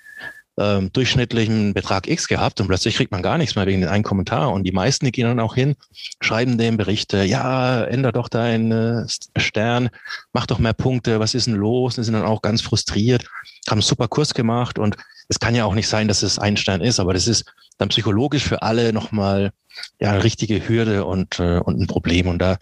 ähm, 0.61 0.93
durchschnittlichen 0.93 1.73
Betrag 1.73 2.07
X 2.07 2.29
gehabt 2.29 2.61
und 2.61 2.67
plötzlich 2.67 2.95
kriegt 2.97 3.11
man 3.11 3.23
gar 3.23 3.39
nichts 3.39 3.57
mehr 3.57 3.67
wegen 3.67 3.81
den 3.81 3.89
einen 3.89 4.05
Kommentar. 4.05 4.53
Und 4.53 4.65
die 4.65 4.73
meisten, 4.73 5.07
die 5.07 5.13
gehen 5.13 5.27
dann 5.27 5.41
auch 5.41 5.55
hin, 5.55 5.75
schreiben 6.21 6.59
dem 6.59 6.77
Berichte, 6.77 7.25
ja, 7.25 7.83
änder 7.85 8.13
doch 8.13 8.29
deinen 8.29 9.09
Stern, 9.37 9.89
mach 10.35 10.47
doch 10.47 10.59
mehr 10.59 10.75
Punkte, 10.75 11.19
was 11.19 11.35
ist 11.35 11.47
denn 11.47 11.55
los? 11.55 11.97
Und 11.97 12.05
sind 12.05 12.13
dann 12.13 12.25
auch 12.25 12.43
ganz 12.43 12.61
frustriert, 12.61 13.25
haben 13.69 13.79
einen 13.79 13.83
super 13.83 14.07
Kurs 14.07 14.35
gemacht 14.35 14.79
und 14.79 14.97
es 15.29 15.41
kann 15.41 15.55
ja 15.55 15.65
auch 15.65 15.75
nicht 15.75 15.89
sein, 15.89 16.09
dass 16.09 16.23
es 16.23 16.39
ein 16.39 16.59
Stern 16.59 16.83
ist, 16.83 17.01
aber 17.01 17.15
das 17.15 17.27
ist 17.27 17.47
dann 17.79 17.89
psychologisch 17.89 18.45
für 18.45 18.61
alle 18.61 18.93
nochmal 18.93 19.53
ja, 19.99 20.11
eine 20.11 20.25
richtige 20.25 20.69
Hürde 20.69 21.07
und, 21.07 21.41
äh, 21.41 21.59
und 21.59 21.81
ein 21.81 21.87
Problem. 21.87 22.27
Und 22.27 22.39
da 22.41 22.59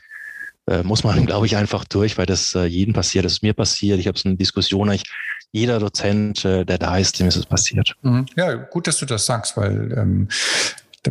äh, 0.68 0.82
muss 0.82 1.04
man, 1.04 1.26
glaube 1.26 1.46
ich, 1.46 1.56
einfach 1.56 1.84
durch, 1.84 2.18
weil 2.18 2.26
das 2.26 2.54
äh, 2.54 2.64
jedem 2.64 2.94
passiert. 2.94 3.24
Das 3.24 3.32
ist 3.32 3.42
mir 3.42 3.54
passiert. 3.54 3.98
Ich 3.98 4.06
habe 4.06 4.18
so 4.18 4.28
eine 4.28 4.36
Diskussion, 4.36 4.90
ich, 4.90 5.04
jeder 5.52 5.78
Dozent, 5.78 6.44
äh, 6.44 6.64
der 6.64 6.78
da 6.78 6.98
ist, 6.98 7.18
dem 7.18 7.28
ist 7.28 7.36
es 7.36 7.46
passiert. 7.46 7.94
Mhm. 8.02 8.26
Ja, 8.36 8.54
gut, 8.54 8.86
dass 8.86 8.98
du 8.98 9.06
das 9.06 9.26
sagst, 9.26 9.56
weil 9.56 9.92
ähm, 9.96 10.28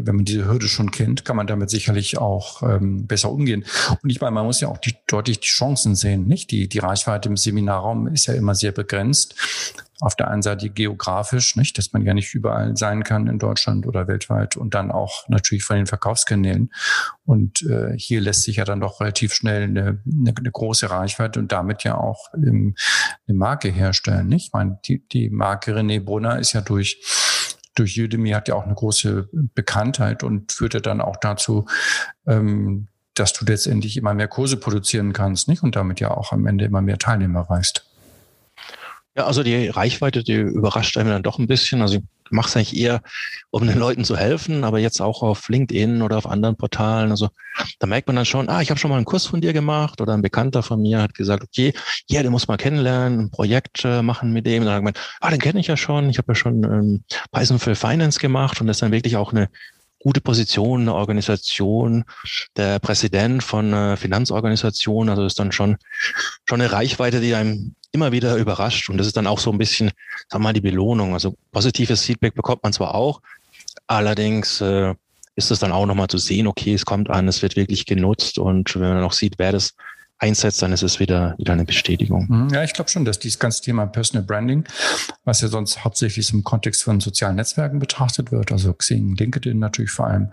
wenn 0.04 0.16
man 0.16 0.26
diese 0.26 0.46
Hürde 0.46 0.68
schon 0.68 0.92
kennt, 0.92 1.26
kann 1.26 1.36
man 1.36 1.48
damit 1.48 1.70
sicherlich 1.70 2.18
auch 2.18 2.64
ähm, 2.64 3.08
besser 3.08 3.32
umgehen. 3.32 3.66
Und 4.02 4.10
ich 4.10 4.22
meine, 4.22 4.32
man 4.32 4.46
muss 4.46 4.62
ja 4.62 4.68
auch 4.68 4.78
die, 4.78 4.96
deutlich 5.08 5.40
die 5.40 5.48
Chancen 5.48 5.96
sehen, 5.96 6.28
nicht? 6.28 6.52
Die, 6.52 6.68
die 6.68 6.80
Reichweite 6.80 7.30
im 7.30 7.38
Seminarraum 7.38 8.08
ist 8.08 8.28
ja 8.28 8.34
immer 8.34 8.56
sehr 8.56 8.72
begrenzt. 8.72 9.36
Auf 10.00 10.16
der 10.16 10.30
einen 10.30 10.44
Seite 10.44 10.70
geografisch, 10.70 11.56
nicht, 11.56 11.78
dass 11.80 11.92
man 11.92 12.04
ja 12.04 12.14
nicht 12.14 12.36
überall 12.36 12.78
sein 12.78 13.04
kann 13.04 13.26
in 13.26 13.40
Deutschland 13.40 13.88
oder 13.88 14.08
weltweit 14.08 14.56
und 14.56 14.76
dann 14.76 14.92
auch 14.92 15.28
natürlich 15.28 15.64
von 15.64 15.78
den 15.78 15.88
Verkaufskanälen. 15.88 16.72
Und 17.26 17.64
äh, 17.64 17.98
hier 17.98 18.22
lässt 18.22 18.44
sich 18.44 18.58
ja 18.58 18.64
dann 18.64 18.80
doch 18.80 19.02
relativ 19.02 19.34
schnell 19.34 19.64
eine, 19.64 20.00
eine, 20.06 20.34
eine 20.38 20.52
große 20.52 20.92
Reichweite 20.92 21.40
und 21.40 21.52
damit 21.52 21.84
ja 21.84 21.98
auch 21.98 22.32
ähm, 22.36 22.76
eine 23.28 23.38
Marke 23.38 23.70
herstellen. 23.70 24.28
Nicht? 24.28 24.48
Ich 24.48 24.54
meine, 24.54 24.80
die, 24.86 25.02
die 25.08 25.32
Marke 25.32 25.76
René 25.76 26.00
Brunner 26.00 26.38
ist 26.38 26.54
ja 26.54 26.62
durch 26.62 27.02
durch 27.80 28.00
Udemy 28.00 28.32
hat 28.32 28.48
ja 28.48 28.56
auch 28.56 28.66
eine 28.66 28.76
große 28.76 29.30
Bekanntheit 29.56 30.24
und 30.24 30.52
führt 30.52 30.74
ja 30.74 30.80
dann 30.80 31.02
auch 31.02 31.18
dazu, 31.18 31.66
ähm, 32.26 32.88
dass 33.14 33.34
du 33.34 33.46
letztendlich 33.46 33.98
immer 33.98 34.14
mehr 34.14 34.28
Kurse 34.28 34.58
produzieren 34.58 35.14
kannst, 35.14 35.48
nicht? 35.48 35.64
Und 35.64 35.76
damit 35.76 36.00
ja 36.00 36.12
auch 36.12 36.32
am 36.32 36.46
Ende 36.46 36.66
immer 36.66 36.82
mehr 36.82 36.98
Teilnehmer 36.98 37.42
reichst. 37.42 37.86
Ja, 39.16 39.26
also 39.26 39.42
die 39.42 39.68
Reichweite, 39.68 40.24
die 40.24 40.36
überrascht 40.36 40.96
einem 40.98 41.10
dann 41.10 41.24
doch 41.24 41.40
ein 41.40 41.48
bisschen. 41.48 41.82
Also 41.82 42.00
mache 42.32 42.50
es 42.50 42.56
eigentlich 42.56 42.78
eher, 42.78 43.02
um 43.50 43.66
den 43.66 43.78
Leuten 43.78 44.06
zu 44.06 44.18
helfen, 44.18 44.64
aber 44.64 44.80
jetzt 44.80 45.02
auch 45.02 45.24
auf 45.24 45.50
LinkedIn 45.50 46.02
oder 46.02 46.18
auf 46.18 46.28
anderen 46.28 46.56
Portalen. 46.56 47.12
Also 47.12 47.30
da 47.80 47.88
merkt 47.88 48.08
man 48.08 48.16
dann 48.16 48.26
schon, 48.26 48.50
ah, 48.50 48.62
ich 48.62 48.70
habe 48.70 48.80
schon 48.80 48.90
mal 48.90 48.98
einen 48.98 49.06
Kurs 49.06 49.26
von 49.26 49.42
dir 49.42 49.54
gemacht 49.54 50.02
oder 50.02 50.14
ein 50.14 50.22
Bekannter 50.22 50.64
von 50.64 50.82
mir 50.82 51.02
hat 51.02 51.14
gesagt, 51.14 51.44
okay, 51.44 51.74
ja, 52.08 52.24
den 52.24 52.32
muss 52.32 52.48
man 52.48 52.58
kennenlernen, 52.58 53.20
ein 53.20 53.30
Projekt 53.32 53.84
äh, 53.86 54.02
machen 54.02 54.34
mit 54.34 54.46
dem. 54.46 54.64
Und 54.64 54.68
dann 54.68 54.84
man, 54.84 54.94
ah, 55.22 55.30
den 55.30 55.40
kenne 55.40 55.60
ich 55.60 55.68
ja 55.68 55.78
schon, 55.78 56.10
ich 56.10 56.18
habe 56.18 56.32
ja 56.32 56.36
schon 56.36 56.64
ähm, 56.64 57.04
Python 57.32 57.60
für 57.60 57.76
Finance 57.76 58.20
gemacht 58.20 58.62
und 58.62 58.68
das 58.68 58.78
ist 58.78 58.82
dann 58.82 58.92
wirklich 58.92 59.18
auch 59.18 59.32
eine 59.32 59.50
gute 60.00 60.22
Position, 60.22 60.82
eine 60.82 60.94
Organisation, 60.94 62.06
der 62.56 62.80
Präsident 62.80 63.44
von 63.44 63.74
einer 63.74 63.98
Finanzorganisation, 63.98 65.10
also 65.10 65.26
ist 65.26 65.40
dann 65.40 65.52
schon, 65.52 65.78
schon 66.46 66.62
eine 66.62 66.72
Reichweite, 66.72 67.20
die 67.20 67.36
einem 67.36 67.76
immer 67.98 68.12
wieder 68.12 68.38
überrascht. 68.38 68.90
Und 68.90 68.98
das 68.98 69.08
ist 69.08 69.18
dann 69.18 69.28
auch 69.28 69.40
so 69.40 69.52
ein 69.52 69.58
bisschen, 69.58 69.92
wir 70.32 70.40
mal, 70.40 70.54
die 70.54 70.62
Belohnung. 70.62 71.14
Also 71.14 71.36
positives 71.52 72.04
Feedback 72.04 72.36
bekommt 72.36 72.64
man 72.64 72.74
zwar 72.74 72.94
auch, 72.94 73.22
allerdings 73.88 74.62
äh, 74.62 74.94
ist 75.36 75.52
es 75.52 75.60
dann 75.60 75.72
auch 75.72 75.86
nochmal 75.86 76.08
zu 76.08 76.20
sehen, 76.20 76.48
okay, 76.48 76.74
es 76.74 76.86
kommt 76.86 77.10
an, 77.10 77.28
es 77.28 77.42
wird 77.42 77.56
wirklich 77.56 77.86
genutzt 77.86 78.38
und 78.38 78.76
wenn 78.76 78.94
man 78.94 79.04
auch 79.04 79.14
sieht, 79.14 79.36
wer 79.38 79.52
das 79.52 79.74
einsetzt, 80.20 80.62
dann 80.62 80.72
ist 80.72 80.82
es 80.82 81.00
wieder, 81.00 81.36
wieder 81.38 81.54
eine 81.54 81.66
Bestätigung. 81.66 82.26
Mhm. 82.28 82.50
Ja, 82.50 82.64
ich 82.64 82.74
glaube 82.74 82.90
schon, 82.90 83.06
dass 83.06 83.20
dieses 83.20 83.38
ganze 83.38 83.62
Thema 83.62 83.86
Personal 83.86 84.26
Branding, 84.26 84.64
was 85.26 85.42
ja 85.42 85.48
sonst 85.48 85.84
hauptsächlich 85.84 86.34
im 86.34 86.44
Kontext 86.44 86.84
von 86.84 87.00
sozialen 87.00 87.36
Netzwerken 87.36 87.80
betrachtet 87.80 88.32
wird, 88.32 88.52
also 88.52 88.74
Xing, 88.74 89.16
LinkedIn 89.16 89.60
natürlich 89.60 89.92
vor 89.92 90.08
allem, 90.08 90.32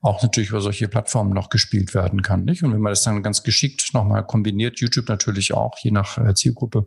auch 0.00 0.22
natürlich 0.22 0.50
über 0.50 0.60
solche 0.60 0.88
Plattformen 0.88 1.32
noch 1.32 1.48
gespielt 1.48 1.94
werden 1.94 2.22
kann. 2.22 2.44
Nicht? 2.44 2.62
Und 2.62 2.72
wenn 2.72 2.80
man 2.80 2.92
das 2.92 3.02
dann 3.02 3.22
ganz 3.22 3.42
geschickt 3.42 3.90
nochmal 3.92 4.24
kombiniert, 4.24 4.78
YouTube 4.78 5.08
natürlich 5.08 5.52
auch, 5.52 5.78
je 5.82 5.90
nach 5.90 6.18
äh, 6.18 6.34
Zielgruppe, 6.34 6.86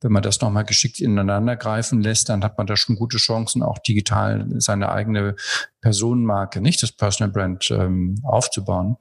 wenn 0.00 0.12
man 0.12 0.22
das 0.22 0.40
nochmal 0.40 0.64
geschickt 0.64 1.00
ineinander 1.00 1.56
greifen 1.56 2.00
lässt, 2.00 2.28
dann 2.28 2.44
hat 2.44 2.58
man 2.58 2.66
da 2.66 2.76
schon 2.76 2.96
gute 2.96 3.16
Chancen, 3.16 3.62
auch 3.62 3.78
digital 3.78 4.46
seine 4.58 4.90
eigene 4.90 5.34
Personenmarke, 5.82 6.60
nicht 6.60 6.82
das 6.82 6.92
Personal 6.92 7.32
Brand 7.32 7.70
ähm, 7.70 8.14
aufzubauen. 8.22 8.96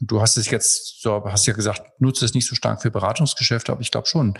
Du 0.00 0.20
hast 0.20 0.36
es 0.36 0.50
jetzt 0.50 1.00
so, 1.00 1.22
hast 1.24 1.46
ja 1.46 1.52
gesagt, 1.52 1.82
nutze 2.00 2.24
es 2.24 2.34
nicht 2.34 2.48
so 2.48 2.56
stark 2.56 2.82
für 2.82 2.90
Beratungsgeschäfte, 2.90 3.70
aber 3.70 3.82
ich 3.82 3.92
glaube 3.92 4.08
schon, 4.08 4.34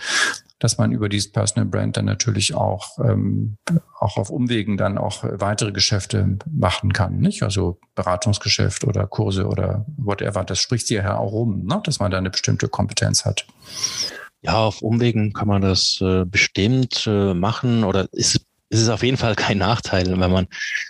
dass 0.59 0.77
man 0.77 0.91
über 0.91 1.07
dieses 1.07 1.31
Personal 1.31 1.65
Brand 1.65 1.95
dann 1.95 2.05
natürlich 2.05 2.55
auch 2.55 2.97
ähm, 2.99 3.57
auch 3.99 4.17
auf 4.17 4.29
Umwegen 4.29 4.75
dann 4.75 4.97
auch 4.97 5.23
weitere 5.23 5.71
Geschäfte 5.71 6.37
machen 6.51 6.91
kann, 6.91 7.19
nicht? 7.19 7.43
Also 7.43 7.79
Beratungsgeschäft 7.95 8.83
oder 8.83 9.07
Kurse 9.07 9.45
oder 9.45 9.85
whatever. 9.95 10.43
Das 10.43 10.59
spricht 10.59 10.87
sich 10.87 10.97
ja 10.97 11.17
auch 11.17 11.31
rum, 11.31 11.63
ne? 11.65 11.81
dass 11.85 11.99
man 11.99 12.11
da 12.11 12.17
eine 12.17 12.31
bestimmte 12.31 12.67
Kompetenz 12.67 13.23
hat. 13.23 13.45
Ja, 14.41 14.57
auf 14.57 14.81
Umwegen 14.81 15.31
kann 15.31 15.47
man 15.47 15.61
das 15.61 15.99
äh, 16.01 16.25
bestimmt 16.25 17.07
äh, 17.07 17.33
machen 17.33 17.85
oder 17.85 18.07
ist 18.11 18.41
es 18.73 18.81
ist 18.81 18.89
auf 18.89 19.03
jeden 19.03 19.17
Fall 19.17 19.35
kein 19.35 19.59
Nachteil, 19.59 20.07
wenn 20.07 20.31
man 20.31 20.47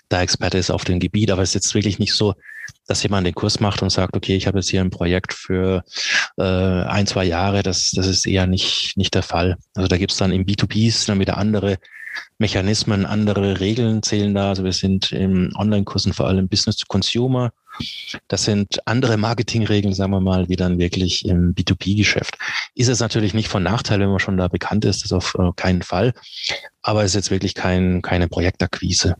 da 0.07 0.21
Experte 0.21 0.57
ist 0.57 0.71
auf 0.71 0.85
dem 0.85 0.99
Gebiet, 0.99 1.31
aber 1.31 1.41
es 1.41 1.49
ist 1.49 1.55
jetzt 1.55 1.75
wirklich 1.75 1.99
nicht 1.99 2.13
so, 2.13 2.33
dass 2.87 3.03
jemand 3.03 3.27
den 3.27 3.35
Kurs 3.35 3.59
macht 3.59 3.81
und 3.81 3.89
sagt, 3.89 4.15
okay, 4.15 4.35
ich 4.35 4.47
habe 4.47 4.59
jetzt 4.59 4.69
hier 4.69 4.81
ein 4.81 4.89
Projekt 4.89 5.33
für 5.33 5.83
äh, 6.37 6.43
ein, 6.43 7.07
zwei 7.07 7.25
Jahre. 7.25 7.61
Das, 7.61 7.91
das 7.91 8.07
ist 8.07 8.25
eher 8.25 8.47
nicht, 8.47 8.95
nicht 8.95 9.13
der 9.15 9.23
Fall. 9.23 9.57
Also 9.73 9.87
da 9.87 9.97
gibt's 9.97 10.17
dann 10.17 10.31
im 10.31 10.45
B2Bs 10.45 11.07
dann 11.07 11.19
wieder 11.19 11.37
andere 11.37 11.77
Mechanismen, 12.37 13.05
andere 13.05 13.59
Regeln 13.59 14.03
zählen 14.03 14.33
da. 14.33 14.49
Also 14.49 14.63
wir 14.63 14.73
sind 14.73 15.11
im 15.11 15.51
Online-Kursen 15.55 16.13
vor 16.13 16.27
allem 16.27 16.47
Business 16.47 16.77
to 16.77 16.85
Consumer. 16.87 17.51
Das 18.27 18.43
sind 18.43 18.85
andere 18.85 19.17
Marketingregeln, 19.17 19.93
sagen 19.93 20.11
wir 20.11 20.19
mal, 20.19 20.47
wie 20.49 20.55
dann 20.55 20.77
wirklich 20.77 21.25
im 21.25 21.55
B2B-Geschäft. 21.55 22.37
Ist 22.75 22.89
es 22.89 22.99
natürlich 22.99 23.33
nicht 23.33 23.47
von 23.47 23.63
Nachteil, 23.63 23.99
wenn 23.99 24.09
man 24.09 24.19
schon 24.19 24.37
da 24.37 24.47
bekannt 24.47 24.85
ist, 24.85 25.03
das 25.03 25.11
auf 25.11 25.35
äh, 25.39 25.51
keinen 25.55 25.81
Fall. 25.81 26.13
Aber 26.81 27.03
es 27.03 27.11
ist 27.11 27.15
jetzt 27.15 27.31
wirklich 27.31 27.55
kein, 27.55 28.01
keine 28.01 28.27
Projektakquise. 28.27 29.15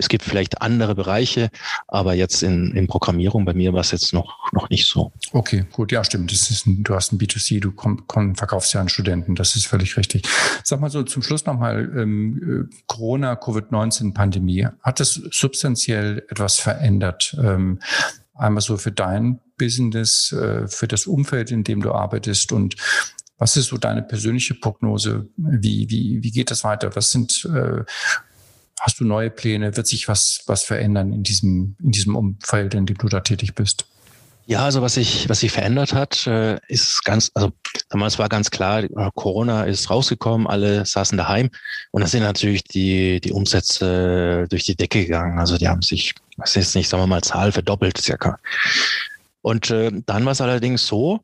Es 0.00 0.08
gibt 0.08 0.24
vielleicht 0.24 0.62
andere 0.62 0.94
Bereiche, 0.94 1.50
aber 1.86 2.14
jetzt 2.14 2.42
in, 2.42 2.74
in 2.74 2.86
Programmierung 2.86 3.44
bei 3.44 3.52
mir 3.52 3.74
war 3.74 3.82
es 3.82 3.90
jetzt 3.90 4.14
noch, 4.14 4.50
noch 4.52 4.70
nicht 4.70 4.88
so. 4.88 5.12
Okay, 5.32 5.66
gut, 5.72 5.92
ja, 5.92 6.02
stimmt. 6.02 6.32
Das 6.32 6.50
ist 6.50 6.66
ein, 6.66 6.82
du 6.82 6.94
hast 6.94 7.12
ein 7.12 7.18
B2C, 7.18 7.60
du 7.60 7.70
komm, 7.72 8.04
komm, 8.06 8.34
verkaufst 8.34 8.72
ja 8.72 8.80
an 8.80 8.88
Studenten, 8.88 9.34
das 9.34 9.56
ist 9.56 9.66
völlig 9.66 9.98
richtig. 9.98 10.26
Sag 10.64 10.80
mal 10.80 10.88
so 10.88 11.02
zum 11.02 11.22
Schluss 11.22 11.44
nochmal, 11.44 11.92
ähm, 11.94 12.68
äh, 12.70 12.76
Corona, 12.86 13.36
Covid-19-Pandemie, 13.36 14.68
hat 14.82 15.00
es 15.00 15.12
substanziell 15.30 16.24
etwas 16.30 16.58
verändert? 16.58 17.36
Ähm, 17.38 17.80
einmal 18.32 18.62
so 18.62 18.78
für 18.78 18.92
dein 18.92 19.38
Business, 19.58 20.32
äh, 20.32 20.66
für 20.66 20.88
das 20.88 21.06
Umfeld, 21.06 21.50
in 21.50 21.62
dem 21.62 21.82
du 21.82 21.92
arbeitest 21.92 22.52
und 22.52 22.74
Was 23.42 23.56
ist 23.56 23.68
so 23.68 23.78
deine 23.78 24.02
persönliche 24.02 24.52
Prognose? 24.54 25.26
Wie, 25.38 25.88
wie, 25.88 26.22
wie 26.22 26.30
geht 26.30 26.50
das 26.50 26.62
weiter? 26.62 26.94
Was 26.94 27.10
sind, 27.10 27.46
äh, 27.46 27.84
hast 28.80 28.98
du 29.00 29.04
neue 29.04 29.30
Pläne? 29.30 29.76
Wird 29.76 29.86
sich 29.86 30.08
was, 30.08 30.42
was 30.46 30.64
verändern 30.64 31.12
in 31.12 31.22
diesem, 31.22 31.76
in 31.82 31.92
diesem 31.92 32.16
Umfeld, 32.16 32.74
in 32.74 32.86
dem 32.86 32.98
du 32.98 33.08
da 33.08 33.20
tätig 33.20 33.54
bist? 33.54 33.86
Ja, 34.46 34.64
also 34.64 34.82
was 34.82 34.94
sich 34.94 35.28
was 35.28 35.40
sich 35.40 35.52
verändert 35.52 35.94
hat, 35.94 36.26
äh, 36.26 36.58
ist 36.66 37.04
ganz, 37.04 37.30
also 37.34 37.52
damals 37.88 38.18
war 38.18 38.28
ganz 38.28 38.50
klar, 38.50 38.82
Corona 39.14 39.62
ist 39.62 39.90
rausgekommen, 39.90 40.48
alle 40.48 40.84
saßen 40.84 41.16
daheim 41.16 41.50
und 41.92 42.00
da 42.00 42.08
sind 42.08 42.24
natürlich 42.24 42.64
die 42.64 43.20
die 43.20 43.30
Umsätze 43.30 44.46
durch 44.50 44.64
die 44.64 44.74
Decke 44.74 45.02
gegangen. 45.04 45.38
Also 45.38 45.56
die 45.56 45.68
haben 45.68 45.82
sich, 45.82 46.14
was 46.36 46.56
ist 46.56 46.74
nicht, 46.74 46.88
sagen 46.88 47.02
wir 47.04 47.06
mal, 47.06 47.22
Zahl 47.22 47.52
verdoppelt 47.52 47.98
circa. 47.98 48.38
Und 49.42 49.70
äh, 49.70 49.92
dann 50.06 50.24
war 50.24 50.32
es 50.32 50.40
allerdings 50.40 50.84
so, 50.84 51.20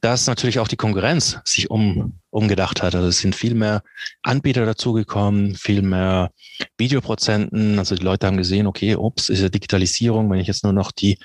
dass 0.00 0.26
natürlich 0.26 0.58
auch 0.58 0.68
die 0.68 0.76
Konkurrenz 0.76 1.38
sich 1.44 1.70
um, 1.70 2.12
umgedacht 2.36 2.82
hat. 2.82 2.94
Also 2.94 3.08
es 3.08 3.18
sind 3.18 3.34
viel 3.34 3.54
mehr 3.54 3.82
Anbieter 4.22 4.66
dazugekommen, 4.66 5.54
viel 5.54 5.80
mehr 5.80 6.30
Videoprozenten. 6.76 7.78
Also 7.78 7.96
die 7.96 8.04
Leute 8.04 8.26
haben 8.26 8.36
gesehen, 8.36 8.66
okay, 8.66 8.94
ups, 8.94 9.30
ist 9.30 9.40
ja 9.40 9.48
Digitalisierung, 9.48 10.30
wenn 10.30 10.38
ich 10.38 10.46
jetzt 10.46 10.62
nur 10.62 10.74
noch 10.74 10.92
die 10.92 11.18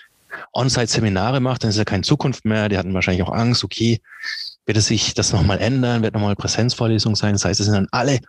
On-Site-Seminare 0.53 1.41
macht, 1.41 1.63
dann 1.63 1.71
ist 1.71 1.77
ja 1.77 1.83
keine 1.83 2.03
Zukunft 2.03 2.45
mehr. 2.45 2.69
Die 2.69 2.77
hatten 2.77 2.93
wahrscheinlich 2.93 3.23
auch 3.23 3.33
Angst, 3.33 3.65
okay, 3.65 3.99
wird 4.65 4.77
es 4.77 4.87
sich 4.87 5.13
das 5.13 5.33
nochmal 5.33 5.59
ändern, 5.59 6.01
wird 6.01 6.13
nochmal 6.13 6.37
Präsenzvorlesung 6.37 7.17
sein. 7.17 7.33
Das 7.33 7.43
heißt, 7.43 7.59
es 7.59 7.65
sind 7.65 7.75
dann 7.75 7.87
alle 7.91 8.19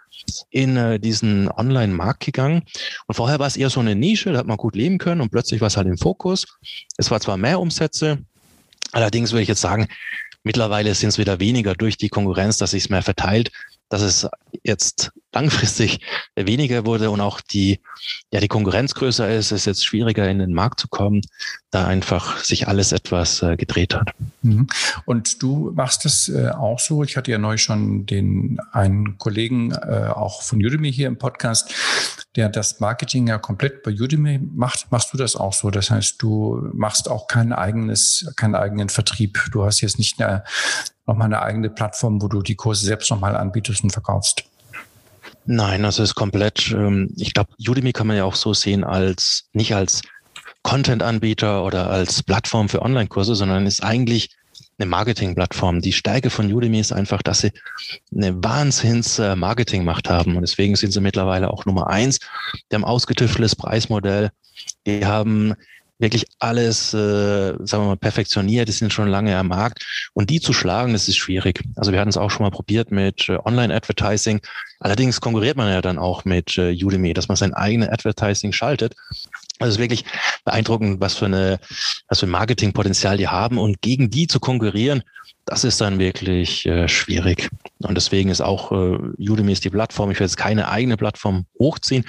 in 0.51 0.77
äh, 0.77 0.99
diesen 0.99 1.49
Online-Markt 1.51 2.25
gegangen. 2.25 2.63
Und 3.07 3.15
vorher 3.15 3.39
war 3.39 3.47
es 3.47 3.57
eher 3.57 3.71
so 3.71 3.79
eine 3.79 3.95
Nische, 3.95 4.33
da 4.33 4.41
hat 4.41 4.47
man 4.47 4.57
gut 4.57 4.75
leben 4.75 4.99
können 4.99 5.21
und 5.21 5.31
plötzlich 5.31 5.61
war 5.61 5.69
es 5.69 5.77
halt 5.77 5.87
im 5.87 5.99
Fokus. 5.99 6.47
Es 6.97 7.13
war 7.13 7.21
zwar 7.21 7.37
mehr 7.37 7.61
Umsätze, 7.61 8.19
allerdings 8.91 9.31
würde 9.31 9.43
ich 9.43 9.49
jetzt 9.49 9.61
sagen, 9.61 9.87
mittlerweile 10.45 10.95
sind 10.95 11.11
es 11.11 11.19
wieder 11.19 11.41
weniger 11.41 11.75
durch 11.75 11.97
die 11.97 12.09
Konkurrenz, 12.09 12.59
dass 12.59 12.73
sich 12.73 12.91
mehr 12.91 13.03
verteilt 13.03 13.51
dass 13.93 14.01
es 14.01 14.27
jetzt 14.63 15.13
langfristig 15.33 16.01
weniger 16.37 16.85
wurde 16.87 17.11
und 17.11 17.21
auch 17.21 17.41
die, 17.41 17.81
ja, 18.33 18.41
die 18.41 18.49
Konkurrenz 18.49 18.95
größer 18.95 19.31
ist, 19.31 19.53
ist 19.53 19.67
jetzt 19.67 19.85
schwieriger 19.85 20.29
in 20.29 20.39
den 20.39 20.53
Markt 20.53 20.81
zu 20.81 20.89
kommen, 20.89 21.23
da 21.71 21.87
einfach 21.87 22.39
sich 22.39 22.69
alles 22.69 22.93
etwas 22.93 23.43
äh, 23.43 23.57
gedreht 23.57 23.95
hat. 23.95 24.11
Mhm. 24.43 24.67
Und 25.07 25.43
du 25.43 25.73
machst 25.75 26.05
das 26.05 26.29
äh, 26.29 26.51
auch 26.51 26.79
so. 26.79 27.03
Ich 27.03 27.17
hatte 27.17 27.31
ja 27.31 27.39
neu 27.39 27.57
schon 27.57 28.05
den 28.07 28.59
einen 28.73 29.17
Kollegen 29.19 29.73
äh, 29.73 30.09
auch 30.15 30.43
von 30.43 30.59
Udemy 30.59 30.93
hier 30.93 31.09
im 31.09 31.17
Podcast, 31.17 31.75
der 32.37 32.49
das 32.49 32.81
Marketing 32.81 33.27
ja 33.27 33.39
komplett 33.39 33.83
bei 33.83 33.93
Udemy 33.93 34.41
macht. 34.55 34.93
Machst 34.93 35.13
du 35.13 35.17
das 35.17 35.37
auch 35.37 35.55
so? 35.55 35.71
Das 35.71 35.91
heißt, 35.91 36.21
du 36.21 36.69
machst 36.75 37.11
auch 37.11 37.27
kein 37.27 37.53
eigenes, 37.53 38.31
keinen 38.37 38.55
eigenen 38.55 38.91
Vertrieb. 38.91 39.39
Du 39.53 39.65
hast 39.65 39.81
jetzt 39.81 39.99
nicht 39.99 40.21
eine 40.21 40.45
nochmal 41.07 41.27
eine 41.27 41.43
eigene 41.43 41.71
Plattform, 41.71 42.23
wo 42.23 42.29
du 42.29 42.43
die 42.43 42.55
Kurse 42.55 42.87
selbst 42.87 43.11
nochmal 43.11 43.37
anbietest 43.37 43.83
und 43.83 43.91
verkaufst? 43.91 44.45
Nein, 45.45 45.85
also 45.85 46.03
es 46.03 46.11
ist 46.11 46.15
komplett, 46.15 46.71
ähm, 46.71 47.13
ich 47.17 47.35
glaube, 47.35 47.51
Udemy 47.67 47.93
kann 47.93 48.07
man 48.07 48.17
ja 48.17 48.25
auch 48.25 48.37
so 48.37 48.55
sehen 48.55 48.85
als, 48.85 49.49
nicht 49.53 49.75
als 49.75 50.03
Content-Anbieter 50.63 51.65
oder 51.65 51.91
als 51.91 52.23
Plattform 52.23 52.69
für 52.69 52.83
Online-Kurse, 52.83 53.35
sondern 53.35 53.67
ist 53.67 53.83
eigentlich 53.83 54.31
eine 54.79 54.89
Marketing-Plattform. 54.89 55.81
Die 55.81 55.93
Stärke 55.93 56.31
von 56.31 56.53
Udemy 56.53 56.81
ist 56.81 56.93
einfach, 56.93 57.23
dass 57.23 57.41
sie 57.41 57.53
eine 58.15 58.43
Wahnsinns-Marketing-Macht 58.43 60.09
haben. 60.09 60.37
Und 60.37 60.43
deswegen 60.43 60.77
sind 60.77 60.93
sie 60.93 61.01
mittlerweile 61.01 61.51
auch 61.51 61.67
Nummer 61.67 61.89
eins. 61.89 62.21
Die 62.71 62.75
haben 62.75 62.85
ausgetüfteltes 62.85 63.57
Preismodell. 63.57 64.31
Die 64.87 65.05
haben 65.05 65.55
wirklich 66.03 66.27
alles, 66.41 66.93
äh, 66.93 67.55
sagen 67.61 67.85
wir 67.85 67.87
mal, 67.87 67.97
perfektioniert, 67.97 68.69
die 68.69 68.73
sind 68.73 68.93
schon 68.93 69.09
lange 69.09 69.37
am 69.39 69.49
Markt. 69.49 69.87
Und 70.13 70.29
die 70.29 70.41
zu 70.41 70.53
schlagen, 70.53 70.93
das 70.93 71.09
ist 71.09 71.17
schwierig. 71.17 71.63
Also 71.77 71.93
wir 71.93 72.01
hatten 72.01 72.11
es 72.11 72.17
auch 72.17 72.31
schon 72.31 72.43
mal 72.43 72.51
probiert 72.51 72.91
mit 72.91 73.29
äh, 73.29 73.39
Online-Advertising. 73.43 74.41
Allerdings 74.81 75.21
konkurriert 75.21 75.57
man 75.57 75.71
ja 75.73 75.81
dann 75.81 75.99
auch 75.99 76.25
mit 76.25 76.59
äh, 76.59 76.73
Udemy, 76.73 77.15
dass 77.15 77.29
man 77.29 77.37
sein 77.37 77.55
eigenes 77.55 77.89
Advertising 77.89 78.53
schaltet. 78.53 78.95
Also 79.61 79.69
es 79.71 79.75
ist 79.77 79.81
wirklich 79.81 80.05
beeindruckend, 80.45 81.01
was 81.01 81.17
für 81.17 81.27
eine, 81.27 81.61
was 82.09 82.19
für 82.19 82.27
ein 82.27 82.31
Marketingpotenzial 82.31 83.17
die 83.17 83.29
haben. 83.29 83.59
Und 83.59 83.81
gegen 83.81 84.11
die 84.11 84.27
zu 84.27 84.41
konkurrieren, 84.41 85.03
das 85.45 85.63
ist 85.63 85.81
dann 85.81 86.01
wirklich 86.01 86.67
äh, 86.67 86.89
schwierig. 86.89 87.49
Und 87.79 87.95
deswegen 87.95 88.29
ist 88.29 88.41
auch 88.41 88.73
äh, 88.73 88.99
Udemy 89.19 89.53
ist 89.53 89.65
die 89.65 89.71
Plattform. 89.71 90.11
Ich 90.11 90.19
werde 90.19 90.31
jetzt 90.31 90.37
keine 90.37 90.69
eigene 90.69 90.97
Plattform 90.97 91.47
hochziehen. 91.61 92.05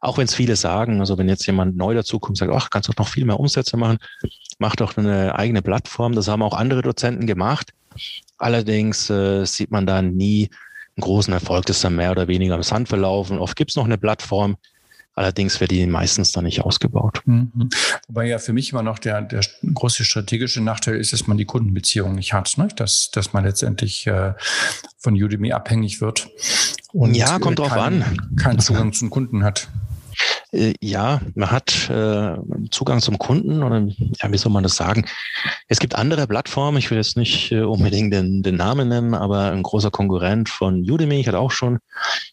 Auch 0.00 0.18
wenn 0.18 0.24
es 0.24 0.34
viele 0.34 0.56
sagen, 0.56 1.00
also 1.00 1.18
wenn 1.18 1.28
jetzt 1.28 1.46
jemand 1.46 1.76
neu 1.76 1.94
dazukommt, 1.94 2.38
sagt, 2.38 2.52
ach, 2.54 2.70
kannst 2.70 2.88
du 2.88 2.92
noch 2.96 3.08
viel 3.08 3.24
mehr 3.24 3.40
Umsätze 3.40 3.76
machen, 3.76 3.98
mach 4.58 4.76
doch 4.76 4.96
eine 4.96 5.36
eigene 5.36 5.62
Plattform. 5.62 6.14
Das 6.14 6.28
haben 6.28 6.42
auch 6.42 6.54
andere 6.54 6.82
Dozenten 6.82 7.26
gemacht. 7.26 7.72
Allerdings 8.38 9.10
äh, 9.10 9.44
sieht 9.44 9.70
man 9.70 9.86
da 9.86 10.02
nie 10.02 10.50
einen 10.96 11.02
großen 11.02 11.32
Erfolg, 11.32 11.66
das 11.66 11.76
ist 11.76 11.84
dann 11.84 11.96
mehr 11.96 12.12
oder 12.12 12.28
weniger 12.28 12.54
im 12.54 12.62
Sand 12.62 12.88
verlaufen. 12.88 13.38
Oft 13.38 13.56
gibt 13.56 13.70
es 13.70 13.76
noch 13.76 13.84
eine 13.84 13.98
Plattform, 13.98 14.56
Allerdings 15.18 15.58
wird 15.58 15.72
die 15.72 15.84
meistens 15.88 16.30
dann 16.30 16.44
nicht 16.44 16.60
ausgebaut. 16.60 17.22
Mhm. 17.24 17.70
Wobei 18.06 18.28
ja 18.28 18.38
für 18.38 18.52
mich 18.52 18.70
immer 18.70 18.84
noch 18.84 19.00
der, 19.00 19.20
der 19.20 19.40
große 19.74 20.04
strategische 20.04 20.60
Nachteil 20.60 20.94
ist, 20.94 21.12
dass 21.12 21.26
man 21.26 21.36
die 21.36 21.44
Kundenbeziehung 21.44 22.14
nicht 22.14 22.34
hat, 22.34 22.56
ne? 22.56 22.68
dass, 22.76 23.10
dass 23.10 23.32
man 23.32 23.42
letztendlich 23.42 24.06
äh, 24.06 24.34
von 24.96 25.20
Udemy 25.20 25.50
abhängig 25.50 26.00
wird. 26.00 26.30
Und 26.92 27.16
ja, 27.16 27.40
kommt 27.40 27.58
drauf 27.58 27.70
kein, 27.70 28.04
an. 28.04 28.36
Keinen 28.36 28.60
Zugang 28.60 28.92
zum 28.92 29.10
Kunden 29.10 29.42
hat. 29.42 29.66
Äh, 30.52 30.74
ja, 30.80 31.20
man 31.34 31.50
hat 31.50 31.90
äh, 31.90 32.36
Zugang 32.70 33.00
zum 33.00 33.18
Kunden 33.18 33.62
oder 33.62 33.86
ja, 34.20 34.32
wie 34.32 34.38
soll 34.38 34.52
man 34.52 34.62
das 34.62 34.76
sagen? 34.76 35.06
Es 35.68 35.78
gibt 35.78 35.94
andere 35.94 36.26
Plattformen, 36.26 36.78
ich 36.78 36.90
will 36.90 36.98
jetzt 36.98 37.16
nicht 37.16 37.52
äh, 37.52 37.60
unbedingt 37.60 38.12
den, 38.12 38.42
den 38.42 38.56
Namen 38.56 38.88
nennen, 38.88 39.14
aber 39.14 39.50
ein 39.50 39.62
großer 39.62 39.90
Konkurrent 39.90 40.48
von 40.48 40.88
Udemy, 40.88 41.20
ich 41.20 41.28
hatte 41.28 41.38
auch 41.38 41.50
schon 41.50 41.78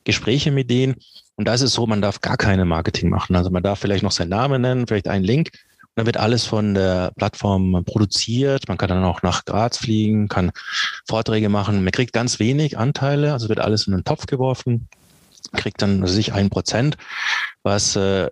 Gespräche 0.04 0.52
mit 0.52 0.70
denen. 0.70 0.96
Und 1.36 1.48
da 1.48 1.54
ist 1.54 1.62
es 1.62 1.74
so, 1.74 1.86
man 1.86 2.02
darf 2.02 2.22
gar 2.22 2.38
keine 2.38 2.64
Marketing 2.64 3.10
machen. 3.10 3.36
Also 3.36 3.50
man 3.50 3.64
darf 3.64 3.80
vielleicht 3.80 4.04
noch 4.04 4.12
seinen 4.12 4.30
Namen 4.30 4.62
nennen, 4.62 4.88
vielleicht 4.88 5.10
einen 5.10 5.26
Link. 5.26 5.50
Und 5.82 5.92
dann 5.96 6.06
wird 6.06 6.16
alles 6.18 6.46
von 6.46 6.74
der 6.74 7.12
Plattform 7.18 7.84
produziert. 7.86 8.70
Man 8.70 8.78
kann 8.78 8.88
dann 8.88 9.04
auch 9.04 9.22
nach 9.22 9.44
Graz 9.44 9.78
fliegen, 9.78 10.30
kann 10.30 10.52
Vorträge 11.06 11.50
machen. 11.50 11.84
Man 11.84 11.92
kriegt 11.92 12.14
ganz 12.14 12.40
wenig 12.40 12.78
Anteile, 12.78 13.34
also 13.34 13.50
wird 13.50 13.60
alles 13.60 13.88
in 13.88 13.94
den 13.94 14.06
Topf 14.06 14.28
geworfen 14.28 14.88
kriegt 15.52 15.82
dann 15.82 16.06
sich 16.08 16.34
ein 16.34 16.50
Prozent, 16.50 16.98
was 17.64 17.96
äh, 17.96 18.30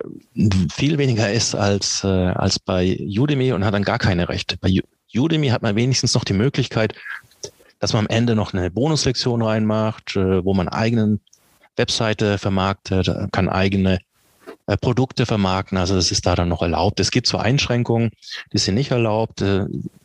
viel 0.72 0.97
weniger 0.97 1.32
ist 1.32 1.55
als, 1.55 2.03
äh, 2.03 2.07
als 2.07 2.59
bei 2.59 2.97
Udemy 2.99 3.53
und 3.53 3.66
hat 3.66 3.74
dann 3.74 3.84
gar 3.84 3.99
keine 3.99 4.30
Rechte. 4.30 4.57
Bei 4.57 4.70
Udemy 5.16 5.49
hat 5.49 5.61
man 5.61 5.76
wenigstens 5.76 6.14
noch 6.14 6.24
die 6.24 6.34
Möglichkeit, 6.34 6.93
dass 7.80 7.93
man 7.93 8.05
am 8.05 8.16
Ende 8.16 8.36
noch 8.36 8.53
eine 8.53 8.72
Bonuslektion 8.72 9.41
reinmacht, 9.41 10.16
äh, 10.16 10.43
wo 10.43 10.53
man 10.53 10.70
eigenen 10.70 11.20
Webseite 11.76 12.38
vermarktet, 12.38 13.09
kann 13.32 13.49
eigene 13.49 13.99
äh, 14.68 14.78
Produkte 14.78 15.26
vermarkten. 15.26 15.78
Also 15.78 15.95
das 15.95 16.11
ist 16.11 16.26
da 16.26 16.36
dann 16.36 16.49
noch 16.49 16.61
erlaubt. 16.61 16.99
Es 16.99 17.11
gibt 17.11 17.28
zwar 17.28 17.43
Einschränkungen, 17.43 18.11
die 18.53 18.57
sind 18.57 18.76
nicht 18.76 18.91
erlaubt. 18.91 19.43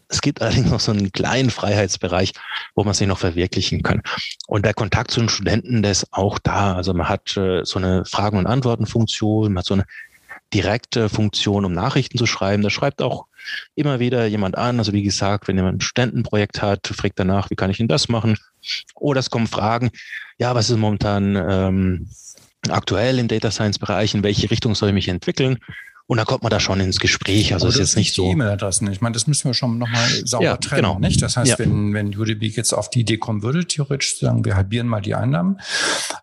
Es 0.09 0.21
gibt 0.23 0.41
allerdings 0.41 0.71
noch 0.71 0.81
so 0.81 0.93
einen 0.93 1.13
kleinen 1.13 1.51
Freiheitsbereich, 1.51 2.33
wo 2.75 2.85
man 2.85 2.95
sich 2.95 3.07
noch 3.07 3.19
verwirklichen 3.19 3.83
kann. 3.83 4.03
Und 4.47 4.65
der 4.65 4.75
Kontakt 4.75 5.11
zu 5.11 5.21
den 5.21 5.29
Studenten, 5.29 5.83
der 5.83 5.93
ist 5.93 6.07
auch 6.13 6.39
da. 6.39 6.75
Also 6.75 6.95
man 6.95 7.09
hat 7.09 7.37
äh, 7.37 7.65
so 7.65 7.79
eine 7.79 8.05
Fragen- 8.07 8.39
und 8.39 8.47
Antworten-Funktion, 8.47 9.53
man 9.53 9.59
hat 9.59 9.67
so 9.67 9.75
eine 9.75 9.85
direkte 10.55 11.11
Funktion, 11.11 11.65
um 11.65 11.73
Nachrichten 11.73 12.17
zu 12.17 12.27
schreiben. 12.27 12.63
Da 12.63 12.71
schreibt 12.71 13.03
auch 13.03 13.27
immer 13.75 14.01
wieder 14.01 14.27
jemand 14.27 14.57
an. 14.57 14.79
Also 14.79 14.93
wie 14.93 15.03
gesagt, 15.03 15.49
wenn 15.49 15.57
jemand 15.57 15.79
ein 15.79 15.81
Studentenprojekt 15.83 16.63
hat, 16.63 16.87
fragt 16.87 17.19
danach, 17.19 17.51
wie 17.51 17.57
kann 17.57 17.71
ich 17.71 17.77
denn 17.77 17.89
das 17.89 18.09
machen? 18.09 18.39
Oder 18.95 19.21
es 19.21 19.31
kommen 19.31 19.47
Fragen, 19.47 19.91
ja, 20.39 20.55
was 20.55 20.71
ist 20.71 20.79
momentan 20.79 21.37
ähm, 21.37 22.09
aktuell 22.69 23.19
im 23.19 23.29
Data 23.29 23.51
Science 23.51 23.79
Bereich, 23.79 24.15
in 24.15 24.23
welche 24.23 24.51
Richtung 24.51 24.75
soll 24.75 24.91
ich 24.91 24.95
mich 24.95 25.09
entwickeln? 25.09 25.59
Und 26.09 26.17
dann 26.17 26.25
kommt 26.25 26.43
man 26.43 26.49
da 26.49 26.59
schon 26.59 26.81
ins 26.81 27.01
Gespräch. 27.01 27.53
Also 27.53 27.69
ist 27.69 27.79
jetzt 27.79 27.97
nicht 27.97 28.15
so. 28.15 28.31
E-Mail-Adressen. 28.31 28.91
Ich 28.91 29.03
meine, 29.03 29.13
das 29.13 29.27
müssen 29.27 29.45
wir 29.45 29.53
schon 29.53 29.77
nochmal 29.77 30.09
sauber 30.25 30.45
ja, 30.45 30.57
trennen, 30.57 30.85
genau. 30.85 30.99
nicht? 30.99 31.21
Das 31.21 31.37
heißt, 31.37 31.51
ja. 31.51 31.59
wenn, 31.59 31.93
wenn 31.93 32.17
Udemy 32.17 32.47
jetzt 32.47 32.73
auf 32.73 32.89
die 32.89 33.01
Idee 33.01 33.19
kommen 33.19 33.43
würde, 33.43 33.67
theoretisch 33.67 34.19
zu 34.19 34.25
sagen, 34.25 34.43
wir 34.47 34.57
halbieren 34.57 34.87
mal 34.87 35.03
die 35.03 35.15
Einnahmen, 35.15 35.61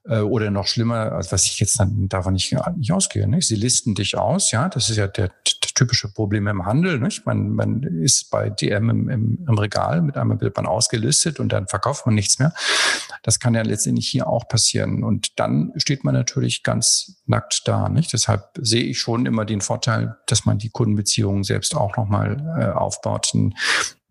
äh, 0.06 0.22
oder 0.22 0.50
noch 0.50 0.66
schlimmer, 0.66 1.12
als 1.12 1.32
was 1.32 1.46
ich 1.46 1.60
jetzt 1.60 1.80
dann 1.80 2.10
davon 2.10 2.34
nicht, 2.34 2.56
nicht 2.78 2.92
ausgehe, 2.92 3.28
nicht? 3.28 3.48
Sie 3.48 3.56
listen 3.56 3.94
dich 3.94 4.18
aus, 4.18 4.50
ja, 4.50 4.70
das 4.70 4.90
ist 4.90 4.98
ja 4.98 5.06
der 5.06 5.30
typische 5.76 6.12
Problem 6.12 6.48
im 6.48 6.66
Handel, 6.66 7.00
nicht? 7.00 7.26
Man, 7.26 7.50
man 7.50 7.84
ist 7.84 8.32
bei 8.32 8.50
DM 8.50 8.90
im, 8.90 9.10
im, 9.10 9.46
im 9.48 9.58
Regal, 9.58 10.02
mit 10.02 10.18
einmal 10.18 10.42
wird 10.42 10.56
man 10.56 10.66
ausgelistet 10.66 11.40
und 11.40 11.52
dann 11.52 11.68
verkauft 11.68 12.06
man 12.06 12.16
nichts 12.16 12.40
mehr. 12.40 12.54
Das 13.22 13.40
kann 13.40 13.54
ja 13.54 13.62
letztendlich 13.62 14.08
hier 14.08 14.28
auch 14.28 14.48
passieren. 14.48 15.04
Und 15.04 15.40
dann 15.40 15.74
steht 15.78 16.04
man 16.04 16.14
natürlich 16.14 16.64
ganz 16.64 17.22
nackt 17.26 17.64
da, 17.66 17.90
nicht? 17.90 18.14
Deshalb 18.14 18.50
sehe 18.60 18.84
ich 18.84 19.00
schon 19.00 19.26
immer 19.26 19.46
den 19.46 19.62
Vorteil, 19.62 20.16
dass 20.28 20.46
man 20.46 20.58
die 20.58 20.70
Kundenbeziehungen 20.70 21.44
selbst 21.44 21.76
auch 21.76 21.98
nochmal 21.98 22.38
äh, 22.60 22.66
aufbaut, 22.72 23.32
einen, 23.34 23.56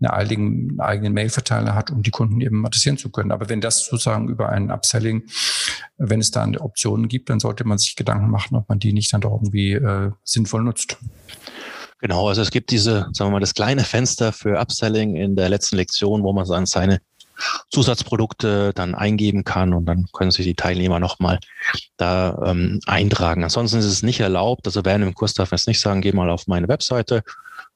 einen 0.00 0.10
eigenen, 0.10 0.80
eigenen 0.80 1.14
Mailverteiler 1.14 1.74
hat, 1.74 1.90
um 1.90 2.02
die 2.02 2.10
Kunden 2.10 2.40
eben 2.40 2.66
adressieren 2.66 2.98
zu 2.98 3.10
können. 3.10 3.32
Aber 3.32 3.48
wenn 3.48 3.60
das 3.60 3.86
sozusagen 3.86 4.28
über 4.28 4.50
ein 4.50 4.70
Upselling, 4.70 5.24
wenn 5.96 6.20
es 6.20 6.30
da 6.30 6.46
Optionen 6.58 7.08
gibt, 7.08 7.30
dann 7.30 7.40
sollte 7.40 7.64
man 7.64 7.78
sich 7.78 7.96
Gedanken 7.96 8.28
machen, 8.28 8.56
ob 8.56 8.68
man 8.68 8.78
die 8.78 8.92
nicht 8.92 9.12
dann 9.12 9.20
doch 9.20 9.32
irgendwie 9.32 9.72
äh, 9.72 10.10
sinnvoll 10.24 10.62
nutzt. 10.62 10.98
Genau, 12.04 12.28
also 12.28 12.42
es 12.42 12.50
gibt 12.50 12.70
diese, 12.70 13.08
sagen 13.12 13.30
wir 13.30 13.30
mal, 13.30 13.40
das 13.40 13.54
kleine 13.54 13.82
Fenster 13.82 14.30
für 14.34 14.60
Upselling 14.60 15.16
in 15.16 15.36
der 15.36 15.48
letzten 15.48 15.76
Lektion, 15.76 16.22
wo 16.22 16.34
man 16.34 16.46
dann 16.46 16.66
seine 16.66 17.00
Zusatzprodukte 17.70 18.72
dann 18.74 18.94
eingeben 18.94 19.42
kann 19.44 19.72
und 19.72 19.86
dann 19.86 20.04
können 20.12 20.30
sich 20.30 20.44
die 20.44 20.54
Teilnehmer 20.54 21.00
nochmal 21.00 21.38
da 21.96 22.38
ähm, 22.44 22.80
eintragen. 22.84 23.42
Ansonsten 23.42 23.78
ist 23.78 23.86
es 23.86 24.02
nicht 24.02 24.20
erlaubt, 24.20 24.66
also 24.66 24.84
während 24.84 25.02
dem 25.02 25.14
Kurs 25.14 25.32
darf 25.32 25.50
man 25.50 25.56
es 25.56 25.66
nicht 25.66 25.80
sagen, 25.80 26.02
geh 26.02 26.12
mal 26.12 26.28
auf 26.28 26.46
meine 26.46 26.68
Webseite 26.68 27.22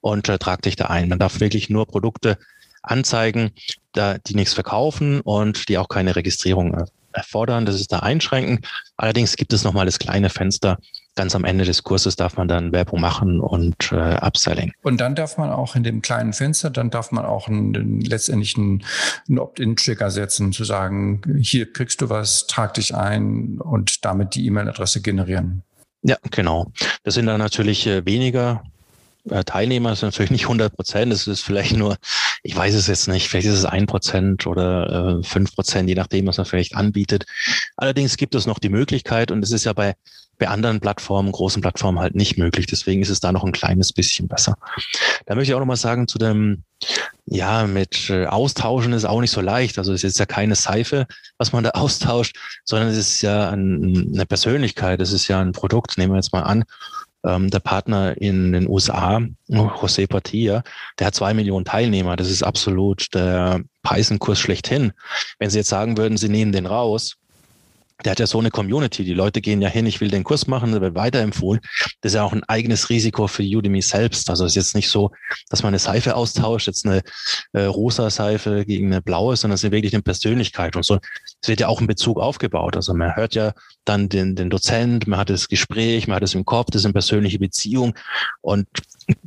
und 0.02 0.28
äh, 0.28 0.36
trag 0.36 0.60
dich 0.60 0.76
da 0.76 0.88
ein. 0.88 1.08
Man 1.08 1.18
darf 1.18 1.40
wirklich 1.40 1.70
nur 1.70 1.86
Produkte 1.86 2.36
anzeigen, 2.82 3.52
da, 3.92 4.18
die 4.18 4.34
nichts 4.34 4.52
verkaufen 4.52 5.22
und 5.22 5.70
die 5.70 5.78
auch 5.78 5.88
keine 5.88 6.16
Registrierung 6.16 6.86
erfordern. 7.12 7.64
Das 7.64 7.76
ist 7.76 7.92
da 7.92 8.00
einschränken. 8.00 8.60
Allerdings 8.98 9.36
gibt 9.36 9.54
es 9.54 9.64
nochmal 9.64 9.86
das 9.86 9.98
kleine 9.98 10.28
Fenster. 10.28 10.76
Ganz 11.18 11.34
am 11.34 11.44
Ende 11.44 11.64
des 11.64 11.82
Kurses 11.82 12.14
darf 12.14 12.36
man 12.36 12.46
dann 12.46 12.70
Werbung 12.70 13.00
machen 13.00 13.40
und 13.40 13.90
äh, 13.90 13.96
Upselling. 14.22 14.72
Und 14.82 15.00
dann 15.00 15.16
darf 15.16 15.36
man 15.36 15.50
auch 15.50 15.74
in 15.74 15.82
dem 15.82 16.00
kleinen 16.00 16.32
Fenster, 16.32 16.70
dann 16.70 16.90
darf 16.90 17.10
man 17.10 17.24
auch 17.24 17.48
einen, 17.48 18.00
letztendlich 18.02 18.56
einen, 18.56 18.84
einen 19.28 19.40
Opt-in-Trigger 19.40 20.12
setzen, 20.12 20.52
zu 20.52 20.62
sagen, 20.62 21.20
hier 21.40 21.72
kriegst 21.72 22.02
du 22.02 22.08
was, 22.08 22.46
trag 22.46 22.74
dich 22.74 22.94
ein 22.94 23.58
und 23.58 24.04
damit 24.04 24.36
die 24.36 24.46
E-Mail-Adresse 24.46 25.02
generieren. 25.02 25.64
Ja, 26.02 26.18
genau. 26.30 26.70
Das 27.02 27.14
sind 27.14 27.26
dann 27.26 27.40
natürlich 27.40 27.84
äh, 27.88 28.06
weniger 28.06 28.62
äh, 29.28 29.42
Teilnehmer 29.42 29.92
ist 29.92 30.02
natürlich 30.02 30.30
nicht 30.30 30.44
100 30.44 30.72
Prozent. 30.72 31.12
Es 31.12 31.26
ist 31.26 31.42
vielleicht 31.42 31.76
nur, 31.76 31.96
ich 32.44 32.54
weiß 32.54 32.74
es 32.74 32.86
jetzt 32.86 33.08
nicht, 33.08 33.28
vielleicht 33.28 33.48
ist 33.48 33.58
es 33.58 33.64
ein 33.64 33.86
Prozent 33.86 34.46
oder 34.46 35.18
äh, 35.18 35.22
fünf 35.24 35.52
Prozent, 35.52 35.88
je 35.88 35.96
nachdem, 35.96 36.28
was 36.28 36.36
man 36.36 36.46
vielleicht 36.46 36.76
anbietet. 36.76 37.26
Allerdings 37.76 38.16
gibt 38.16 38.36
es 38.36 38.46
noch 38.46 38.60
die 38.60 38.68
Möglichkeit 38.68 39.32
und 39.32 39.42
es 39.42 39.50
ist 39.50 39.64
ja 39.64 39.72
bei, 39.72 39.94
bei 40.38 40.48
anderen 40.48 40.80
Plattformen, 40.80 41.32
großen 41.32 41.60
Plattformen 41.60 41.98
halt 41.98 42.14
nicht 42.14 42.38
möglich. 42.38 42.66
Deswegen 42.66 43.02
ist 43.02 43.10
es 43.10 43.20
da 43.20 43.32
noch 43.32 43.44
ein 43.44 43.52
kleines 43.52 43.92
bisschen 43.92 44.28
besser. 44.28 44.56
Da 45.26 45.34
möchte 45.34 45.50
ich 45.50 45.54
auch 45.54 45.60
noch 45.60 45.66
mal 45.66 45.76
sagen 45.76 46.08
zu 46.08 46.18
dem, 46.18 46.62
ja, 47.26 47.66
mit 47.66 48.08
äh, 48.08 48.26
Austauschen 48.26 48.92
ist 48.92 49.04
auch 49.04 49.20
nicht 49.20 49.32
so 49.32 49.40
leicht. 49.40 49.78
Also 49.78 49.92
es 49.92 50.04
ist 50.04 50.18
ja 50.18 50.26
keine 50.26 50.54
Seife, 50.54 51.06
was 51.36 51.52
man 51.52 51.64
da 51.64 51.70
austauscht, 51.74 52.36
sondern 52.64 52.88
es 52.88 52.96
ist 52.96 53.22
ja 53.22 53.50
ein, 53.50 54.12
eine 54.14 54.26
Persönlichkeit, 54.26 55.00
es 55.00 55.12
ist 55.12 55.28
ja 55.28 55.40
ein 55.40 55.52
Produkt, 55.52 55.98
nehmen 55.98 56.12
wir 56.12 56.18
jetzt 56.18 56.32
mal 56.32 56.42
an 56.42 56.64
ähm, 57.24 57.50
der 57.50 57.60
Partner 57.60 58.16
in 58.20 58.52
den 58.52 58.68
USA, 58.68 59.20
José 59.48 60.06
Portilla, 60.06 60.62
der 60.98 61.08
hat 61.08 61.14
zwei 61.14 61.34
Millionen 61.34 61.64
Teilnehmer. 61.64 62.16
Das 62.16 62.30
ist 62.30 62.42
absolut 62.42 63.14
der 63.14 63.60
Python-Kurs 63.82 64.38
schlechthin. 64.38 64.92
Wenn 65.38 65.50
Sie 65.50 65.58
jetzt 65.58 65.68
sagen 65.68 65.96
würden, 65.96 66.16
Sie 66.16 66.28
nehmen 66.28 66.52
den 66.52 66.66
raus, 66.66 67.16
der 68.04 68.12
hat 68.12 68.20
ja 68.20 68.26
so 68.26 68.38
eine 68.38 68.50
Community. 68.50 69.04
Die 69.04 69.14
Leute 69.14 69.40
gehen 69.40 69.60
ja 69.60 69.68
hin, 69.68 69.86
ich 69.86 70.00
will 70.00 70.08
den 70.08 70.22
Kurs 70.22 70.46
machen, 70.46 70.70
der 70.70 70.80
wird 70.80 70.94
weiterempfohlen. 70.94 71.60
Das 72.00 72.12
ist 72.12 72.16
ja 72.16 72.22
auch 72.22 72.32
ein 72.32 72.44
eigenes 72.44 72.90
Risiko 72.90 73.26
für 73.26 73.42
Udemy 73.42 73.82
selbst. 73.82 74.30
Also 74.30 74.44
es 74.44 74.52
ist 74.52 74.56
jetzt 74.56 74.74
nicht 74.76 74.88
so, 74.88 75.10
dass 75.48 75.62
man 75.62 75.70
eine 75.70 75.80
Seife 75.80 76.14
austauscht, 76.14 76.68
jetzt 76.68 76.86
eine 76.86 77.02
äh, 77.52 77.64
rosa 77.64 78.08
Seife 78.10 78.64
gegen 78.64 78.92
eine 78.92 79.02
blaue, 79.02 79.36
sondern 79.36 79.56
es 79.56 79.64
ist 79.64 79.72
wirklich 79.72 79.94
eine 79.94 80.02
Persönlichkeit 80.02 80.76
und 80.76 80.84
so. 80.84 80.98
Es 81.40 81.48
wird 81.48 81.60
ja 81.60 81.68
auch 81.68 81.80
ein 81.80 81.88
Bezug 81.88 82.20
aufgebaut. 82.20 82.76
Also 82.76 82.94
man 82.94 83.16
hört 83.16 83.34
ja 83.34 83.52
dann 83.84 84.08
den, 84.08 84.36
den 84.36 84.50
Dozent, 84.50 85.06
man 85.08 85.18
hat 85.18 85.30
das 85.30 85.48
Gespräch, 85.48 86.06
man 86.06 86.16
hat 86.16 86.22
es 86.22 86.34
im 86.34 86.44
Kopf, 86.44 86.70
das 86.70 86.82
ist 86.82 86.86
eine 86.86 86.92
persönliche 86.92 87.38
Beziehung 87.38 87.94
und 88.42 88.66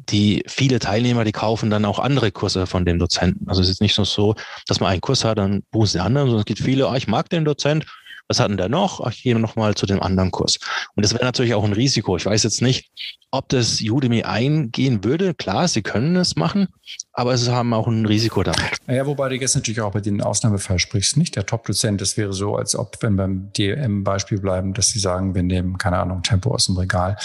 die 0.10 0.44
viele 0.48 0.80
Teilnehmer, 0.80 1.24
die 1.24 1.32
kaufen 1.32 1.70
dann 1.70 1.86
auch 1.86 2.00
andere 2.00 2.32
Kurse 2.32 2.68
von 2.68 2.86
dem 2.86 3.00
Dozenten. 3.00 3.50
Also 3.50 3.62
es 3.62 3.70
ist 3.70 3.82
nicht 3.82 3.98
nur 3.98 4.06
so, 4.06 4.36
dass 4.68 4.80
man 4.80 4.92
einen 4.92 5.02
Kurs 5.02 5.26
hat, 5.26 5.40
dann 5.40 5.64
buchen 5.72 5.88
sie 5.88 6.00
anderen, 6.00 6.28
sondern 6.28 6.42
es 6.42 6.46
gibt 6.46 6.60
viele, 6.60 6.88
ah, 6.88 6.96
ich 6.96 7.08
mag 7.08 7.30
den 7.30 7.46
Dozent, 7.46 7.86
was 8.32 8.40
hatten 8.40 8.56
der 8.56 8.70
noch? 8.70 9.02
Ach, 9.02 9.12
ich 9.12 9.24
gehe 9.24 9.38
noch 9.38 9.58
mal 9.58 9.76
zu 9.76 9.86
dem 9.86 10.02
anderen 10.02 10.32
Kurs. 10.32 10.58
Und 10.96 11.04
das 11.04 11.14
wäre 11.14 11.26
natürlich 11.26 11.54
auch 11.54 11.66
ein 11.66 11.74
Risiko. 11.74 12.16
Ich 12.16 12.26
weiß 12.26 12.44
jetzt 12.44 12.62
nicht, 12.62 12.90
ob 13.30 13.50
das 13.50 13.82
Udemy 13.82 14.24
eingehen 14.24 15.04
würde. 15.04 15.34
Klar, 15.34 15.68
sie 15.68 15.82
können 15.82 16.16
es 16.16 16.38
machen, 16.38 16.70
aber 17.12 17.34
es 17.34 17.50
haben 17.50 17.74
auch 17.74 17.88
ein 17.88 18.06
Risiko 18.06 18.44
damit. 18.44 18.78
Naja, 18.88 19.06
wobei 19.06 19.28
du 19.28 19.36
jetzt 19.36 19.56
natürlich 19.56 19.82
auch 19.82 19.92
bei 19.92 20.00
den 20.00 20.22
Ausnahmefall 20.22 20.80
sprichst, 20.80 21.18
nicht? 21.18 21.36
Der 21.36 21.46
Top-Dozent, 21.46 22.00
das 22.00 22.16
wäre 22.16 22.32
so, 22.32 22.56
als 22.56 22.76
ob, 22.76 22.98
wenn 23.02 23.18
beim 23.18 23.52
DM-Beispiel 23.54 24.40
bleiben, 24.40 24.74
dass 24.74 24.90
sie 24.90 25.00
sagen, 25.00 25.36
wir 25.36 25.44
nehmen, 25.44 25.78
keine 25.78 26.00
Ahnung, 26.00 26.24
Tempo 26.24 26.54
aus 26.54 26.68
dem 26.68 26.78
Regal. 26.78 27.18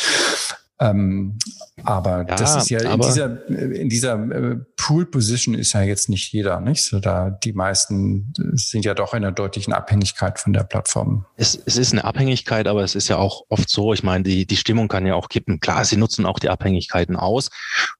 Ähm, 0.78 1.38
aber 1.84 2.26
ja, 2.28 2.36
das 2.36 2.56
ist 2.56 2.70
ja 2.70 2.80
in 2.80 3.00
dieser, 3.00 3.48
in 3.48 3.88
dieser 3.88 4.14
äh, 4.30 4.56
Pool-Position 4.76 5.54
ist 5.54 5.72
ja 5.72 5.82
jetzt 5.82 6.10
nicht 6.10 6.32
jeder, 6.32 6.60
nicht? 6.60 6.84
So 6.84 7.00
da 7.00 7.30
die 7.30 7.54
meisten 7.54 8.32
sind 8.52 8.84
ja 8.84 8.92
doch 8.92 9.14
in 9.14 9.24
einer 9.24 9.32
deutlichen 9.32 9.72
Abhängigkeit 9.72 10.38
von 10.38 10.52
der 10.52 10.64
Plattform. 10.64 11.24
Es, 11.36 11.58
es 11.64 11.78
ist 11.78 11.92
eine 11.92 12.04
Abhängigkeit, 12.04 12.66
aber 12.66 12.82
es 12.82 12.94
ist 12.94 13.08
ja 13.08 13.16
auch 13.16 13.44
oft 13.48 13.70
so, 13.70 13.94
ich 13.94 14.02
meine, 14.02 14.24
die, 14.24 14.46
die 14.46 14.56
Stimmung 14.56 14.88
kann 14.88 15.06
ja 15.06 15.14
auch 15.14 15.30
kippen. 15.30 15.60
Klar, 15.60 15.84
sie 15.86 15.96
nutzen 15.96 16.26
auch 16.26 16.38
die 16.38 16.50
Abhängigkeiten 16.50 17.16
aus 17.16 17.50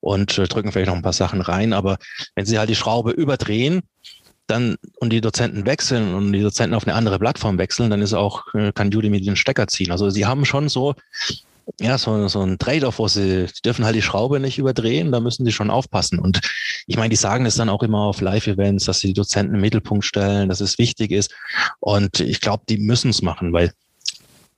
und 0.01 0.37
äh, 0.37 0.47
drücken 0.47 0.73
vielleicht 0.73 0.89
noch 0.89 0.97
ein 0.97 1.03
paar 1.03 1.13
Sachen 1.15 1.41
rein, 1.41 1.73
aber 1.73 1.97
wenn 2.35 2.45
sie 2.45 2.59
halt 2.59 2.69
die 2.69 2.77
Schraube 2.77 3.13
überdrehen, 3.13 3.83
dann 4.47 4.77
und 5.01 5.13
die 5.13 5.21
Dozenten 5.21 5.67
wechseln 5.67 6.15
und 6.15 6.33
die 6.33 6.43
Dozenten 6.43 6.75
auf 6.75 6.87
eine 6.87 6.95
andere 6.95 7.19
Plattform 7.19 7.59
wechseln, 7.59 7.91
dann 7.91 8.03
ist 8.03 8.13
auch, 8.13 8.55
äh, 8.55 8.73
kann 8.73 8.95
Udemy 8.95 9.21
den 9.21 9.37
Stecker 9.37 9.67
ziehen. 9.67 9.91
Also 9.91 10.11
sie 10.11 10.27
haben 10.27 10.45
schon 10.45 10.69
so 10.69 10.95
ja, 11.81 11.99
so, 11.99 12.29
so 12.29 12.43
ein 12.43 12.59
Trade-off, 12.59 12.99
wo 12.99 13.09
sie, 13.09 13.47
die 13.47 13.63
dürfen 13.63 13.85
halt 13.85 13.97
die 13.97 14.03
Schraube 14.03 14.41
nicht 14.41 14.59
überdrehen, 14.59 15.13
da 15.13 15.21
müssen 15.21 15.45
sie 15.45 15.53
schon 15.53 15.71
aufpassen. 15.71 16.19
Und 16.19 16.41
ich 16.87 16.97
meine, 16.97 17.11
die 17.11 17.17
sagen 17.17 17.45
es 17.45 17.57
dann 17.57 17.69
auch 17.69 17.83
immer 17.83 18.03
auf 18.03 18.21
Live-Events, 18.21 18.85
dass 18.85 19.01
sie 19.01 19.09
die 19.09 19.15
Dozenten 19.15 19.55
im 19.55 19.61
Mittelpunkt 19.61 20.05
stellen, 20.05 20.49
dass 20.49 20.61
es 20.61 20.79
wichtig 20.79 21.11
ist. 21.11 21.35
Und 21.81 22.21
ich 22.21 22.41
glaube, 22.41 22.65
die 22.69 22.79
müssen 22.79 23.11
es 23.11 23.23
machen, 23.23 23.53
weil 23.53 23.73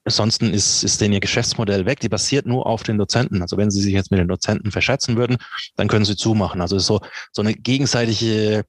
Ansonsten 0.08 0.54
ist, 0.54 0.84
ist 0.84 1.02
denn 1.02 1.12
ihr 1.12 1.20
Geschäftsmodell 1.20 1.84
weg. 1.84 2.00
Die 2.00 2.08
basiert 2.08 2.46
nur 2.46 2.66
auf 2.66 2.82
den 2.82 2.96
Dozenten. 2.96 3.42
Also 3.42 3.58
wenn 3.58 3.70
sie 3.70 3.82
sich 3.82 3.92
jetzt 3.92 4.10
mit 4.10 4.18
den 4.18 4.28
Dozenten 4.28 4.70
verschätzen 4.70 5.18
würden, 5.18 5.36
dann 5.76 5.86
können 5.86 6.06
sie 6.06 6.16
zumachen. 6.16 6.62
Also 6.62 6.78
so, 6.78 7.00
so 7.30 7.42
eine 7.42 7.52
gegenseitige 7.52 8.64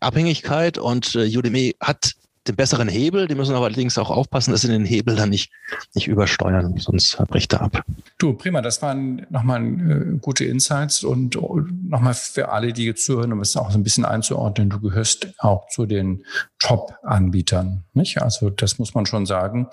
Abhängigkeit 0.00 0.76
und 0.76 1.14
äh, 1.14 1.34
Udemy 1.34 1.76
hat 1.80 2.12
den 2.46 2.56
besseren 2.56 2.88
Hebel. 2.88 3.28
Die 3.28 3.34
müssen 3.34 3.54
aber 3.54 3.66
allerdings 3.66 3.98
auch 3.98 4.10
aufpassen, 4.10 4.50
dass 4.50 4.62
sie 4.62 4.68
den 4.68 4.84
Hebel 4.84 5.16
dann 5.16 5.30
nicht, 5.30 5.52
nicht 5.94 6.08
übersteuern, 6.08 6.76
sonst 6.78 7.16
bricht 7.28 7.52
er 7.52 7.62
ab. 7.62 7.84
Du, 8.18 8.34
prima, 8.34 8.62
das 8.62 8.82
waren 8.82 9.26
nochmal 9.30 9.62
äh, 9.62 10.18
gute 10.20 10.44
Insights 10.44 11.04
und 11.04 11.36
nochmal 11.88 12.14
für 12.14 12.50
alle, 12.50 12.72
die 12.72 12.84
jetzt 12.84 13.04
zuhören, 13.04 13.32
um 13.32 13.40
es 13.40 13.56
auch 13.56 13.70
so 13.70 13.78
ein 13.78 13.84
bisschen 13.84 14.04
einzuordnen, 14.04 14.70
du 14.70 14.80
gehörst 14.80 15.32
auch 15.38 15.68
zu 15.68 15.86
den 15.86 16.24
Top-Anbietern, 16.58 17.84
nicht? 17.94 18.22
Also 18.22 18.50
das 18.50 18.78
muss 18.78 18.94
man 18.94 19.06
schon 19.06 19.26
sagen. 19.26 19.68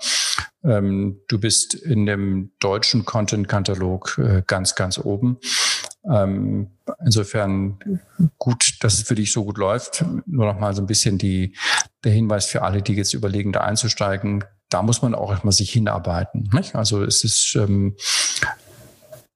Ähm, 0.62 1.20
du 1.28 1.38
bist 1.38 1.74
in 1.74 2.06
dem 2.06 2.50
deutschen 2.60 3.04
Content-Katalog 3.04 4.18
äh, 4.18 4.42
ganz, 4.46 4.74
ganz 4.74 4.98
oben. 4.98 5.38
Ähm, 6.10 6.70
insofern 7.04 7.78
gut, 8.38 8.76
dass 8.80 8.94
es 8.94 9.02
für 9.02 9.14
dich 9.14 9.32
so 9.32 9.44
gut 9.44 9.58
läuft. 9.58 10.04
Nur 10.26 10.46
noch 10.46 10.58
mal 10.58 10.74
so 10.74 10.82
ein 10.82 10.86
bisschen 10.86 11.18
die, 11.18 11.54
der 12.04 12.12
Hinweis 12.12 12.46
für 12.46 12.62
alle, 12.62 12.82
die 12.82 12.94
jetzt 12.94 13.14
überlegen, 13.14 13.52
da 13.52 13.60
einzusteigen. 13.60 14.44
Da 14.68 14.82
muss 14.82 15.02
man 15.02 15.14
auch 15.14 15.30
erstmal 15.30 15.52
sich 15.52 15.70
hinarbeiten. 15.72 16.48
Nicht? 16.52 16.74
Also 16.74 17.02
es 17.02 17.24
ist, 17.24 17.56
ähm, 17.56 17.96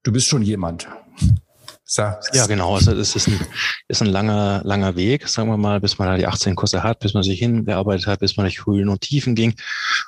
du 0.03 0.13
bist 0.13 0.29
schon 0.29 0.43
jemand. 0.43 0.89
Ja, 2.33 2.47
genau. 2.47 2.75
Also 2.75 2.93
es 2.93 3.15
ist 3.15 3.29
ein, 3.29 3.39
ist 3.89 4.01
ein 4.01 4.09
langer, 4.09 4.63
langer 4.65 4.97
Weg, 4.97 5.29
sagen 5.29 5.49
wir 5.49 5.59
mal, 5.59 5.81
bis 5.81 5.99
man 5.99 6.09
da 6.09 6.17
die 6.17 6.27
18 6.27 6.57
Kurse 6.57 6.83
hat, 6.83 7.01
bis 7.01 7.15
man 7.15 7.23
sich 7.23 7.39
hingearbeitet 7.39 8.07
hat, 8.07 8.21
bis 8.21 8.37
man 8.37 8.47
durch 8.47 8.65
Höhlen 8.67 8.89
und 8.89 9.03
Tiefen 9.03 9.35
ging. 9.35 9.55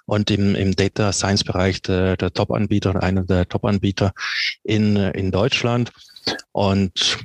Und 0.07 0.31
im, 0.31 0.55
im 0.55 0.75
Data 0.75 1.13
Science 1.13 1.45
Bereich 1.45 1.83
der, 1.83 2.17
der 2.17 2.33
Top-Anbieter, 2.33 3.03
einer 3.03 3.25
der 3.25 3.47
Top-Anbieter 3.47 4.13
in, 4.65 4.97
in 4.97 5.31
Deutschland. 5.31 5.93
Und 6.53 7.19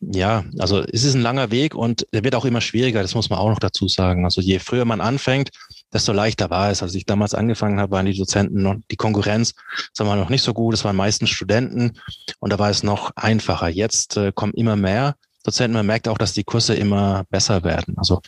ja, 0.00 0.44
also 0.58 0.80
es 0.82 1.04
ist 1.04 1.14
ein 1.14 1.22
langer 1.22 1.50
Weg 1.50 1.74
und 1.74 2.06
der 2.12 2.22
wird 2.22 2.34
auch 2.36 2.44
immer 2.44 2.60
schwieriger, 2.60 3.02
das 3.02 3.14
muss 3.14 3.30
man 3.30 3.38
auch 3.38 3.48
noch 3.48 3.58
dazu 3.58 3.88
sagen. 3.88 4.24
Also 4.24 4.40
je 4.40 4.60
früher 4.60 4.84
man 4.84 5.00
anfängt, 5.00 5.50
desto 5.92 6.12
leichter 6.12 6.50
war 6.50 6.70
es. 6.70 6.82
Als 6.82 6.94
ich 6.94 7.04
damals 7.04 7.34
angefangen 7.34 7.80
habe, 7.80 7.92
waren 7.92 8.06
die 8.06 8.16
Dozenten 8.16 8.62
noch, 8.62 8.76
die 8.90 8.96
Konkurrenz, 8.96 9.54
sagen 9.92 10.08
wir 10.08 10.16
noch 10.16 10.30
nicht 10.30 10.42
so 10.42 10.54
gut, 10.54 10.74
es 10.74 10.84
waren 10.84 10.96
meistens 10.96 11.30
Studenten 11.30 11.98
und 12.38 12.52
da 12.52 12.58
war 12.58 12.70
es 12.70 12.82
noch 12.82 13.10
einfacher. 13.16 13.68
Jetzt 13.68 14.16
äh, 14.16 14.32
kommen 14.32 14.54
immer 14.54 14.76
mehr 14.76 15.16
Dozenten, 15.42 15.74
man 15.74 15.86
merkt 15.86 16.08
auch, 16.08 16.18
dass 16.18 16.32
die 16.32 16.44
Kurse 16.44 16.74
immer 16.74 17.24
besser 17.30 17.64
werden. 17.64 17.96
Also 17.96 18.20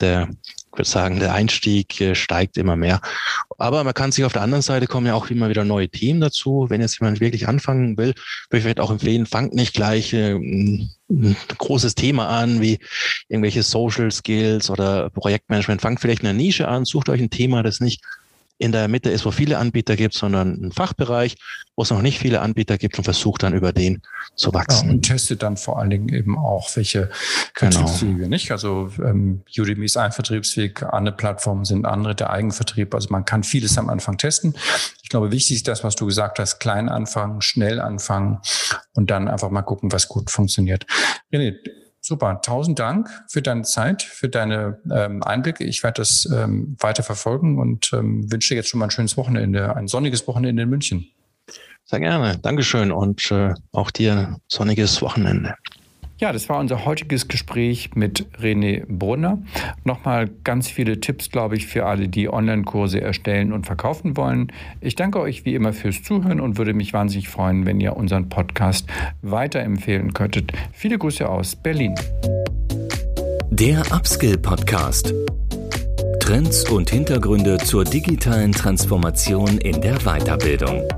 der 0.00 0.28
würde 0.76 0.88
sagen, 0.88 1.20
der 1.20 1.34
Einstieg 1.34 2.00
äh, 2.00 2.14
steigt 2.14 2.56
immer 2.56 2.76
mehr. 2.76 3.00
Aber 3.58 3.84
man 3.84 3.94
kann 3.94 4.12
sich 4.12 4.24
auf 4.24 4.32
der 4.32 4.42
anderen 4.42 4.62
Seite 4.62 4.86
kommen 4.86 5.06
ja 5.06 5.14
auch 5.14 5.30
immer 5.30 5.48
wieder 5.48 5.64
neue 5.64 5.88
Themen 5.88 6.20
dazu. 6.20 6.66
Wenn 6.68 6.80
jetzt 6.80 7.00
jemand 7.00 7.20
wirklich 7.20 7.48
anfangen 7.48 7.96
will, 7.96 8.14
würde 8.50 8.58
ich 8.58 8.62
vielleicht 8.62 8.80
auch 8.80 8.90
empfehlen, 8.90 9.26
fangt 9.26 9.54
nicht 9.54 9.74
gleich 9.74 10.12
äh, 10.12 10.34
ein 10.34 11.36
großes 11.58 11.94
Thema 11.94 12.28
an, 12.28 12.60
wie 12.60 12.78
irgendwelche 13.28 13.62
Social 13.62 14.10
Skills 14.10 14.70
oder 14.70 15.10
Projektmanagement. 15.10 15.80
Fangt 15.80 16.00
vielleicht 16.00 16.22
eine 16.22 16.34
Nische 16.34 16.68
an, 16.68 16.84
sucht 16.84 17.08
euch 17.08 17.20
ein 17.20 17.30
Thema, 17.30 17.62
das 17.62 17.80
nicht 17.80 18.02
in 18.58 18.72
der 18.72 18.88
Mitte 18.88 19.10
ist, 19.10 19.26
wo 19.26 19.30
viele 19.30 19.58
Anbieter 19.58 19.96
gibt, 19.96 20.14
sondern 20.14 20.66
ein 20.66 20.72
Fachbereich, 20.72 21.36
wo 21.76 21.82
es 21.82 21.90
noch 21.90 22.02
nicht 22.02 22.18
viele 22.18 22.40
Anbieter 22.40 22.78
gibt 22.78 22.96
und 22.98 23.04
versucht 23.04 23.42
dann 23.42 23.52
über 23.52 23.72
den 23.72 24.00
zu 24.36 24.54
wachsen. 24.54 24.86
Ja, 24.88 24.94
und 24.94 25.02
testet 25.02 25.42
dann 25.42 25.56
vor 25.56 25.78
allen 25.78 25.90
Dingen 25.90 26.08
eben 26.08 26.38
auch, 26.38 26.74
welche 26.76 27.10
genau. 27.54 27.72
Vertriebswege, 27.72 28.14
genau. 28.14 28.28
nicht? 28.28 28.52
Also 28.52 28.90
ähm, 28.98 29.42
Udemy 29.58 29.84
ist 29.84 29.96
ein 29.96 30.12
Vertriebsweg, 30.12 30.82
andere 30.84 31.16
Plattformen 31.16 31.64
sind 31.64 31.84
andere, 31.84 32.14
der 32.14 32.30
Eigenvertrieb. 32.30 32.94
Also 32.94 33.08
man 33.10 33.24
kann 33.24 33.42
vieles 33.42 33.76
am 33.76 33.88
Anfang 33.88 34.18
testen. 34.18 34.54
Ich 35.02 35.08
glaube, 35.08 35.32
wichtig 35.32 35.56
ist 35.56 35.68
das, 35.68 35.82
was 35.82 35.96
du 35.96 36.06
gesagt 36.06 36.38
hast, 36.38 36.60
klein 36.60 36.88
anfangen, 36.88 37.40
schnell 37.42 37.80
anfangen 37.80 38.38
und 38.94 39.10
dann 39.10 39.26
einfach 39.26 39.50
mal 39.50 39.62
gucken, 39.62 39.90
was 39.90 40.08
gut 40.08 40.30
funktioniert. 40.30 40.86
René, 41.32 41.56
super. 42.04 42.40
Tausend 42.42 42.78
Dank 42.78 43.08
für 43.28 43.42
deine 43.42 43.62
Zeit, 43.62 44.02
für 44.02 44.28
deine 44.28 44.78
ähm, 44.92 45.22
Einblicke. 45.22 45.64
Ich 45.64 45.82
werde 45.82 46.02
das 46.02 46.28
ähm, 46.32 46.76
weiter 46.78 47.02
verfolgen 47.02 47.58
und 47.58 47.92
ähm, 47.92 48.30
wünsche 48.30 48.50
dir 48.50 48.56
jetzt 48.56 48.68
schon 48.68 48.80
mal 48.80 48.86
ein 48.86 48.90
schönes 48.90 49.16
Wochenende, 49.16 49.74
ein 49.74 49.88
sonniges 49.88 50.28
Wochenende 50.28 50.62
in 50.62 50.68
München. 50.68 51.08
Sehr 51.86 52.00
gerne. 52.00 52.38
Dankeschön 52.38 52.92
und 52.92 53.30
äh, 53.30 53.54
auch 53.72 53.90
dir 53.90 54.12
ein 54.12 54.36
sonniges 54.48 55.02
Wochenende. 55.02 55.54
Ja, 56.24 56.32
das 56.32 56.48
war 56.48 56.58
unser 56.58 56.86
heutiges 56.86 57.28
Gespräch 57.28 57.90
mit 57.96 58.24
René 58.40 58.86
Brunner. 58.88 59.42
Nochmal 59.84 60.30
ganz 60.42 60.70
viele 60.70 60.98
Tipps, 60.98 61.30
glaube 61.30 61.54
ich, 61.54 61.66
für 61.66 61.84
alle, 61.84 62.08
die 62.08 62.32
Online-Kurse 62.32 62.98
erstellen 62.98 63.52
und 63.52 63.66
verkaufen 63.66 64.16
wollen. 64.16 64.50
Ich 64.80 64.94
danke 64.94 65.20
euch 65.20 65.44
wie 65.44 65.54
immer 65.54 65.74
fürs 65.74 66.02
Zuhören 66.02 66.40
und 66.40 66.56
würde 66.56 66.72
mich 66.72 66.94
wahnsinnig 66.94 67.28
freuen, 67.28 67.66
wenn 67.66 67.78
ihr 67.78 67.94
unseren 67.94 68.30
Podcast 68.30 68.88
weiterempfehlen 69.20 70.14
könntet. 70.14 70.52
Viele 70.72 70.96
Grüße 70.96 71.28
aus 71.28 71.56
Berlin. 71.56 71.94
Der 73.50 73.82
Upskill 73.92 74.38
Podcast. 74.38 75.12
Trends 76.20 76.66
und 76.70 76.88
Hintergründe 76.88 77.58
zur 77.58 77.84
digitalen 77.84 78.52
Transformation 78.52 79.58
in 79.58 79.78
der 79.82 79.98
Weiterbildung. 79.98 80.88